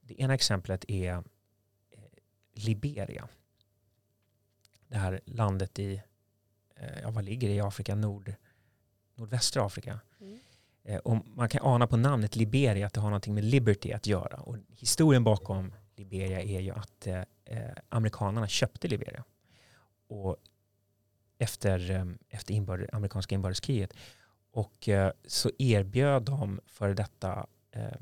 det 0.00 0.20
ena 0.20 0.34
exemplet 0.34 0.84
är 0.88 1.22
Liberia. 2.54 3.28
Det 4.88 4.98
här 4.98 5.20
landet 5.24 5.78
i, 5.78 6.02
ja 7.02 7.10
vad 7.10 7.24
ligger 7.24 7.48
det 7.48 7.54
i 7.54 7.60
Afrika? 7.60 7.94
Nord, 7.94 8.34
nordvästra 9.14 9.66
Afrika. 9.66 10.00
Eh, 10.84 10.98
och 10.98 11.26
man 11.26 11.48
kan 11.48 11.62
ana 11.62 11.86
på 11.86 11.96
namnet 11.96 12.36
Liberia 12.36 12.86
att 12.86 12.92
det 12.92 13.00
har 13.00 13.10
någonting 13.10 13.34
med 13.34 13.44
liberty 13.44 13.92
att 13.92 14.06
göra. 14.06 14.36
Och 14.36 14.56
historien 14.76 15.24
bakom 15.24 15.74
Liberia 15.96 16.42
är 16.42 16.60
ju 16.60 16.70
att 16.70 17.06
eh, 17.06 17.20
eh 17.44 17.72
amerikanerna 17.88 18.48
köpte 18.48 18.88
Liberia. 18.88 19.24
Och 20.08 20.36
efter, 21.38 21.90
eh, 21.90 22.04
efter 22.28 22.54
inbörd, 22.54 22.88
amerikanska 22.92 23.34
inbördeskriget. 23.34 23.92
Och 24.50 24.88
eh, 24.88 25.12
så 25.26 25.50
erbjöd 25.58 26.22
de 26.22 26.60
för 26.66 26.94
detta 26.94 27.46
eh, 27.70 27.98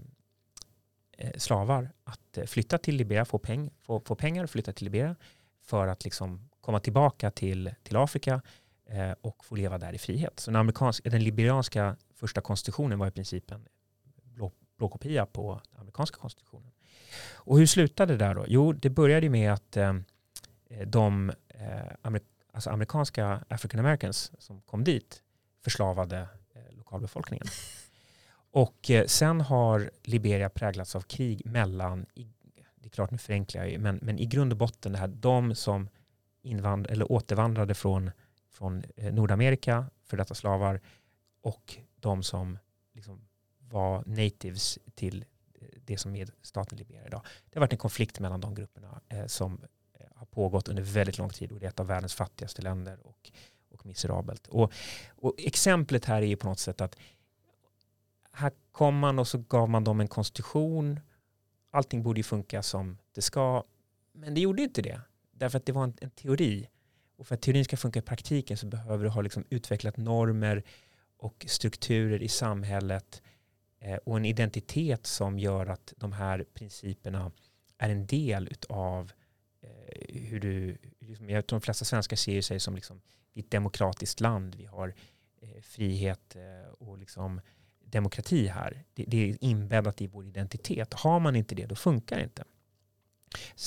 slavar 1.36 1.90
att 2.04 2.38
flytta 2.46 2.78
till 2.78 2.96
Liberia, 2.96 3.24
få, 3.24 3.38
peng, 3.38 3.70
få, 3.82 4.00
få 4.00 4.14
pengar 4.14 4.44
och 4.44 4.50
flytta 4.50 4.72
till 4.72 4.84
Liberia 4.84 5.16
för 5.62 5.86
att 5.86 6.04
liksom 6.04 6.48
komma 6.60 6.80
tillbaka 6.80 7.30
till, 7.30 7.70
till 7.82 7.96
Afrika 7.96 8.42
eh, 8.86 9.12
och 9.20 9.44
få 9.44 9.54
leva 9.54 9.78
där 9.78 9.92
i 9.92 9.98
frihet. 9.98 10.40
Så 10.40 10.50
den, 10.50 10.60
amerikanska, 10.60 11.10
den 11.10 11.24
liberianska 11.24 11.96
första 12.20 12.40
konstitutionen 12.40 12.98
var 12.98 13.06
i 13.06 13.10
princip 13.10 13.50
en 13.50 13.66
blå, 14.24 14.52
blåkopia 14.76 15.26
på 15.26 15.60
den 15.70 15.80
amerikanska 15.80 16.16
konstitutionen. 16.16 16.70
Och 17.34 17.58
hur 17.58 17.66
slutade 17.66 18.12
det 18.16 18.24
där 18.24 18.34
då? 18.34 18.44
Jo, 18.48 18.72
det 18.72 18.90
började 18.90 19.28
med 19.28 19.52
att 19.52 19.76
eh, 19.76 19.94
de 20.86 21.32
eh, 21.48 22.14
alltså 22.52 22.70
amerikanska 22.70 23.44
African 23.48 23.80
Americans 23.80 24.32
som 24.38 24.60
kom 24.60 24.84
dit 24.84 25.22
förslavade 25.64 26.28
eh, 26.54 26.76
lokalbefolkningen. 26.76 27.46
Och 28.52 28.90
eh, 28.90 29.06
sen 29.06 29.40
har 29.40 29.90
Liberia 30.02 30.50
präglats 30.50 30.96
av 30.96 31.00
krig 31.00 31.46
mellan, 31.46 32.06
det 32.74 32.86
är 32.86 32.90
klart 32.90 33.10
nu 33.10 33.18
förenklar 33.18 33.64
jag 33.64 33.80
men, 33.80 33.98
men 34.02 34.18
i 34.18 34.26
grund 34.26 34.52
och 34.52 34.58
botten 34.58 34.92
det 34.92 34.98
här, 34.98 35.08
de 35.08 35.54
som 35.54 35.88
invand, 36.42 36.86
eller 36.86 37.12
återvandrade 37.12 37.74
från, 37.74 38.10
från 38.50 38.84
eh, 38.96 39.12
Nordamerika, 39.12 39.86
för 40.04 40.16
detta 40.16 40.34
slavar, 40.34 40.80
och 41.42 41.76
de 42.00 42.22
som 42.22 42.58
liksom 42.92 43.28
var 43.58 44.04
natives 44.06 44.78
till 44.94 45.24
eh, 45.54 45.68
det 45.84 45.98
som 45.98 46.16
är 46.16 46.28
staten 46.42 46.78
Liberia 46.78 47.06
idag. 47.06 47.22
Det 47.50 47.58
har 47.58 47.60
varit 47.60 47.72
en 47.72 47.78
konflikt 47.78 48.20
mellan 48.20 48.40
de 48.40 48.54
grupperna 48.54 49.00
eh, 49.08 49.26
som 49.26 49.60
eh, 49.92 50.06
har 50.14 50.26
pågått 50.26 50.68
under 50.68 50.82
väldigt 50.82 51.18
lång 51.18 51.30
tid 51.30 51.52
och 51.52 51.60
det 51.60 51.66
är 51.66 51.68
ett 51.68 51.80
av 51.80 51.86
världens 51.86 52.14
fattigaste 52.14 52.62
länder 52.62 53.06
och, 53.06 53.32
och 53.70 53.86
miserabelt. 53.86 54.46
Och, 54.46 54.72
och 55.10 55.34
exemplet 55.38 56.04
här 56.04 56.22
är 56.22 56.26
ju 56.26 56.36
på 56.36 56.48
något 56.48 56.58
sätt 56.58 56.80
att 56.80 56.96
här 58.32 58.52
kom 58.72 58.98
man 58.98 59.18
och 59.18 59.28
så 59.28 59.38
gav 59.38 59.68
man 59.68 59.84
dem 59.84 60.00
en 60.00 60.08
konstitution. 60.08 61.00
Allting 61.70 62.02
borde 62.02 62.20
ju 62.20 62.24
funka 62.24 62.62
som 62.62 62.98
det 63.14 63.22
ska. 63.22 63.64
Men 64.12 64.34
det 64.34 64.40
gjorde 64.40 64.62
inte 64.62 64.82
det. 64.82 65.00
Därför 65.32 65.58
att 65.58 65.66
det 65.66 65.72
var 65.72 65.84
en, 65.84 65.94
en 66.00 66.10
teori. 66.10 66.68
Och 67.16 67.26
för 67.26 67.34
att 67.34 67.42
teorin 67.42 67.64
ska 67.64 67.76
funka 67.76 67.98
i 67.98 68.02
praktiken 68.02 68.56
så 68.56 68.66
behöver 68.66 69.04
du 69.04 69.10
ha 69.10 69.20
liksom 69.20 69.44
utvecklat 69.50 69.96
normer 69.96 70.64
och 71.20 71.46
strukturer 71.48 72.22
i 72.22 72.28
samhället 72.28 73.22
eh, 73.80 73.96
och 73.96 74.16
en 74.16 74.24
identitet 74.24 75.06
som 75.06 75.38
gör 75.38 75.66
att 75.66 75.92
de 75.96 76.12
här 76.12 76.44
principerna 76.54 77.32
är 77.78 77.90
en 77.90 78.06
del 78.06 78.54
av 78.68 79.12
eh, 79.60 80.16
hur 80.28 80.40
du, 80.40 80.78
liksom, 81.00 81.30
jag 81.30 81.46
tror 81.46 81.58
de 81.58 81.64
flesta 81.64 81.84
svenskar 81.84 82.16
ser 82.16 82.40
sig 82.40 82.60
som 82.60 82.74
liksom, 82.74 83.00
ett 83.34 83.50
demokratiskt 83.50 84.20
land. 84.20 84.54
Vi 84.54 84.64
har 84.64 84.94
eh, 85.42 85.60
frihet 85.62 86.36
och 86.78 86.98
liksom 86.98 87.40
demokrati 87.84 88.46
här. 88.46 88.84
Det, 88.94 89.04
det, 89.08 89.30
är 89.30 89.36
inbäddat 89.40 90.00
i 90.00 90.06
vår 90.06 90.26
identitet. 90.26 90.94
Har 90.94 91.20
man 91.20 91.36
inte 91.36 91.54
det, 91.54 91.66
då 91.66 91.74
funkar 91.74 92.16
det 92.16 92.22
inte. 92.22 92.44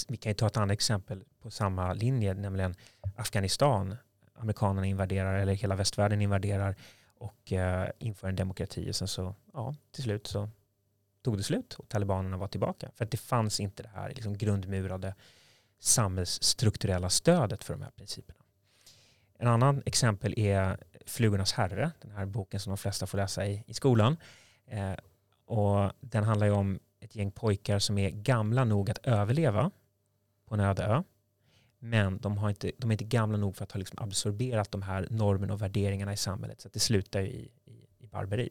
Vi 0.07 0.17
kan 0.17 0.29
ju 0.29 0.33
ta 0.33 0.47
ett 0.47 0.57
annat 0.57 0.71
exempel 0.71 1.23
på 1.41 1.51
samma 1.51 1.93
linje, 1.93 2.33
nämligen 2.33 2.75
Afghanistan. 3.15 3.95
Amerikanerna 4.33 4.87
invaderar, 4.87 5.39
eller 5.39 5.53
hela 5.53 5.75
västvärlden 5.75 6.21
invaderar 6.21 6.75
och 7.23 7.53
eh, 7.53 7.89
inför 7.99 8.29
en 8.29 8.35
demokrati. 8.35 8.91
Och 8.91 8.95
sen 8.95 9.07
så, 9.07 9.35
ja, 9.53 9.75
till 9.91 10.03
slut 10.03 10.27
så 10.27 10.49
tog 11.21 11.37
det 11.37 11.43
slut 11.43 11.73
och 11.73 11.89
talibanerna 11.89 12.37
var 12.37 12.47
tillbaka. 12.47 12.91
För 12.95 13.05
att 13.05 13.11
det 13.11 13.17
fanns 13.17 13.59
inte 13.59 13.83
det 13.83 13.89
här 13.89 14.09
liksom 14.09 14.37
grundmurade 14.37 15.15
samhällsstrukturella 15.79 17.09
stödet 17.09 17.63
för 17.63 17.73
de 17.73 17.81
här 17.81 17.91
principerna. 17.91 18.39
En 19.37 19.47
annan 19.47 19.83
exempel 19.85 20.39
är 20.39 20.77
Flugornas 21.05 21.53
herre, 21.53 21.91
den 22.01 22.11
här 22.11 22.25
boken 22.25 22.59
som 22.59 22.71
de 22.71 22.77
flesta 22.77 23.07
får 23.07 23.17
läsa 23.17 23.47
i, 23.47 23.63
i 23.67 23.73
skolan. 23.73 24.17
Eh, 24.65 24.93
och 25.45 25.91
den 25.99 26.23
handlar 26.23 26.47
ju 26.47 26.53
om 26.53 26.79
ett 26.99 27.15
gäng 27.15 27.31
pojkar 27.31 27.79
som 27.79 27.97
är 27.97 28.09
gamla 28.09 28.65
nog 28.65 28.89
att 28.89 28.97
överleva 28.97 29.71
på 30.45 30.55
en 30.55 30.61
öde 30.61 30.83
ö. 30.83 31.03
Men 31.85 32.17
de, 32.17 32.37
har 32.37 32.49
inte, 32.49 32.71
de 32.77 32.89
är 32.89 32.93
inte 32.93 33.03
gamla 33.03 33.37
nog 33.37 33.55
för 33.55 33.63
att 33.63 33.71
ha 33.71 33.77
liksom 33.77 33.99
absorberat 33.99 34.71
de 34.71 34.81
här 34.81 35.07
normerna 35.09 35.53
och 35.53 35.61
värderingarna 35.61 36.13
i 36.13 36.17
samhället. 36.17 36.61
Så 36.61 36.69
det 36.69 36.79
slutar 36.79 37.21
ju 37.21 37.27
i, 37.27 37.51
i, 37.65 37.87
i 37.99 38.07
barbari. 38.07 38.49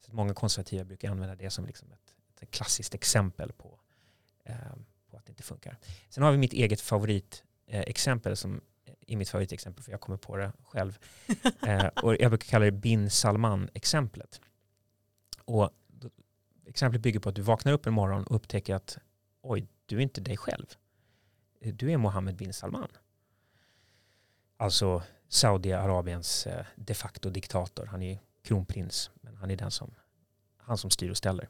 Så 0.00 0.14
många 0.14 0.34
konservativa 0.34 0.84
brukar 0.84 1.10
använda 1.10 1.34
det 1.34 1.50
som 1.50 1.66
liksom 1.66 1.92
ett, 1.92 2.14
ett 2.40 2.50
klassiskt 2.50 2.94
exempel 2.94 3.52
på, 3.52 3.80
eh, 4.44 4.54
på 5.10 5.16
att 5.16 5.26
det 5.26 5.30
inte 5.30 5.42
funkar. 5.42 5.78
Sen 6.08 6.22
har 6.22 6.32
vi 6.32 6.38
mitt 6.38 6.52
eget 6.52 6.80
favoritexempel 6.80 8.32
eh, 8.32 8.36
som 8.36 8.60
är 9.06 9.16
mitt 9.16 9.28
favoritexempel 9.28 9.84
för 9.84 9.90
jag 9.90 10.00
kommer 10.00 10.18
på 10.18 10.36
det 10.36 10.52
själv. 10.64 10.98
eh, 11.66 11.86
och 11.86 12.16
jag 12.20 12.30
brukar 12.30 12.46
kalla 12.46 12.64
det 12.64 12.72
bin 12.72 13.10
Salman-exemplet. 13.10 14.40
Och 15.44 15.70
då, 15.86 16.10
exemplet 16.66 17.02
bygger 17.02 17.20
på 17.20 17.28
att 17.28 17.34
du 17.34 17.42
vaknar 17.42 17.72
upp 17.72 17.86
en 17.86 17.92
morgon 17.92 18.24
och 18.24 18.36
upptäcker 18.36 18.74
att 18.74 18.98
oj, 19.42 19.66
du 19.86 19.96
är 19.96 20.00
inte 20.00 20.20
dig 20.20 20.36
själv. 20.36 20.66
Du 21.72 21.92
är 21.92 21.96
Mohammed 21.96 22.36
bin 22.36 22.52
Salman. 22.52 22.88
Alltså 24.56 25.02
Saudiarabiens 25.28 26.46
eh, 26.46 26.66
de 26.76 26.94
facto 26.94 27.30
diktator. 27.30 27.86
Han 27.86 28.02
är 28.02 28.18
kronprins, 28.42 29.10
men 29.20 29.36
han 29.36 29.50
är 29.50 29.56
den 29.56 29.70
som, 29.70 29.94
han 30.56 30.78
som 30.78 30.90
styr 30.90 31.10
och 31.10 31.16
ställer. 31.16 31.48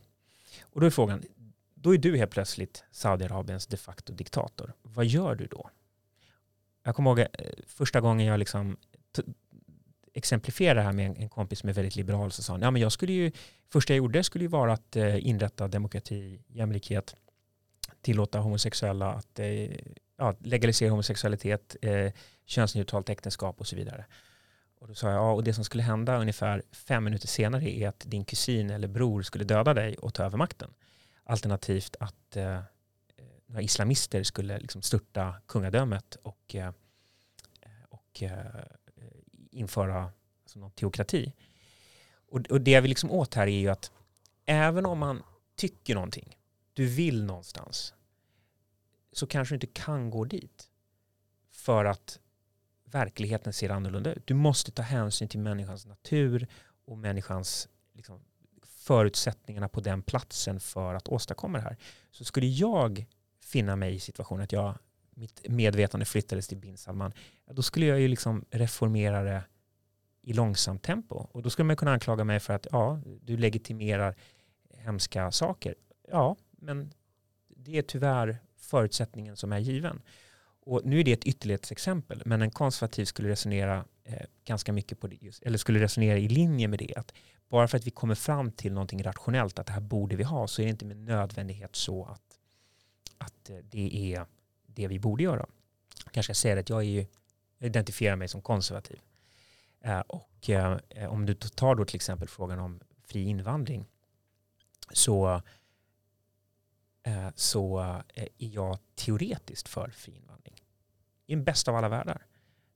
Och 0.61 0.81
då 0.81 0.87
är 0.87 0.91
frågan, 0.91 1.23
då 1.75 1.95
är 1.95 1.99
du 1.99 2.17
helt 2.17 2.31
plötsligt 2.31 2.85
Saudiarabiens 2.91 3.67
de 3.67 3.77
facto 3.77 4.12
diktator. 4.12 4.73
Vad 4.83 5.07
gör 5.07 5.35
du 5.35 5.47
då? 5.47 5.71
Jag 6.83 6.97
kommer 6.97 7.11
ihåg 7.11 7.19
eh, 7.19 7.27
första 7.67 8.01
gången 8.01 8.27
jag 8.27 8.39
liksom 8.39 8.77
exemplifierade 10.17 10.81
det 10.81 10.85
här 10.85 10.93
med 10.93 11.19
en, 11.19 11.29
kompis 11.29 11.59
som 11.59 11.69
är 11.69 11.73
väldigt 11.73 11.97
liberal 11.97 12.33
så 12.33 12.43
sa 12.43 12.53
han, 12.53 12.62
ja 12.62 12.71
men 12.71 12.83
jag 12.83 12.93
skulle 12.93 13.12
ju, 13.12 13.33
första 13.69 13.93
jag 13.93 13.99
gjorde 13.99 14.25
skulle 14.25 14.45
ju 14.45 14.49
vara 14.49 14.73
att 14.73 14.97
eh, 14.97 15.27
inrätta 15.27 15.69
demokrati, 15.69 16.41
jämlikhet, 16.49 17.17
tillåta 18.01 18.39
homosexuella 18.39 19.12
att 19.12 19.39
ja, 20.17 20.37
legalisera 20.41 20.91
homosexualitet, 20.91 21.77
eh, 21.83 22.12
könsneutralt 22.45 23.09
äktenskap 23.09 23.61
och 23.61 23.67
så 23.67 23.77
vidare. 23.77 24.05
Och 24.79 24.89
då 24.89 24.95
sa 24.95 25.11
jag, 25.11 25.17
ja 25.17 25.33
och 25.33 25.45
det 25.45 25.55
som 25.55 25.64
skulle 25.64 25.83
hända 25.83 26.17
ungefär 26.17 26.62
fem 26.73 27.05
minuter 27.05 27.29
senare 27.29 27.71
är 27.71 27.89
att 27.89 28.05
din 28.07 28.25
kusin 28.25 28.71
eller 28.71 28.89
bror 28.89 29.23
skulle 29.23 29.45
döda 29.45 29.75
dig 29.75 29.97
och 29.97 30.14
ta 30.14 30.25
över 30.25 30.39
makten. 30.39 30.75
Alternativt 31.25 31.97
att 32.01 32.37
eh, 32.37 32.55
eh 32.55 32.62
några 33.47 33.62
islamister 33.62 34.23
skulle 34.23 34.59
liksom 34.59 34.83
störta 34.83 35.35
kungadömet 35.47 36.17
och, 36.23 36.55
eh, 36.55 36.67
eh 37.61 37.71
och 37.89 38.23
eh, 38.23 38.47
eh, 38.97 39.05
införa 39.51 40.11
alltså 40.43 40.59
någon 40.59 40.71
teokrati. 40.71 41.33
Och, 42.29 42.41
och 42.51 42.61
det 42.61 42.71
jag 42.71 42.83
vill 42.83 42.89
liksom 42.89 43.11
åt 43.11 43.35
här 43.35 43.47
är 43.47 43.61
ju 43.61 43.69
att 43.69 43.91
även 44.47 44.87
om 44.87 44.99
man 44.99 45.23
tycker 45.57 45.95
någonting, 45.95 46.37
du 46.73 46.87
vill 46.87 47.25
någonstans, 47.25 47.95
så 49.17 49.27
kanske 49.27 49.53
du 49.53 49.57
inte 49.57 49.67
kan 49.67 50.11
gå 50.11 50.25
dit. 50.25 50.71
För 51.51 51.85
att 51.85 52.21
verkligheten 52.85 53.53
ser 53.53 53.71
annorlunda 53.71 54.14
ut. 54.14 54.27
Du 54.27 54.35
måste 54.35 54.73
ta 54.73 54.83
hänsyn 54.83 55.29
till 55.29 55.41
människans 55.41 55.87
natur 55.87 56.49
och 56.85 56.99
människans 56.99 57.69
liksom, 57.95 58.21
förutsättningarna 58.62 59.69
på 59.69 59.81
den 59.81 60.03
platsen 60.03 60.61
för 60.61 60.95
att 60.95 61.09
åstadkomma 61.09 61.59
det 61.59 61.64
här. 61.64 61.77
Så 62.11 62.25
skulle 62.25 62.47
jag 62.47 63.07
finna 63.41 63.77
mig 63.77 63.95
i 63.95 64.01
situationen 64.01 64.45
att 64.45 64.53
jag, 64.53 64.79
mitt 65.11 65.49
medvetande 65.49 66.07
flyttades 66.07 66.49
till 66.49 66.59
bin 66.59 66.77
Salman, 66.77 67.12
då 67.51 67.62
skulle 67.62 67.87
jag 67.87 68.01
ju 68.01 68.09
liksom 68.09 68.45
reformera 68.51 69.23
det 69.23 69.45
i 70.23 70.33
långsamt 70.33 70.83
tempo. 70.83 71.14
Och 71.14 71.43
då 71.43 71.51
skulle 71.51 71.67
man 71.67 71.77
kunna 71.77 71.93
anklaga 71.93 72.25
mig 72.25 72.41
för 72.41 72.55
att 72.55 72.67
ja, 72.73 73.01
du 73.23 73.37
legitimerar 73.37 74.14
hemska 74.71 75.33
saker. 75.33 75.75
Ja, 76.09 76.37
men 76.51 76.93
det 77.49 77.79
är 77.79 77.83
tyvärr 77.83 78.39
förutsättningen 78.67 79.37
som 79.37 79.53
är 79.53 79.59
given. 79.59 80.03
Och 80.61 80.81
nu 80.85 81.01
är 81.01 81.05
det 81.05 81.12
ett 81.12 81.25
ytterlighetsexempel, 81.25 82.23
men 82.25 82.43
en 82.43 82.51
konservativ 82.51 83.05
skulle 83.05 83.29
resonera 83.29 83.85
eh, 84.05 84.27
ganska 84.45 84.73
mycket 84.73 85.01
på 85.01 85.07
det, 85.07 85.17
just, 85.21 85.43
eller 85.43 85.59
skulle 85.59 85.81
resonera 85.81 86.19
i 86.19 86.29
linje 86.29 86.69
med 86.69 86.79
det. 86.79 86.95
Att 86.97 87.12
bara 87.49 87.69
för 87.69 87.79
att 87.79 87.87
vi 87.87 87.91
kommer 87.91 88.14
fram 88.14 88.51
till 88.51 88.73
någonting 88.73 89.03
rationellt, 89.03 89.59
att 89.59 89.67
det 89.67 89.73
här 89.73 89.81
borde 89.81 90.17
vi 90.17 90.25
ha, 90.25 90.49
så 90.49 90.62
är 90.62 90.67
det 90.67 90.71
inte 90.71 90.85
med 90.85 90.97
nödvändighet 90.97 91.77
så 91.77 92.05
att 92.05 92.23
att 93.19 93.51
eh, 93.51 93.57
det 93.57 94.14
är 94.14 94.27
det 94.67 94.89
vi 94.89 94.99
borde 94.99 95.23
göra. 95.23 95.47
Jag 96.05 96.12
kanske 96.12 96.35
ska 96.35 96.41
säga 96.43 96.61
att 96.61 96.69
jag, 96.69 96.85
är, 96.85 97.07
identifierar 97.59 98.17
mig 98.17 98.29
som 98.29 98.43
konservativ. 98.43 99.01
Eh, 99.81 100.01
och 100.01 100.51
eh, 100.51 100.79
om 101.09 101.27
du 101.27 101.35
tar 101.35 101.75
då 101.75 101.85
till 101.85 101.97
exempel 101.97 102.29
frågan 102.29 102.59
om 102.59 102.81
fri 103.05 103.23
invandring 103.23 103.87
så, 104.93 105.43
Eh, 107.07 107.29
så 107.35 107.81
eh, 108.15 108.23
är 108.39 108.49
jag 108.55 108.79
teoretiskt 108.95 109.69
för 109.69 109.91
fri 109.91 110.17
invandring. 110.17 110.55
I 111.27 111.33
en 111.33 111.45
bästa 111.45 111.71
av 111.71 111.77
alla 111.77 111.89
världar. 111.89 112.27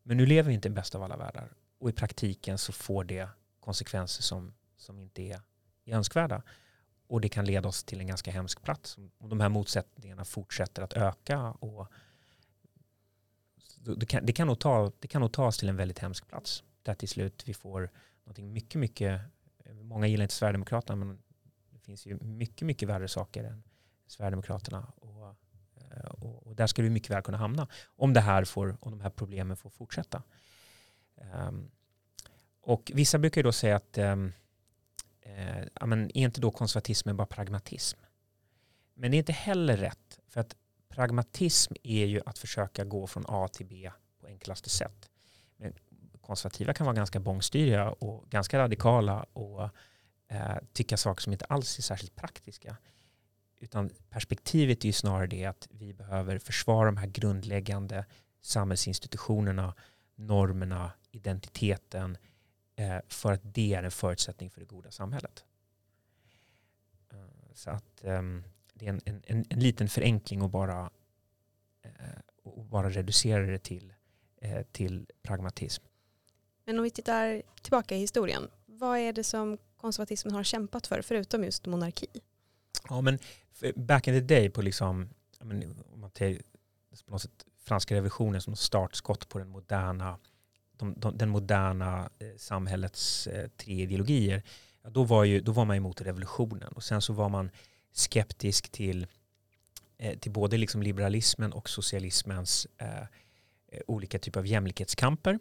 Men 0.03 0.16
nu 0.16 0.26
lever 0.26 0.49
vi 0.49 0.55
inte 0.55 0.68
i 0.68 0.70
en 0.70 0.74
bästa 0.74 0.99
av 0.99 1.05
alla 1.05 1.16
världar. 1.16 1.53
Och 1.78 1.91
i 1.91 1.93
praktiken 1.93 2.59
så 2.59 2.72
får 2.72 3.05
det 3.05 3.28
konsekvenser 3.61 4.22
som, 4.22 4.55
som 4.76 4.99
inte 4.99 5.22
är 5.22 5.41
önskvärda. 5.87 6.43
Och 7.07 7.20
det 7.20 7.28
kan 7.28 7.45
leda 7.45 7.68
oss 7.68 7.85
till 7.85 8.01
en 8.01 8.07
ganska 8.07 8.31
hemsk 8.31 8.62
plats. 8.62 8.99
Om 9.18 9.28
de 9.28 9.41
här 9.41 9.49
motsättningarna 9.49 10.24
fortsätter 10.24 10.83
att 10.83 10.93
öka. 10.93 11.51
Och 11.51 11.89
det, 13.76 14.07
kan, 14.07 14.26
det, 14.26 14.33
kan 14.33 14.47
nog 14.47 14.59
ta, 14.59 14.93
det 14.99 15.09
kan 15.09 15.20
nog 15.20 15.33
ta 15.33 15.47
oss 15.47 15.59
till 15.59 15.68
en 15.68 15.76
väldigt 15.76 15.99
hemsk 15.99 16.28
plats. 16.28 16.64
Där 16.83 16.95
till 16.95 17.09
slut 17.09 17.43
vi 17.49 17.55
får 17.55 17.91
någonting 18.24 18.53
mycket, 18.53 18.81
mycket, 18.81 19.20
många 19.83 20.07
gillar 20.07 20.22
inte 20.22 20.35
Sverigedemokraterna 20.35 20.97
men 21.05 21.22
det 21.70 21.78
finns 21.78 22.07
ju 22.07 22.18
mycket, 22.20 22.66
mycket 22.66 22.89
värre 22.89 23.09
saker 23.09 23.45
än 23.45 23.62
Sverigedemokraterna. 24.11 24.92
Och, 24.96 25.36
eh, 25.90 26.11
och, 26.11 26.46
och 26.46 26.56
där 26.56 26.66
skulle 26.66 26.88
vi 26.88 26.94
mycket 26.94 27.11
väl 27.11 27.22
kunna 27.22 27.38
hamna 27.38 27.68
om 27.96 28.12
det 28.12 28.20
här 28.20 28.44
får, 28.44 28.76
om 28.80 28.90
de 28.90 29.00
här 29.00 29.11
problemen 29.11 29.56
får 29.56 29.70
fortsätta. 29.70 30.22
Um, 31.48 31.70
och 32.61 32.92
vissa 32.94 33.18
brukar 33.18 33.38
ju 33.38 33.42
då 33.42 33.52
säga 33.52 33.76
att 33.76 33.98
um, 33.98 34.32
eh, 35.20 35.86
men 35.86 36.04
är 36.16 36.24
inte 36.24 36.40
då 36.40 36.50
konservatismen 36.50 37.16
bara 37.16 37.26
pragmatism? 37.26 37.98
Men 38.94 39.11
det 39.11 39.16
är 39.16 39.18
inte 39.18 39.32
heller 39.32 39.76
rätt. 39.76 40.18
För 40.28 40.40
att 40.40 40.56
pragmatism 40.88 41.74
är 41.82 42.06
ju 42.06 42.20
att 42.26 42.38
försöka 42.38 42.84
gå 42.84 43.06
från 43.06 43.24
A 43.28 43.48
till 43.48 43.66
B 43.66 43.90
på 44.20 44.26
enklaste 44.26 44.70
sätt. 44.70 45.11
Men 45.56 45.72
konservativa 46.20 46.74
kan 46.74 46.86
vara 46.86 46.96
ganska 46.96 47.20
bångstyriga 47.20 47.90
och 47.90 48.30
ganska 48.30 48.58
radikala 48.58 49.22
och 49.32 49.62
eh, 50.28 50.56
tycka 50.72 50.96
saker 50.96 51.22
som 51.22 51.32
inte 51.32 51.44
alls 51.44 51.78
är 51.78 51.82
särskilt 51.82 52.16
praktiska. 52.16 52.76
Utan 53.62 53.90
perspektivet 54.11 54.84
är 54.84 54.86
ju 54.86 54.92
snarare 54.92 55.26
det 55.26 55.44
att 55.44 55.68
vi 55.70 55.92
behöver 55.92 56.38
försvara 56.38 56.86
de 56.86 56.96
här 56.96 57.06
grundläggande 57.06 58.04
samhällsinstitutionerna, 58.40 59.74
normerna, 60.14 60.92
identiteten 61.11 62.18
eh, 62.76 62.98
för 63.08 63.32
att 63.32 63.40
det 63.42 63.74
är 63.74 63.82
en 63.82 63.90
förutsättning 63.90 64.50
för 64.50 64.61
det 64.61 64.66
goda 64.66 64.90
samhället. 64.90 65.44
Eh, 67.12 67.54
så 67.54 67.70
att 67.70 68.00
um, 68.02 68.44
det 68.74 68.86
är 68.86 68.90
en, 68.90 69.00
en, 69.04 69.44
en, 69.48 69.61
liten 69.61 69.88
förenkling 69.88 70.42
att 70.42 70.50
bara, 70.50 70.90
eh, 71.82 71.90
och 72.42 72.64
bara 72.64 72.90
reducera 72.90 73.46
det 73.46 73.58
till, 73.58 73.92
eh, 74.36 74.62
till 74.62 75.06
pragmatism. 75.22 75.84
Men 76.64 76.78
om 76.78 76.82
vi 76.82 76.90
tittar 76.90 77.42
tillbaka 77.62 77.96
i 77.96 77.98
historien, 77.98 78.50
vad 78.66 78.98
är 78.98 79.12
det 79.12 79.24
som 79.24 79.58
konservatismen 79.76 80.34
har 80.34 80.44
kämpat 80.44 80.86
för 80.86 81.02
förutom 81.02 81.44
just 81.44 81.66
monarki? 81.66 82.06
Ja, 82.89 83.01
men 83.01 83.18
back 83.76 84.09
in 84.09 84.14
the 84.14 84.35
day 84.35 84.51
på 84.51 84.62
liksom, 84.62 85.09
men, 85.41 85.74
om 85.93 86.01
man 86.01 86.11
tar, 86.11 86.39
på 87.05 87.11
något 87.11 87.22
sätt, 87.22 87.47
franska 87.64 87.95
revolutionen 87.95 88.41
som 88.41 88.57
startskott 88.57 89.28
på 89.28 89.39
den 89.39 89.49
moderna, 89.49 90.18
de, 90.76 90.95
de, 90.97 91.18
den 91.18 91.28
moderna 91.28 92.11
eh, 92.18 92.37
samhällets 92.37 93.26
eh, 93.26 93.49
tre 93.57 93.83
ideologier, 93.83 94.43
ja, 94.83 94.91
då, 94.91 95.05
var 95.05 95.24
ju, 95.24 95.41
då 95.41 95.53
var 95.53 95.64
man 95.64 95.76
emot 95.76 96.01
revolutionen 96.01 96.72
och 96.72 96.85
sen 96.85 97.03
så 97.03 97.12
var 97.12 97.28
man 97.28 97.51
skeptisk 97.93 98.70
till, 98.70 99.07
eh, 99.99 100.18
till 100.18 100.33
både 100.33 100.57
liksom 100.57 100.83
liberalismen 100.83 101.53
och 101.53 101.68
socialismens 101.68 102.66
eh, 102.78 103.01
eh, 103.01 103.07
olika 103.87 104.18
typer 104.18 104.41
av 104.41 104.47
jämlikhetskamper. 104.47 105.39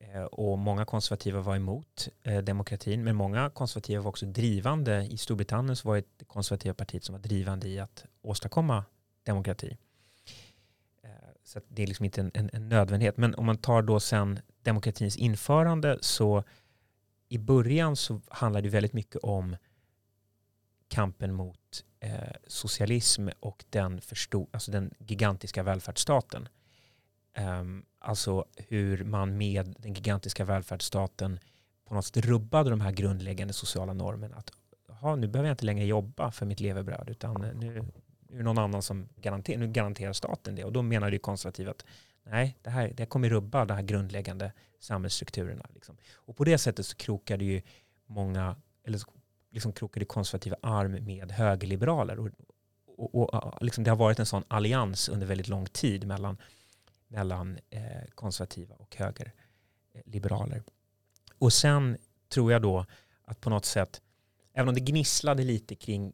Eh, 0.00 0.22
och 0.22 0.58
många 0.58 0.84
konservativa 0.84 1.40
var 1.40 1.56
emot 1.56 2.08
eh, 2.22 2.38
demokratin, 2.38 3.04
men 3.04 3.16
många 3.16 3.50
konservativa 3.50 4.02
var 4.02 4.08
också 4.08 4.26
drivande. 4.26 5.06
I 5.10 5.16
Storbritannien 5.16 5.76
så 5.76 5.88
var 5.88 5.96
det 5.96 6.04
det 6.16 6.24
konservativa 6.24 6.74
partiet 6.74 7.04
som 7.04 7.12
var 7.12 7.20
drivande 7.20 7.68
i 7.68 7.80
att 7.80 8.04
åstadkomma 8.22 8.84
demokrati. 9.22 9.76
Eh, 11.02 11.10
så 11.44 11.60
det 11.68 11.82
är 11.82 11.86
liksom 11.86 12.04
inte 12.04 12.20
en, 12.20 12.30
en, 12.34 12.50
en, 12.52 12.68
nödvändighet. 12.68 13.16
Men 13.16 13.34
om 13.34 13.46
man 13.46 13.58
tar 13.58 13.82
då 13.82 14.00
sen 14.00 14.40
demokratins 14.62 15.16
införande 15.16 15.98
så 16.00 16.44
i 17.28 17.38
början 17.38 17.96
så 17.96 18.20
handlade 18.28 18.68
det 18.68 18.72
väldigt 18.72 18.92
mycket 18.92 19.16
om 19.16 19.56
kampen 20.88 21.34
mot 21.34 21.84
eh, 22.00 22.12
socialism 22.46 23.28
och 23.40 23.64
den, 23.70 24.00
alltså 24.50 24.70
den 24.70 24.94
gigantiska 24.98 25.62
välfärdsstaten. 25.62 26.48
Um, 27.38 27.84
alltså 28.00 28.44
hur 28.56 29.04
man 29.04 29.36
med 29.36 29.74
den 29.78 29.94
gigantiska 29.94 30.44
välfärdsstaten 30.44 31.38
på 31.84 31.94
något 31.94 32.06
sätt 32.06 32.16
rubbade 32.16 32.70
de 32.70 32.80
här 32.80 32.92
grundläggande 32.92 33.54
sociala 33.54 33.92
normerna. 33.92 34.36
Att 34.36 34.52
aha, 34.90 35.16
nu 35.16 35.28
behöver 35.28 35.48
jag 35.48 35.54
inte 35.54 35.64
längre 35.64 35.86
jobba 35.86 36.30
för 36.30 36.46
mitt 36.46 36.60
levebröd 36.60 37.08
utan 37.08 37.34
nu, 37.54 37.76
är 38.32 38.36
det 38.36 38.42
någon 38.42 38.58
annan 38.58 38.82
som 38.82 39.08
garanterar, 39.16 39.58
nu 39.58 39.68
garanterar 39.68 40.12
staten 40.12 40.54
det. 40.54 40.64
Och 40.64 40.72
då 40.72 40.82
menar 40.82 41.12
ju 41.12 41.18
konservativa 41.18 41.70
att 41.70 41.84
nej, 42.22 42.58
det 42.62 42.70
här 42.70 42.92
det 42.96 43.06
kommer 43.06 43.28
rubba 43.28 43.64
de 43.64 43.74
här 43.74 43.82
grundläggande 43.82 44.52
samhällsstrukturerna. 44.80 45.66
Liksom. 45.74 45.96
Och 46.14 46.36
på 46.36 46.44
det 46.44 46.58
sättet 46.58 46.86
så 46.86 46.96
krokade 46.96 47.44
ju 47.44 47.62
många, 48.06 48.56
eller 48.84 49.00
liksom 49.50 49.72
krokade 49.72 50.06
konservativa 50.06 50.56
arm 50.62 51.04
med 51.04 51.32
högerliberaler. 51.32 52.18
Och, 52.18 52.30
och, 53.14 53.34
och 53.34 53.64
liksom 53.64 53.84
det 53.84 53.90
har 53.90 53.96
varit 53.96 54.18
en 54.18 54.26
sån 54.26 54.44
allians 54.48 55.08
under 55.08 55.26
väldigt 55.26 55.48
lång 55.48 55.66
tid 55.66 56.06
mellan 56.06 56.36
mellan 57.10 57.58
eh, 57.70 57.82
konservativa 58.14 58.74
och 58.74 58.96
högerliberaler. 58.96 60.56
Eh, 60.56 60.62
och 61.38 61.52
sen 61.52 61.98
tror 62.28 62.52
jag 62.52 62.62
då 62.62 62.86
att 63.24 63.40
på 63.40 63.50
något 63.50 63.64
sätt, 63.64 64.02
även 64.52 64.68
om 64.68 64.74
det 64.74 64.80
gnisslade 64.80 65.42
lite 65.42 65.74
kring 65.74 66.12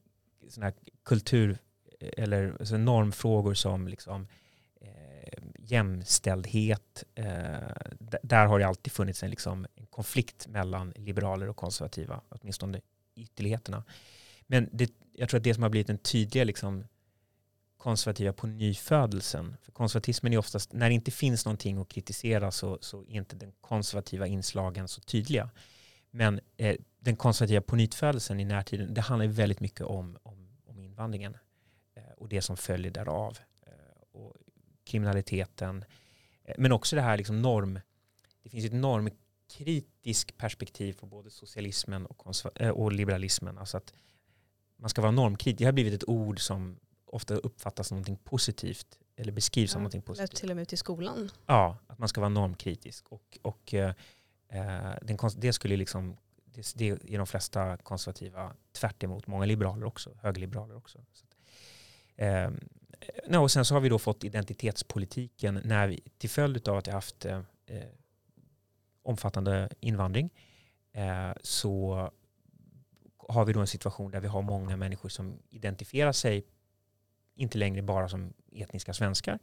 såna 0.48 0.66
här 0.66 0.74
kultur 1.02 1.58
eh, 2.00 2.24
eller 2.24 2.56
alltså 2.60 2.76
normfrågor 2.76 3.54
som 3.54 3.88
liksom, 3.88 4.28
eh, 4.80 5.38
jämställdhet, 5.58 7.04
eh, 7.14 7.24
där 8.22 8.46
har 8.46 8.58
det 8.58 8.66
alltid 8.66 8.92
funnits 8.92 9.22
en, 9.22 9.30
liksom, 9.30 9.66
en 9.74 9.86
konflikt 9.86 10.48
mellan 10.48 10.92
liberaler 10.96 11.48
och 11.48 11.56
konservativa, 11.56 12.20
åtminstone 12.28 12.80
ytterligheterna. 13.14 13.84
Men 14.46 14.68
det, 14.72 14.92
jag 15.12 15.28
tror 15.28 15.38
att 15.38 15.44
det 15.44 15.54
som 15.54 15.62
har 15.62 15.70
blivit 15.70 15.90
en 15.90 15.98
tydlig 15.98 16.46
liksom, 16.46 16.84
konservativa 17.86 18.32
på 18.32 18.46
nyfödelsen. 18.46 19.56
För 19.62 19.72
konservatismen 19.72 20.32
är 20.32 20.38
oftast, 20.38 20.72
när 20.72 20.88
det 20.88 20.94
inte 20.94 21.10
finns 21.10 21.44
någonting 21.44 21.78
att 21.78 21.88
kritisera 21.88 22.50
så, 22.50 22.78
så 22.80 23.02
är 23.02 23.16
inte 23.16 23.36
den 23.36 23.52
konservativa 23.60 24.26
inslagen 24.26 24.88
så 24.88 25.00
tydliga. 25.00 25.50
Men 26.10 26.40
eh, 26.56 26.76
den 27.00 27.16
konservativa 27.16 27.60
på 27.60 27.76
nyfödelsen 27.76 28.40
i 28.40 28.44
närtiden, 28.44 28.94
det 28.94 29.00
handlar 29.00 29.26
väldigt 29.26 29.60
mycket 29.60 29.86
om, 29.86 30.18
om, 30.22 30.48
om 30.66 30.80
invandringen 30.80 31.36
eh, 31.96 32.02
och 32.16 32.28
det 32.28 32.42
som 32.42 32.56
följer 32.56 32.90
därav. 32.90 33.38
Eh, 33.66 34.20
och 34.20 34.34
kriminaliteten, 34.84 35.84
eh, 36.44 36.54
men 36.58 36.72
också 36.72 36.96
det 36.96 37.02
här 37.02 37.16
liksom 37.16 37.42
norm, 37.42 37.80
det 38.42 38.48
finns 38.50 38.64
ett 38.64 38.72
normkritiskt 38.72 40.36
perspektiv 40.36 40.92
på 40.92 41.06
både 41.06 41.30
socialismen 41.30 42.06
och, 42.06 42.60
eh, 42.60 42.70
och 42.70 42.92
liberalismen. 42.92 43.58
Alltså 43.58 43.76
att 43.76 43.94
man 44.76 44.90
ska 44.90 45.02
vara 45.02 45.12
normkritisk. 45.12 45.58
Det 45.58 45.64
har 45.64 45.72
blivit 45.72 45.94
ett 45.94 46.08
ord 46.08 46.40
som 46.40 46.78
ofta 47.06 47.34
uppfattas 47.34 47.88
som 47.88 47.96
någonting 47.96 48.16
positivt 48.16 48.98
eller 49.16 49.32
beskrivs 49.32 49.70
ja, 49.70 49.72
som 49.72 49.82
någonting 49.82 50.02
positivt. 50.02 50.36
Till 50.36 50.50
och 50.50 50.56
med 50.56 50.68
till 50.68 50.78
skolan. 50.78 51.30
Ja, 51.46 51.78
att 51.86 51.98
man 51.98 52.08
ska 52.08 52.20
vara 52.20 52.28
normkritisk. 52.28 53.08
Och, 53.08 53.38
och 53.42 53.74
eh, 53.74 53.92
den, 55.02 55.18
det 55.36 55.52
skulle 55.52 55.76
liksom, 55.76 56.16
det, 56.44 56.72
det 56.74 56.88
är 56.88 57.18
de 57.18 57.26
flesta 57.26 57.76
konservativa 57.76 58.52
tvärt 58.72 59.02
emot, 59.02 59.26
många 59.26 59.44
liberaler 59.44 59.86
också, 59.86 60.18
högerliberaler 60.22 60.76
också. 60.76 61.04
Så 61.12 61.26
eh, 62.16 62.50
no, 63.28 63.38
och 63.38 63.50
sen 63.50 63.64
så 63.64 63.74
har 63.74 63.80
vi 63.80 63.88
då 63.88 63.98
fått 63.98 64.24
identitetspolitiken 64.24 65.60
när 65.64 65.88
vi, 65.88 66.00
till 66.18 66.30
följd 66.30 66.68
av 66.68 66.76
att 66.76 66.88
vi 66.88 66.92
haft 66.92 67.24
eh, 67.24 67.40
omfattande 69.02 69.68
invandring 69.80 70.30
eh, 70.92 71.32
så 71.42 72.10
har 73.28 73.44
vi 73.44 73.52
då 73.52 73.60
en 73.60 73.66
situation 73.66 74.10
där 74.10 74.20
vi 74.20 74.28
har 74.28 74.42
många 74.42 74.76
människor 74.76 75.08
som 75.08 75.38
identifierar 75.50 76.12
sig 76.12 76.46
inte 77.36 77.58
längre 77.58 77.82
bara 77.82 78.08
som 78.08 78.32
etniska 78.52 78.94
svenskar. 78.94 79.38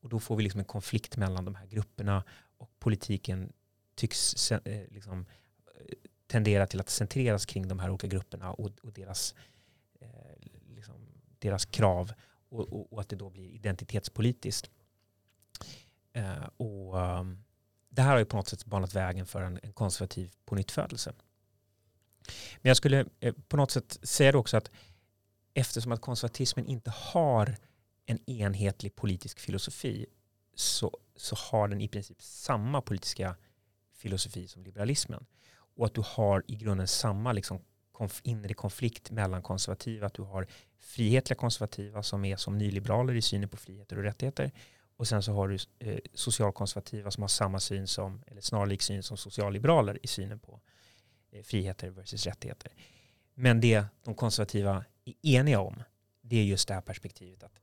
Och 0.00 0.08
då 0.08 0.20
får 0.20 0.36
vi 0.36 0.42
liksom 0.42 0.58
en 0.58 0.64
konflikt 0.64 1.16
mellan 1.16 1.44
de 1.44 1.54
här 1.54 1.66
grupperna 1.66 2.24
och 2.58 2.70
politiken 2.78 3.52
tycks 3.94 4.52
eh, 4.52 4.82
liksom, 4.90 5.26
eh, 5.66 5.94
tendera 6.26 6.66
till 6.66 6.80
att 6.80 6.90
centreras 6.90 7.46
kring 7.46 7.68
de 7.68 7.78
här 7.78 7.90
olika 7.90 8.06
grupperna 8.06 8.52
och, 8.52 8.70
och 8.82 8.92
deras, 8.92 9.34
eh, 10.00 10.08
liksom, 10.74 10.94
deras 11.38 11.64
krav 11.64 12.12
och, 12.48 12.72
och, 12.72 12.92
och, 12.92 13.00
att 13.00 13.08
det 13.08 13.16
då 13.16 13.30
blir 13.30 13.50
identitetspolitiskt. 13.50 14.70
Eh, 16.12 16.44
och, 16.56 16.96
um, 16.96 17.44
det 17.88 18.02
här 18.02 18.10
har 18.10 18.18
ju 18.18 18.24
på 18.24 18.36
något 18.36 18.48
sätt 18.48 18.64
banat 18.64 18.94
vägen 18.94 19.26
för 19.26 19.42
en, 19.42 19.60
en 19.62 19.72
konservativ 19.72 20.32
pånyttfödelse. 20.44 21.12
Men 22.62 22.70
jag 22.70 22.76
skulle 22.76 23.06
eh, 23.20 23.34
på 23.48 23.56
något 23.56 23.70
sätt 23.70 23.98
säga 24.02 24.38
också 24.38 24.56
att 24.56 24.70
eftersom 25.54 25.92
att 25.92 26.00
konservatismen 26.00 26.66
inte 26.66 26.90
har 26.90 27.56
en 28.06 28.30
enhetlig 28.30 28.96
politisk 28.96 29.40
filosofi 29.40 30.06
så, 30.54 30.98
så 31.16 31.36
har 31.36 31.68
den 31.68 31.80
i 31.80 31.88
princip 31.88 32.22
samma 32.22 32.80
politiska 32.80 33.36
filosofi 33.96 34.48
som 34.48 34.64
liberalismen. 34.64 35.26
Och 35.76 35.86
att 35.86 35.94
du 35.94 36.02
har 36.06 36.42
i 36.46 36.56
grunden 36.56 36.88
samma 36.88 37.32
liksom 37.32 37.60
konf 37.92 38.20
inre 38.24 38.54
konflikt 38.54 39.10
mellan 39.10 39.42
konservativa. 39.42 40.06
Att 40.06 40.14
du 40.14 40.22
har 40.22 40.46
frihetliga 40.80 41.36
konservativa 41.36 42.02
som 42.02 42.24
är 42.24 42.36
som 42.36 42.58
nyliberaler 42.58 43.14
i 43.14 43.22
synen 43.22 43.48
på 43.48 43.56
friheter 43.56 43.96
och 43.96 44.02
rättigheter. 44.02 44.52
Och 44.96 45.08
sen 45.08 45.22
så 45.22 45.32
har 45.32 45.48
du 45.48 45.58
eh, 45.78 45.98
socialkonservativa 46.14 47.10
som 47.10 47.22
har 47.22 47.28
samma 47.28 47.60
syn 47.60 47.86
som, 47.86 48.22
eller 48.26 48.40
snarlik 48.40 48.82
syn 48.82 49.02
som 49.02 49.16
socialliberaler 49.16 49.98
i 50.02 50.06
synen 50.06 50.38
på 50.38 50.60
eh, 51.30 51.42
friheter 51.42 51.90
versus 51.90 52.26
rättigheter. 52.26 52.72
Men 53.34 53.60
det 53.60 53.84
de 54.04 54.14
konservativa 54.14 54.84
eniga 55.22 55.60
om, 55.60 55.82
det 56.20 56.36
är 56.36 56.44
just 56.44 56.68
det 56.68 56.74
här 56.74 56.80
perspektivet 56.80 57.42
att, 57.42 57.60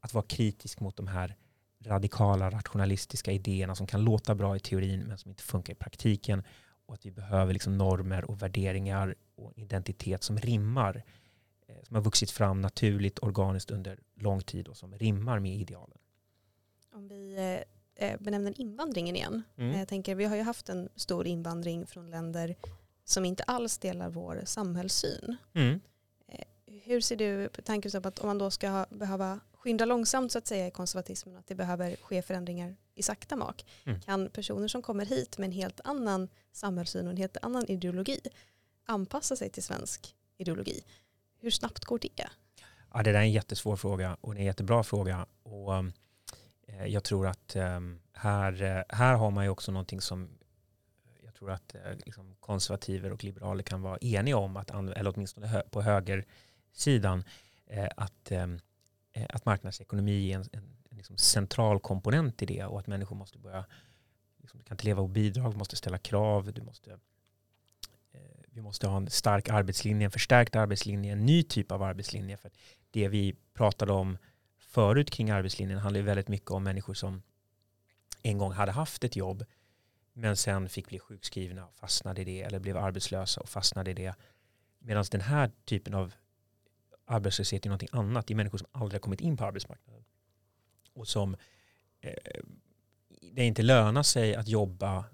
att 0.00 0.14
vara 0.14 0.24
kritisk 0.28 0.80
mot 0.80 0.96
de 0.96 1.06
här 1.06 1.36
radikala 1.84 2.50
rationalistiska 2.50 3.32
idéerna 3.32 3.74
som 3.74 3.86
kan 3.86 4.04
låta 4.04 4.34
bra 4.34 4.56
i 4.56 4.60
teorin 4.60 5.00
men 5.00 5.18
som 5.18 5.30
inte 5.30 5.42
funkar 5.42 5.72
i 5.72 5.76
praktiken 5.76 6.42
och 6.86 6.94
att 6.94 7.06
vi 7.06 7.10
behöver 7.10 7.52
liksom 7.52 7.78
normer 7.78 8.24
och 8.24 8.42
värderingar 8.42 9.14
och 9.34 9.52
identitet 9.56 10.22
som 10.22 10.38
rimmar 10.38 11.02
eh, 11.66 11.74
som 11.82 11.94
har 11.94 12.02
vuxit 12.02 12.30
fram 12.30 12.60
naturligt, 12.60 13.18
organiskt 13.18 13.70
under 13.70 13.98
lång 14.14 14.40
tid 14.40 14.68
och 14.68 14.76
som 14.76 14.94
rimmar 14.94 15.38
med 15.38 15.56
idealen. 15.56 15.98
Om 16.92 17.08
vi 17.08 17.36
eh, 17.94 18.20
benämner 18.20 18.60
invandringen 18.60 19.16
igen. 19.16 19.42
Mm. 19.56 19.78
Jag 19.78 19.88
tänker, 19.88 20.14
vi 20.14 20.24
har 20.24 20.36
ju 20.36 20.42
haft 20.42 20.68
en 20.68 20.88
stor 20.96 21.26
invandring 21.26 21.86
från 21.86 22.10
länder 22.10 22.56
som 23.04 23.24
inte 23.24 23.42
alls 23.42 23.78
delar 23.78 24.10
vår 24.10 24.42
samhällssyn. 24.44 25.36
Mm. 25.54 25.80
Hur 26.84 27.00
ser 27.00 27.16
du 27.16 27.48
på 27.48 27.62
tanken 27.62 28.02
på 28.02 28.08
att 28.08 28.18
om 28.18 28.26
man 28.26 28.38
då 28.38 28.50
ska 28.50 28.68
ha, 28.68 28.86
behöva 28.90 29.40
skynda 29.52 29.84
långsamt 29.84 30.32
så 30.32 30.38
att 30.38 30.46
säga 30.46 30.66
i 30.66 30.70
konservatismen, 30.70 31.36
att 31.36 31.46
det 31.46 31.54
behöver 31.54 31.96
ske 31.96 32.22
förändringar 32.22 32.76
i 32.94 33.02
sakta 33.02 33.36
mak. 33.36 33.66
Mm. 33.84 34.00
Kan 34.00 34.28
personer 34.28 34.68
som 34.68 34.82
kommer 34.82 35.06
hit 35.06 35.38
med 35.38 35.46
en 35.46 35.52
helt 35.52 35.80
annan 35.84 36.28
samhällssyn 36.52 37.06
och 37.06 37.10
en 37.10 37.16
helt 37.16 37.36
annan 37.42 37.66
ideologi 37.66 38.20
anpassa 38.84 39.36
sig 39.36 39.50
till 39.50 39.62
svensk 39.62 40.14
ideologi? 40.36 40.84
Hur 41.40 41.50
snabbt 41.50 41.84
går 41.84 41.98
det? 41.98 42.28
Ja, 42.92 43.02
det 43.02 43.12
där 43.12 43.18
är 43.18 43.22
en 43.22 43.32
jättesvår 43.32 43.76
fråga 43.76 44.16
och 44.20 44.36
en 44.36 44.44
jättebra 44.44 44.82
fråga. 44.82 45.26
Och, 45.42 45.74
eh, 46.66 46.86
jag 46.86 47.04
tror 47.04 47.26
att 47.26 47.56
eh, 47.56 47.80
här, 48.12 48.62
eh, 48.62 48.82
här 48.88 49.14
har 49.14 49.30
man 49.30 49.44
ju 49.44 49.50
också 49.50 49.72
någonting 49.72 50.00
som 50.00 50.28
jag 51.22 51.34
tror 51.34 51.50
att 51.50 51.74
eh, 51.74 51.80
liksom 52.04 52.34
konservativer 52.40 53.12
och 53.12 53.24
liberaler 53.24 53.62
kan 53.62 53.82
vara 53.82 53.98
eniga 53.98 54.36
om, 54.36 54.56
att, 54.56 54.70
eller 54.70 55.12
åtminstone 55.14 55.46
hö 55.46 55.62
på 55.70 55.82
högersidan, 55.82 56.30
eh, 57.66 57.88
att, 57.96 58.30
eh, 58.30 58.46
eh, 59.12 59.26
att 59.28 59.44
marknadsekonomi 59.44 60.32
är 60.32 60.36
en, 60.36 60.48
en, 60.52 60.76
en 60.90 60.96
liksom 60.96 61.16
central 61.18 61.80
komponent 61.80 62.42
i 62.42 62.46
det 62.46 62.64
och 62.64 62.78
att 62.80 62.86
människor 62.86 63.16
måste 63.16 63.38
börja, 63.38 63.64
liksom, 64.38 64.58
du 64.58 64.64
kan 64.64 64.74
inte 64.74 64.84
leva 64.84 65.02
på 65.02 65.08
bidrag, 65.08 65.52
du 65.52 65.58
måste 65.58 65.76
ställa 65.76 65.98
krav, 65.98 66.52
du 66.52 66.62
måste 66.62 66.90
eh, 68.12 68.20
vi 68.46 68.60
måste 68.60 68.86
ha 68.86 68.96
en 68.96 69.10
stark 69.10 69.48
arbetslinje, 69.48 70.04
en 70.04 70.10
förstärkt 70.10 70.56
arbetslinje, 70.56 71.12
en 71.12 71.26
ny 71.26 71.42
typ 71.42 71.72
av 71.72 71.82
arbetslinje. 71.82 72.36
För 72.36 72.50
det 72.90 73.08
vi 73.08 73.34
pratade 73.54 73.92
om 73.92 74.18
förut 74.58 75.10
kring 75.10 75.30
arbetslinjen 75.30 75.78
handlar 75.78 76.00
ju 76.00 76.06
väldigt 76.06 76.28
mycket 76.28 76.50
om 76.50 76.64
människor 76.64 76.94
som 76.94 77.22
en 78.22 78.38
gång 78.38 78.52
hade 78.52 78.72
haft 78.72 79.04
ett 79.04 79.16
jobb 79.16 79.44
men 80.12 80.36
sen 80.36 80.68
fick 80.68 80.88
bli 80.88 80.98
sjukskrivna 80.98 81.66
och 81.66 81.74
fastnade 81.74 82.20
i 82.20 82.24
det 82.24 82.42
eller 82.42 82.58
blev 82.58 82.76
arbetslösa 82.76 83.40
och 83.40 83.48
fastnade 83.48 83.90
i 83.90 83.94
det. 83.94 84.14
Medan 84.78 85.04
den 85.10 85.20
här 85.20 85.50
typen 85.64 85.94
av 85.94 86.14
arbetslöshet 87.10 87.64
är 87.64 87.68
någonting 87.68 87.88
annat. 87.92 88.26
Det 88.26 88.34
är 88.34 88.36
människor 88.36 88.58
som 88.58 88.66
aldrig 88.72 88.94
har 88.94 89.02
kommit 89.02 89.20
in 89.20 89.36
på 89.36 89.44
arbetsmarknaden. 89.44 90.04
Och 90.94 91.08
som 91.08 91.36
eh, 92.00 92.12
det 93.22 93.44
inte 93.44 93.62
lönar 93.62 94.02
sig 94.02 94.34
att 94.34 94.48
jobba 94.48 95.04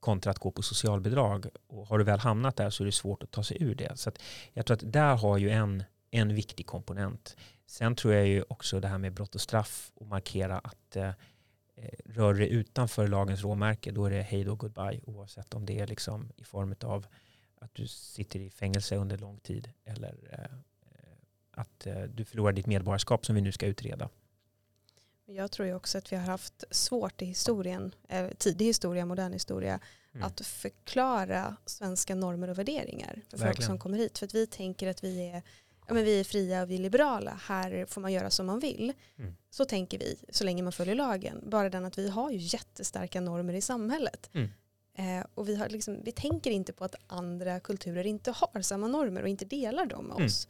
kontra 0.00 0.30
att 0.30 0.38
gå 0.38 0.50
på 0.50 0.62
socialbidrag. 0.62 1.46
Och 1.66 1.86
har 1.86 1.98
du 1.98 2.04
väl 2.04 2.18
hamnat 2.18 2.56
där 2.56 2.70
så 2.70 2.82
är 2.82 2.86
det 2.86 2.92
svårt 2.92 3.22
att 3.22 3.30
ta 3.30 3.44
sig 3.44 3.62
ur 3.62 3.74
det. 3.74 3.98
Så 3.98 4.08
att 4.08 4.22
jag 4.52 4.66
tror 4.66 4.74
att 4.74 4.92
där 4.92 5.16
har 5.16 5.38
ju 5.38 5.50
en, 5.50 5.84
en 6.10 6.34
viktig 6.34 6.66
komponent. 6.66 7.36
Sen 7.66 7.96
tror 7.96 8.14
jag 8.14 8.26
ju 8.26 8.44
också 8.48 8.80
det 8.80 8.88
här 8.88 8.98
med 8.98 9.12
brott 9.12 9.34
och 9.34 9.40
straff 9.40 9.92
och 9.94 10.06
markera 10.06 10.58
att 10.58 10.96
eh, 10.96 11.08
eh 11.08 11.14
rör 12.04 12.34
det 12.34 12.48
utanför 12.48 13.08
lagens 13.08 13.42
råmärke 13.42 13.90
då 13.90 14.06
är 14.06 14.10
det 14.10 14.22
hej 14.22 14.44
då 14.44 14.54
goodbye 14.54 15.00
oavsett 15.04 15.54
om 15.54 15.66
det 15.66 15.80
är 15.80 15.86
liksom 15.86 16.32
i 16.36 16.44
form 16.44 16.74
av 16.82 17.06
att 17.60 17.74
du 17.74 17.86
sitter 17.86 18.40
i 18.40 18.50
fängelse 18.50 18.96
under 18.96 19.18
lång 19.18 19.38
tid 19.38 19.72
eller 19.84 20.14
eh, 20.32 20.58
att 21.58 21.86
eh, 21.86 22.02
du 22.02 22.24
förlorar 22.24 22.52
ditt 22.52 22.66
medborgarskap 22.66 23.26
som 23.26 23.34
vi 23.34 23.40
nu 23.40 23.52
ska 23.52 23.66
utreda. 23.66 24.08
Jag 25.26 25.50
tror 25.50 25.68
ju 25.68 25.74
också 25.74 25.98
att 25.98 26.12
vi 26.12 26.16
har 26.16 26.24
haft 26.24 26.64
svårt 26.70 27.22
i 27.22 27.24
historien, 27.24 27.94
eh, 28.08 28.28
tidig 28.38 28.66
historia, 28.66 29.06
modern 29.06 29.32
historia, 29.32 29.80
Mm. 30.14 30.26
att 30.26 30.40
förklara 30.46 31.56
svenska 31.66 32.14
normer 32.14 32.48
och 32.50 32.58
värderingar 32.58 33.22
för 33.30 33.36
folk 33.36 33.48
Verkligen. 33.48 33.66
som 33.66 33.78
kommer 33.78 33.98
hit. 33.98 34.18
För 34.18 34.26
att 34.26 34.34
vi 34.34 34.46
tänker 34.46 34.88
att 34.88 35.04
vi 35.04 35.26
är, 35.28 35.42
ja, 35.88 35.94
men 35.94 36.04
vi 36.04 36.20
är 36.20 36.24
fria 36.24 36.62
och 36.62 36.70
vi 36.70 36.74
är 36.74 36.78
liberala, 36.78 37.40
här 37.42 37.86
får 37.86 38.00
man 38.00 38.12
göra 38.12 38.30
som 38.30 38.46
man 38.46 38.60
vill. 38.60 38.92
Mm. 39.18 39.34
Så 39.50 39.64
tänker 39.64 39.98
vi, 39.98 40.16
så 40.30 40.44
länge 40.44 40.62
man 40.62 40.72
följer 40.72 40.94
lagen. 40.94 41.40
Bara 41.46 41.70
den 41.70 41.84
att 41.84 41.98
vi 41.98 42.08
har 42.08 42.30
ju 42.30 42.38
jättestarka 42.40 43.20
normer 43.20 43.54
i 43.54 43.60
samhället. 43.60 44.30
Mm. 44.32 44.48
Eh, 44.94 45.26
och 45.34 45.48
vi, 45.48 45.56
har 45.56 45.68
liksom, 45.68 46.02
vi 46.04 46.12
tänker 46.12 46.50
inte 46.50 46.72
på 46.72 46.84
att 46.84 46.94
andra 47.06 47.60
kulturer 47.60 48.06
inte 48.06 48.30
har 48.30 48.62
samma 48.62 48.88
normer 48.88 49.22
och 49.22 49.28
inte 49.28 49.44
delar 49.44 49.86
dem 49.86 50.04
med 50.04 50.14
Mm. 50.16 50.26
oss. 50.26 50.48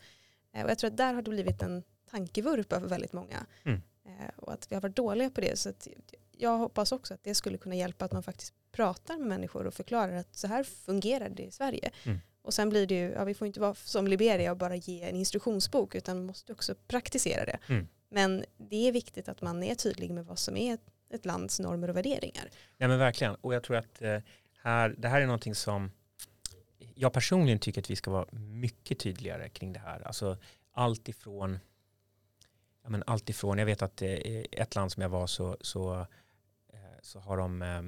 Eh, 0.55 0.65
och 0.65 0.71
jag 0.71 0.79
tror 0.79 0.91
att 0.91 0.97
där 0.97 1.15
har 1.15 1.23
det 1.23 1.31
blivit 1.31 1.63
en 1.63 1.83
tankevurpa 2.11 2.81
för 2.81 2.89
väldigt 2.89 3.13
många. 3.13 3.47
Mm. 3.65 3.83
Eh, 4.05 4.31
och 4.37 4.53
att 4.53 4.71
vi 4.71 4.75
har 4.75 4.83
varit 4.83 4.97
dåliga 4.97 5.31
på 5.31 5.41
det. 5.41 5.59
Så 5.59 5.73
jag 6.33 6.59
hoppas 6.59 6.93
också 6.93 7.15
att 7.15 7.25
det 7.25 7.35
skulle 7.35 7.59
kunna 7.59 7.75
hjälpa 7.75 8.05
att 8.05 8.13
man 8.13 8.23
faktiskt 8.23 8.55
pratar 8.73 9.19
med 9.19 9.27
människor 9.27 9.67
och 9.67 9.75
förklarar 9.75 10.13
att 10.13 10.37
så 10.37 10.47
här 10.47 10.63
fungerar 10.63 11.29
det 11.29 11.43
i 11.43 11.51
Sverige. 11.51 11.91
Mm. 12.05 12.19
Och 12.43 12.55
sen 12.55 12.69
blir 12.69 12.87
det 12.87 12.95
ju, 12.95 13.11
ja, 13.11 13.25
vi 13.25 13.35
får 13.35 13.47
inte 13.47 13.61
vara 13.61 13.75
som 13.75 14.07
Liberia 14.07 14.51
och 14.51 14.57
bara 14.57 14.77
ge 14.77 15.03
en 15.03 15.17
instruktionsbok 15.17 15.95
utan 15.95 16.27
måste 16.27 16.53
också 16.53 16.75
praktisera 16.75 17.45
det. 17.45 17.59
Mm. 17.69 17.89
Men 18.11 18.45
det 18.57 18.89
är 18.89 18.93
viktigt 18.93 19.29
att 19.29 19.43
man 19.43 19.63
är 19.63 19.75
tydlig 19.75 20.11
med 20.11 20.27
vad 20.27 20.39
som 20.39 20.57
är 20.57 20.75
ett, 20.75 20.91
ett 21.11 21.27
lands 21.27 21.61
normer 21.61 21.91
och 21.91 21.97
värderingar. 21.97 22.51
Nej 22.77 22.89
men 22.89 22.99
verkligen. 22.99 23.35
Och 23.35 23.55
jag 23.55 23.63
tror 23.63 23.77
att 23.77 24.03
eh, 24.03 24.19
här, 24.63 24.95
det 24.99 25.09
här 25.09 25.21
är 25.21 25.27
någonting 25.27 25.55
som 25.55 25.91
jag 26.99 27.13
personligen 27.13 27.59
tycker 27.59 27.81
att 27.81 27.91
vi 27.91 27.97
ska 27.97 28.11
vara 28.11 28.27
mycket 28.33 28.99
tydligare 28.99 29.49
kring 29.49 29.73
det 29.73 29.79
här. 29.79 30.01
Alltså 30.07 30.39
allt 30.73 31.09
ifrån, 31.09 31.59
ja, 32.83 32.89
men 32.89 33.03
allt 33.07 33.31
ifrån 33.31 33.59
jag 33.59 33.67
vet 33.67 33.83
att 33.83 34.03
i 34.03 34.47
ett 34.53 34.75
land 34.75 34.93
som 34.93 35.03
jag 35.03 35.11
var 35.11 35.27
så, 35.27 35.57
så, 35.61 36.01
eh, 36.69 36.99
så 37.03 37.21
har 37.21 37.37
de 37.37 37.63
eh, 37.63 37.83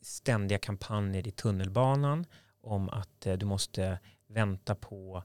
ständiga 0.00 0.58
kampanjer 0.58 1.28
i 1.28 1.30
tunnelbanan 1.30 2.26
om 2.60 2.88
att 2.88 3.26
du 3.36 3.46
måste 3.46 3.98
vänta 4.26 4.74
på 4.74 5.22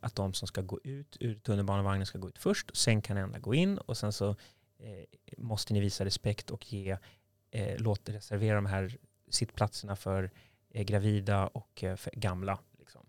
att 0.00 0.14
de 0.14 0.34
som 0.34 0.48
ska 0.48 0.60
gå 0.60 0.80
ut 0.84 1.16
ur 1.20 1.34
tunnelbanevagnen 1.34 2.06
ska 2.06 2.18
gå 2.18 2.28
ut 2.28 2.38
först. 2.38 2.70
Och 2.70 2.76
sen 2.76 3.02
kan 3.02 3.16
enda 3.16 3.38
gå 3.38 3.54
in 3.54 3.78
och 3.78 3.96
sen 3.96 4.12
så 4.12 4.28
eh, 4.78 5.04
måste 5.38 5.72
ni 5.74 5.80
visa 5.80 6.04
respekt 6.04 6.50
och 6.50 6.72
ge 6.72 6.98
eh, 7.50 7.78
låt 7.78 8.08
reservera 8.08 8.54
de 8.54 8.66
här 8.66 8.96
sittplatserna 9.28 9.96
för 9.96 10.30
Eh, 10.74 10.82
gravida 10.84 11.46
och 11.46 11.84
eh, 11.84 11.98
gamla. 12.12 12.58
Liksom. 12.78 13.06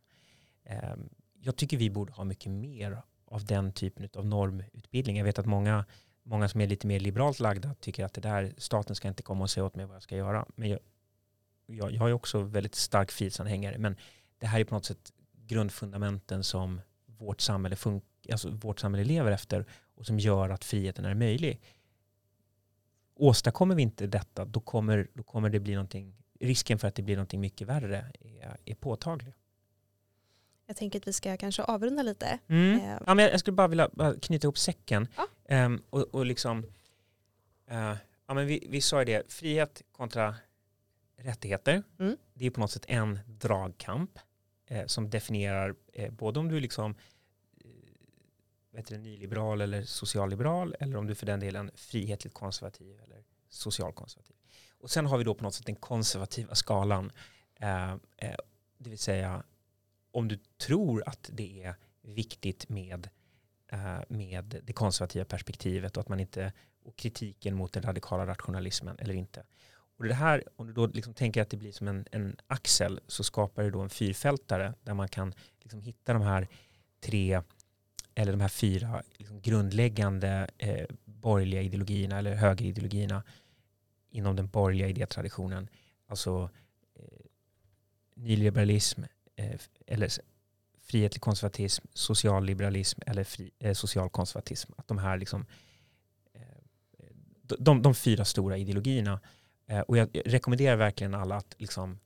Ehm, 0.63 1.09
jag 1.33 1.55
tycker 1.55 1.77
vi 1.77 1.89
borde 1.89 2.13
ha 2.13 2.23
mycket 2.23 2.51
mer 2.51 3.01
av 3.25 3.45
den 3.45 3.71
typen 3.71 4.09
av 4.15 4.25
normutbildning. 4.25 5.17
Jag 5.17 5.25
vet 5.25 5.39
att 5.39 5.45
många, 5.45 5.85
många 6.23 6.49
som 6.49 6.61
är 6.61 6.67
lite 6.67 6.87
mer 6.87 6.99
liberalt 6.99 7.39
lagda 7.39 7.75
tycker 7.79 8.05
att 8.05 8.13
det 8.13 8.21
där, 8.21 8.53
staten 8.57 8.95
ska 8.95 9.07
inte 9.07 9.23
komma 9.23 9.43
och 9.43 9.49
säga 9.49 9.65
åt 9.65 9.75
mig 9.75 9.85
vad 9.85 9.95
jag 9.95 10.03
ska 10.03 10.15
göra. 10.15 10.45
Men 10.55 10.69
jag, 10.69 10.79
jag, 11.65 11.91
jag 11.91 12.09
är 12.09 12.13
också 12.13 12.39
väldigt 12.39 12.75
stark 12.75 13.11
frihetsanhängare. 13.11 13.77
Men 13.77 13.95
det 14.37 14.47
här 14.47 14.59
är 14.59 14.63
på 14.63 14.75
något 14.75 14.85
sätt 14.85 15.13
grundfundamenten 15.31 16.43
som 16.43 16.81
vårt 17.05 17.41
samhälle, 17.41 17.75
fun- 17.75 18.01
alltså 18.31 18.49
vårt 18.49 18.79
samhälle 18.79 19.03
lever 19.03 19.31
efter 19.31 19.65
och 19.95 20.05
som 20.05 20.19
gör 20.19 20.49
att 20.49 20.63
friheten 20.63 21.05
är 21.05 21.13
möjlig 21.13 21.61
åstadkommer 23.15 23.75
vi 23.75 23.81
inte 23.81 24.07
detta 24.07 24.45
då 24.45 24.59
kommer, 24.59 25.07
då 25.13 25.23
kommer 25.23 25.49
det 25.49 25.59
bli 25.59 25.73
någonting, 25.73 26.15
risken 26.39 26.79
för 26.79 26.87
att 26.87 26.95
det 26.95 27.01
blir 27.01 27.15
någonting 27.15 27.41
mycket 27.41 27.67
värre 27.67 28.11
är, 28.19 28.57
är 28.65 28.75
påtaglig. 28.75 29.33
Jag 30.67 30.77
tänker 30.77 30.99
att 30.99 31.07
vi 31.07 31.13
ska 31.13 31.37
kanske 31.37 31.63
avrunda 31.63 32.03
lite. 32.03 32.39
Mm. 32.47 32.79
Eh, 32.79 33.01
Ja, 33.05 33.13
men 33.13 33.25
jag 33.25 33.39
skulle 33.39 33.55
bara 33.55 33.67
vilja 33.67 33.89
knyta 34.21 34.45
ihop 34.45 34.57
säcken. 34.57 35.07
Ja. 35.17 35.27
Ehm, 35.45 35.83
och, 35.89 36.01
och 36.01 36.25
liksom, 36.25 36.65
eh, 37.67 37.95
ja, 38.27 38.33
men 38.33 38.47
vi, 38.47 38.67
vi 38.69 38.81
sa 38.81 38.99
ju 38.99 39.05
det, 39.05 39.31
frihet 39.31 39.81
kontra 39.91 40.35
rättigheter. 41.17 41.83
Mm. 41.99 42.17
Det 42.33 42.45
är 42.45 42.49
på 42.49 42.59
något 42.59 42.71
sätt 42.71 42.85
en 42.87 43.19
dragkamp 43.27 44.19
eh, 44.65 44.85
som 44.85 45.09
definierar 45.09 45.75
eh, 45.93 46.11
både 46.11 46.39
om 46.39 46.47
du 46.47 46.57
är 46.57 46.61
liksom 46.61 46.95
eh, 47.61 47.69
vet 48.71 48.87
du, 48.87 48.97
nyliberal 48.97 49.61
eller 49.61 49.83
socialliberal 49.83 50.75
eller 50.79 50.97
om 50.97 51.07
du 51.07 51.15
för 51.15 51.25
den 51.25 51.39
delen 51.39 51.71
frihetligt 51.75 52.33
konservativ 52.33 52.99
eller 53.03 53.23
socialkonservativ. 53.49 54.34
Och 54.85 54.91
sen 54.91 55.05
har 55.05 55.17
vi 55.17 55.23
då 55.23 55.35
på 55.35 55.43
något 55.43 55.53
sätt 55.53 55.65
den 55.65 55.75
konservativa 55.75 56.55
skalan. 56.55 57.11
Eh, 57.59 57.91
eh, 57.91 58.35
det 58.77 58.89
vill 58.89 58.99
säga 58.99 59.43
om 60.11 60.27
du 60.27 60.39
tror 60.57 61.03
att 61.05 61.29
det 61.33 61.63
är 61.63 61.75
viktigt 62.01 62.69
med, 62.69 63.09
eh, 63.71 63.99
med 64.07 64.61
det 64.63 64.73
konservativa 64.73 65.25
perspektivet 65.25 65.97
och 65.97 66.01
att 66.01 66.09
man 66.09 66.19
inte 66.19 66.53
och 66.83 66.95
kritiken 66.95 67.55
mot 67.55 67.73
den 67.73 67.83
radikala 67.83 68.27
rationalismen 68.27 68.97
eller 68.99 69.13
inte. 69.13 69.43
Och 69.97 70.03
det 70.03 70.13
här, 70.13 70.43
om 70.55 70.67
du 70.67 70.73
då 70.73 70.87
liksom 70.87 71.13
tänker 71.13 71.41
att 71.41 71.49
det 71.49 71.57
blir 71.57 71.71
som 71.71 71.87
en, 71.87 72.05
en 72.11 72.35
axel 72.47 72.99
så 73.07 73.23
skapar 73.23 73.63
det 73.63 73.71
då 73.71 73.81
en 73.81 73.89
fyrfältare 73.89 74.73
där 74.83 74.93
man 74.93 75.07
kan 75.07 75.33
liksom 75.61 75.81
hitta 75.81 76.13
de 76.13 76.21
här 76.21 76.47
tre 76.99 77.41
eller 78.15 78.31
de 78.31 78.41
här 78.41 78.47
fyra 78.47 79.03
liksom 79.15 79.41
grundläggande 79.41 80.47
eh, 80.57 80.85
borgerliga 81.05 81.61
ideologierna 81.61 82.17
eller 82.17 82.35
högerideologierna 82.35 83.23
inom 84.15 84.35
den 84.35 84.47
borgerliga 84.47 84.87
idétraditionen. 84.87 85.69
Alltså 86.07 86.49
eh, 86.95 87.25
nyliberalism 88.15 89.03
eh, 89.35 89.59
eller 89.87 90.09
frihetlig 90.81 91.21
konservatism, 91.21 91.85
socialliberalism 91.93 93.01
eller 93.05 93.23
fri, 93.23 93.51
eh, 93.59 93.73
socialkonservatism. 93.73 94.71
Att 94.77 94.87
de 94.87 94.97
här 94.97 95.17
liksom, 95.17 95.45
eh, 96.33 96.41
de, 97.41 97.55
de, 97.59 97.81
de 97.81 97.95
fyra 97.95 98.25
stora 98.25 98.57
ideologierna. 98.57 99.19
Eh, 99.67 99.79
och 99.79 99.97
jag 99.97 100.09
rekommenderar 100.25 100.75
verkligen 100.75 101.13
alla 101.13 101.35
att 101.35 101.55
liksom, 101.57 101.99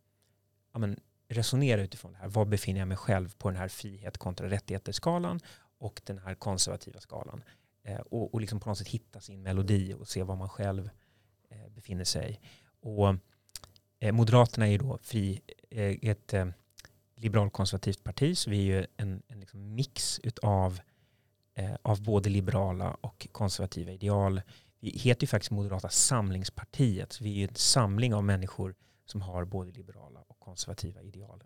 ja, 0.74 0.80
men, 0.80 1.00
resonera 1.28 1.82
utifrån 1.82 2.12
det 2.12 2.18
här. 2.18 2.28
Var 2.28 2.46
befinner 2.46 2.80
jag 2.80 2.88
mig 2.88 2.98
själv 2.98 3.36
på 3.38 3.50
den 3.50 3.60
här 3.60 3.68
frihet 3.68 4.18
kontra 4.18 4.50
rättigheter-skalan 4.50 5.40
och 5.78 6.02
den 6.04 6.18
här 6.18 6.36
konservativa 6.36 7.00
skalan. 7.00 7.44
Eh, 7.84 8.00
och 8.00 8.34
och 8.34 8.42
liksom 8.42 8.60
på 8.60 8.70
något 8.70 8.78
sätt 8.78 8.88
hitta 8.88 9.22
sin 9.22 9.42
melodi 9.42 9.94
och 9.94 10.08
se 10.08 10.24
vad 10.24 10.38
man 10.38 10.50
själv 10.50 10.86
eh, 10.86 10.92
Eh, 11.52 11.70
befinner 11.70 12.04
sig. 12.04 12.42
Och 12.82 13.16
eh, 14.00 14.12
Moderaterna 14.12 14.68
är 14.68 14.72
ju 14.72 14.78
då 14.78 15.00
fri, 15.02 15.42
eh, 15.70 16.10
ett 16.10 16.34
liberalkonservativt 17.16 18.04
parti, 18.04 18.38
så 18.38 18.50
vi 18.50 18.58
är 18.58 18.80
ju 18.80 18.86
en, 18.98 19.22
en 19.28 19.40
liksom 19.40 19.76
mix 19.76 20.20
utav, 20.24 20.80
av 21.82 22.04
både 22.04 22.30
liberala 22.30 22.98
och 23.02 23.28
konservativa 23.32 23.92
ideal. 23.92 24.42
Vi 24.80 24.90
heter 24.90 25.24
ju 25.24 25.28
faktiskt 25.28 25.52
Moderata 25.52 25.90
samlingspartiet, 25.90 27.14
så 27.14 27.24
vi 27.24 27.30
är 27.32 27.36
ju 27.36 27.48
en 27.48 27.56
samling 27.56 28.14
av 28.14 28.24
människor 28.24 28.76
som 29.06 29.22
har 29.22 29.46
både 29.46 29.72
liberala 29.72 30.20
och 30.28 30.40
konservativa 30.40 31.02
ideal. 31.02 31.44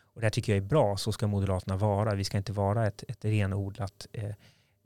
Och 0.00 0.20
det 0.20 0.26
här 0.26 0.30
tycker 0.30 0.52
jag 0.52 0.64
är 0.64 0.68
bra, 0.68 0.96
så 0.96 1.12
ska 1.12 1.26
Moderaterna 1.26 1.76
vara. 1.76 2.14
Vi 2.14 2.24
ska 2.24 2.38
inte 2.38 2.52
vara 2.52 2.86
ett, 2.86 3.04
ett 3.08 3.24
renodlat 3.24 4.06
eh, 4.12 4.34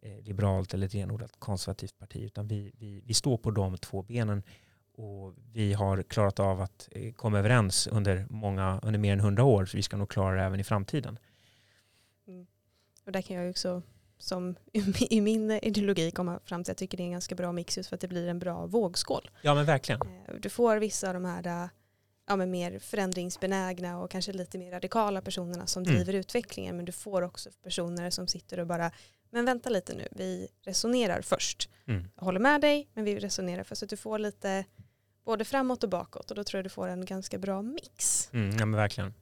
liberalt 0.03 0.75
eller 0.75 0.87
ett 0.87 0.95
renodlat 0.95 1.33
konservativt 1.39 1.99
parti, 1.99 2.17
utan 2.17 2.49
vi, 2.49 2.73
vi, 2.79 3.03
vi 3.07 3.15
står 3.15 3.37
på 3.37 3.51
de 3.51 3.79
två 3.79 4.03
benen 4.03 4.43
och 4.95 5.35
vi 5.53 5.73
har 5.73 6.03
klarat 6.03 6.41
av 6.41 6.61
att 6.61 6.89
eh, 6.91 7.13
komma 7.13 7.39
överens 7.39 7.87
under, 7.87 8.27
många, 8.31 8.81
under 8.83 8.99
mer 8.99 9.13
än 9.13 9.21
hundra 9.21 9.45
år, 9.45 9.67
så 9.67 9.77
vi 9.77 9.83
ska 9.83 9.97
nog 9.97 10.09
klara 10.09 10.37
det 10.37 10.43
även 10.43 10.61
i 10.61 10.65
framtiden. 10.65 11.19
Mm. 12.27 12.47
Och 13.05 13.13
där 13.13 13.23
kan 13.23 13.37
jag 13.37 13.51
också 13.51 13.83
som 14.19 14.57
i 15.11 15.21
min 15.21 15.51
ideologi 15.51 16.11
komma 16.11 16.41
fram 16.45 16.65
till 16.65 16.73
att 16.73 16.81
jag 16.81 16.89
tycker 16.89 16.97
det 16.97 17.03
är 17.03 17.07
en 17.07 17.13
ganska 17.13 17.35
bra 17.35 17.53
mix 17.53 17.77
just 17.77 17.89
för 17.89 17.95
att 17.95 18.01
det 18.01 18.09
blir 18.09 18.29
en 18.29 18.39
bra 18.39 18.67
vågskål. 18.67 19.31
Ja 19.43 19.55
men 19.55 19.65
verkligen. 19.65 20.01
Du 20.41 20.51
får 20.51 20.77
vissa 20.77 21.09
av 21.09 21.15
de 21.15 21.25
här 21.25 21.69
ja, 22.27 22.37
men 22.37 22.51
mer 22.51 22.79
förändringsbenägna 22.79 24.01
och 24.01 24.11
kanske 24.11 24.33
lite 24.33 24.59
mer 24.59 24.71
radikala 24.71 25.21
personerna 25.21 25.67
som 25.67 25.83
mm. 25.83 25.95
driver 25.95 26.13
utvecklingen. 26.13 26.77
Men 26.77 26.85
du 26.85 26.93
får 26.93 27.23
också 27.23 27.51
personer 27.63 28.11
som 28.11 28.27
sitter 28.27 28.61
och 28.61 28.67
bara, 28.67 28.91
men 29.33 29.45
vänta 29.45 29.71
lite 29.71 29.95
nu, 29.95 30.09
vi 30.11 30.49
resonerar 30.63 31.23
först. 31.23 31.69
Mm. 31.87 32.09
Jag 32.17 32.25
håller 32.25 32.41
med 32.41 32.61
dig, 32.61 32.89
men 32.95 33.05
vi 33.05 33.19
resonerar 33.19 33.65
först. 33.65 33.79
Så 33.79 33.85
att 33.85 33.91
du 33.91 33.97
får 33.97 34.19
lite 34.19 34.65
både 35.25 35.45
framåt 35.45 35.85
och 35.85 35.91
bakåt 35.91 36.31
och 36.31 36.37
då 36.37 36.45
tror 36.45 36.59
jag 36.59 36.65
du 36.65 36.71
får 36.71 36.89
en 36.89 37.05
ganska 37.05 37.39
bra 37.39 37.63
mix. 37.63 38.29
Mm, 38.33 38.51
ja 38.51 38.67
men 38.67 38.77
verkligen. 38.77 39.15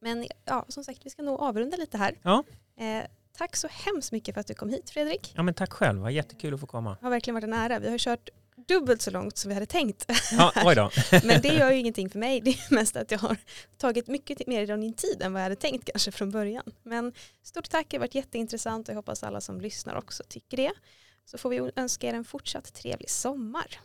Men 0.00 0.26
ja, 0.44 0.64
som 0.68 0.84
sagt, 0.84 1.06
vi 1.06 1.10
ska 1.10 1.22
nog 1.22 1.40
avrunda 1.40 1.76
lite 1.76 1.98
här. 1.98 2.18
Ja. 2.22 2.44
Eh, 2.76 3.04
tack 3.32 3.56
så 3.56 3.68
hemskt 3.70 4.12
mycket 4.12 4.34
för 4.34 4.40
att 4.40 4.46
du 4.46 4.54
kom 4.54 4.70
hit 4.70 4.90
Fredrik. 4.90 5.32
Ja 5.36 5.42
men 5.42 5.54
tack 5.54 5.72
själv, 5.72 5.96
det 5.96 6.02
var 6.02 6.10
jättekul 6.10 6.54
att 6.54 6.60
få 6.60 6.66
komma. 6.66 6.96
Det 7.00 7.06
har 7.06 7.10
verkligen 7.10 7.34
varit 7.34 7.44
en 7.44 7.52
ära. 7.52 7.78
Vi 7.78 7.90
har 7.90 7.98
kört 7.98 8.28
dubbelt 8.68 9.02
så 9.02 9.10
långt 9.10 9.36
som 9.36 9.48
vi 9.48 9.54
hade 9.54 9.66
tänkt. 9.66 10.12
Ja. 10.32 10.90
Men 11.24 11.42
det 11.42 11.48
gör 11.48 11.70
ju 11.70 11.78
ingenting 11.78 12.10
för 12.10 12.18
mig. 12.18 12.40
Det 12.40 12.50
är 12.50 12.74
mest 12.74 12.96
att 12.96 13.10
jag 13.10 13.18
har 13.18 13.36
tagit 13.78 14.06
mycket 14.08 14.46
mer 14.46 14.70
av 14.70 14.78
din 14.78 14.94
tid 14.94 15.22
än 15.22 15.32
vad 15.32 15.40
jag 15.40 15.44
hade 15.44 15.56
tänkt 15.56 15.90
kanske 15.92 16.12
från 16.12 16.30
början. 16.30 16.64
Men 16.82 17.12
stort 17.42 17.70
tack, 17.70 17.86
det 17.88 17.96
har 17.96 18.00
varit 18.00 18.14
jätteintressant 18.14 18.88
och 18.88 18.92
jag 18.92 18.96
hoppas 18.96 19.22
alla 19.22 19.40
som 19.40 19.60
lyssnar 19.60 19.94
också 19.96 20.22
tycker 20.28 20.56
det. 20.56 20.72
Så 21.24 21.38
får 21.38 21.50
vi 21.50 21.70
önska 21.76 22.08
er 22.08 22.14
en 22.14 22.24
fortsatt 22.24 22.74
trevlig 22.74 23.10
sommar. 23.10 23.80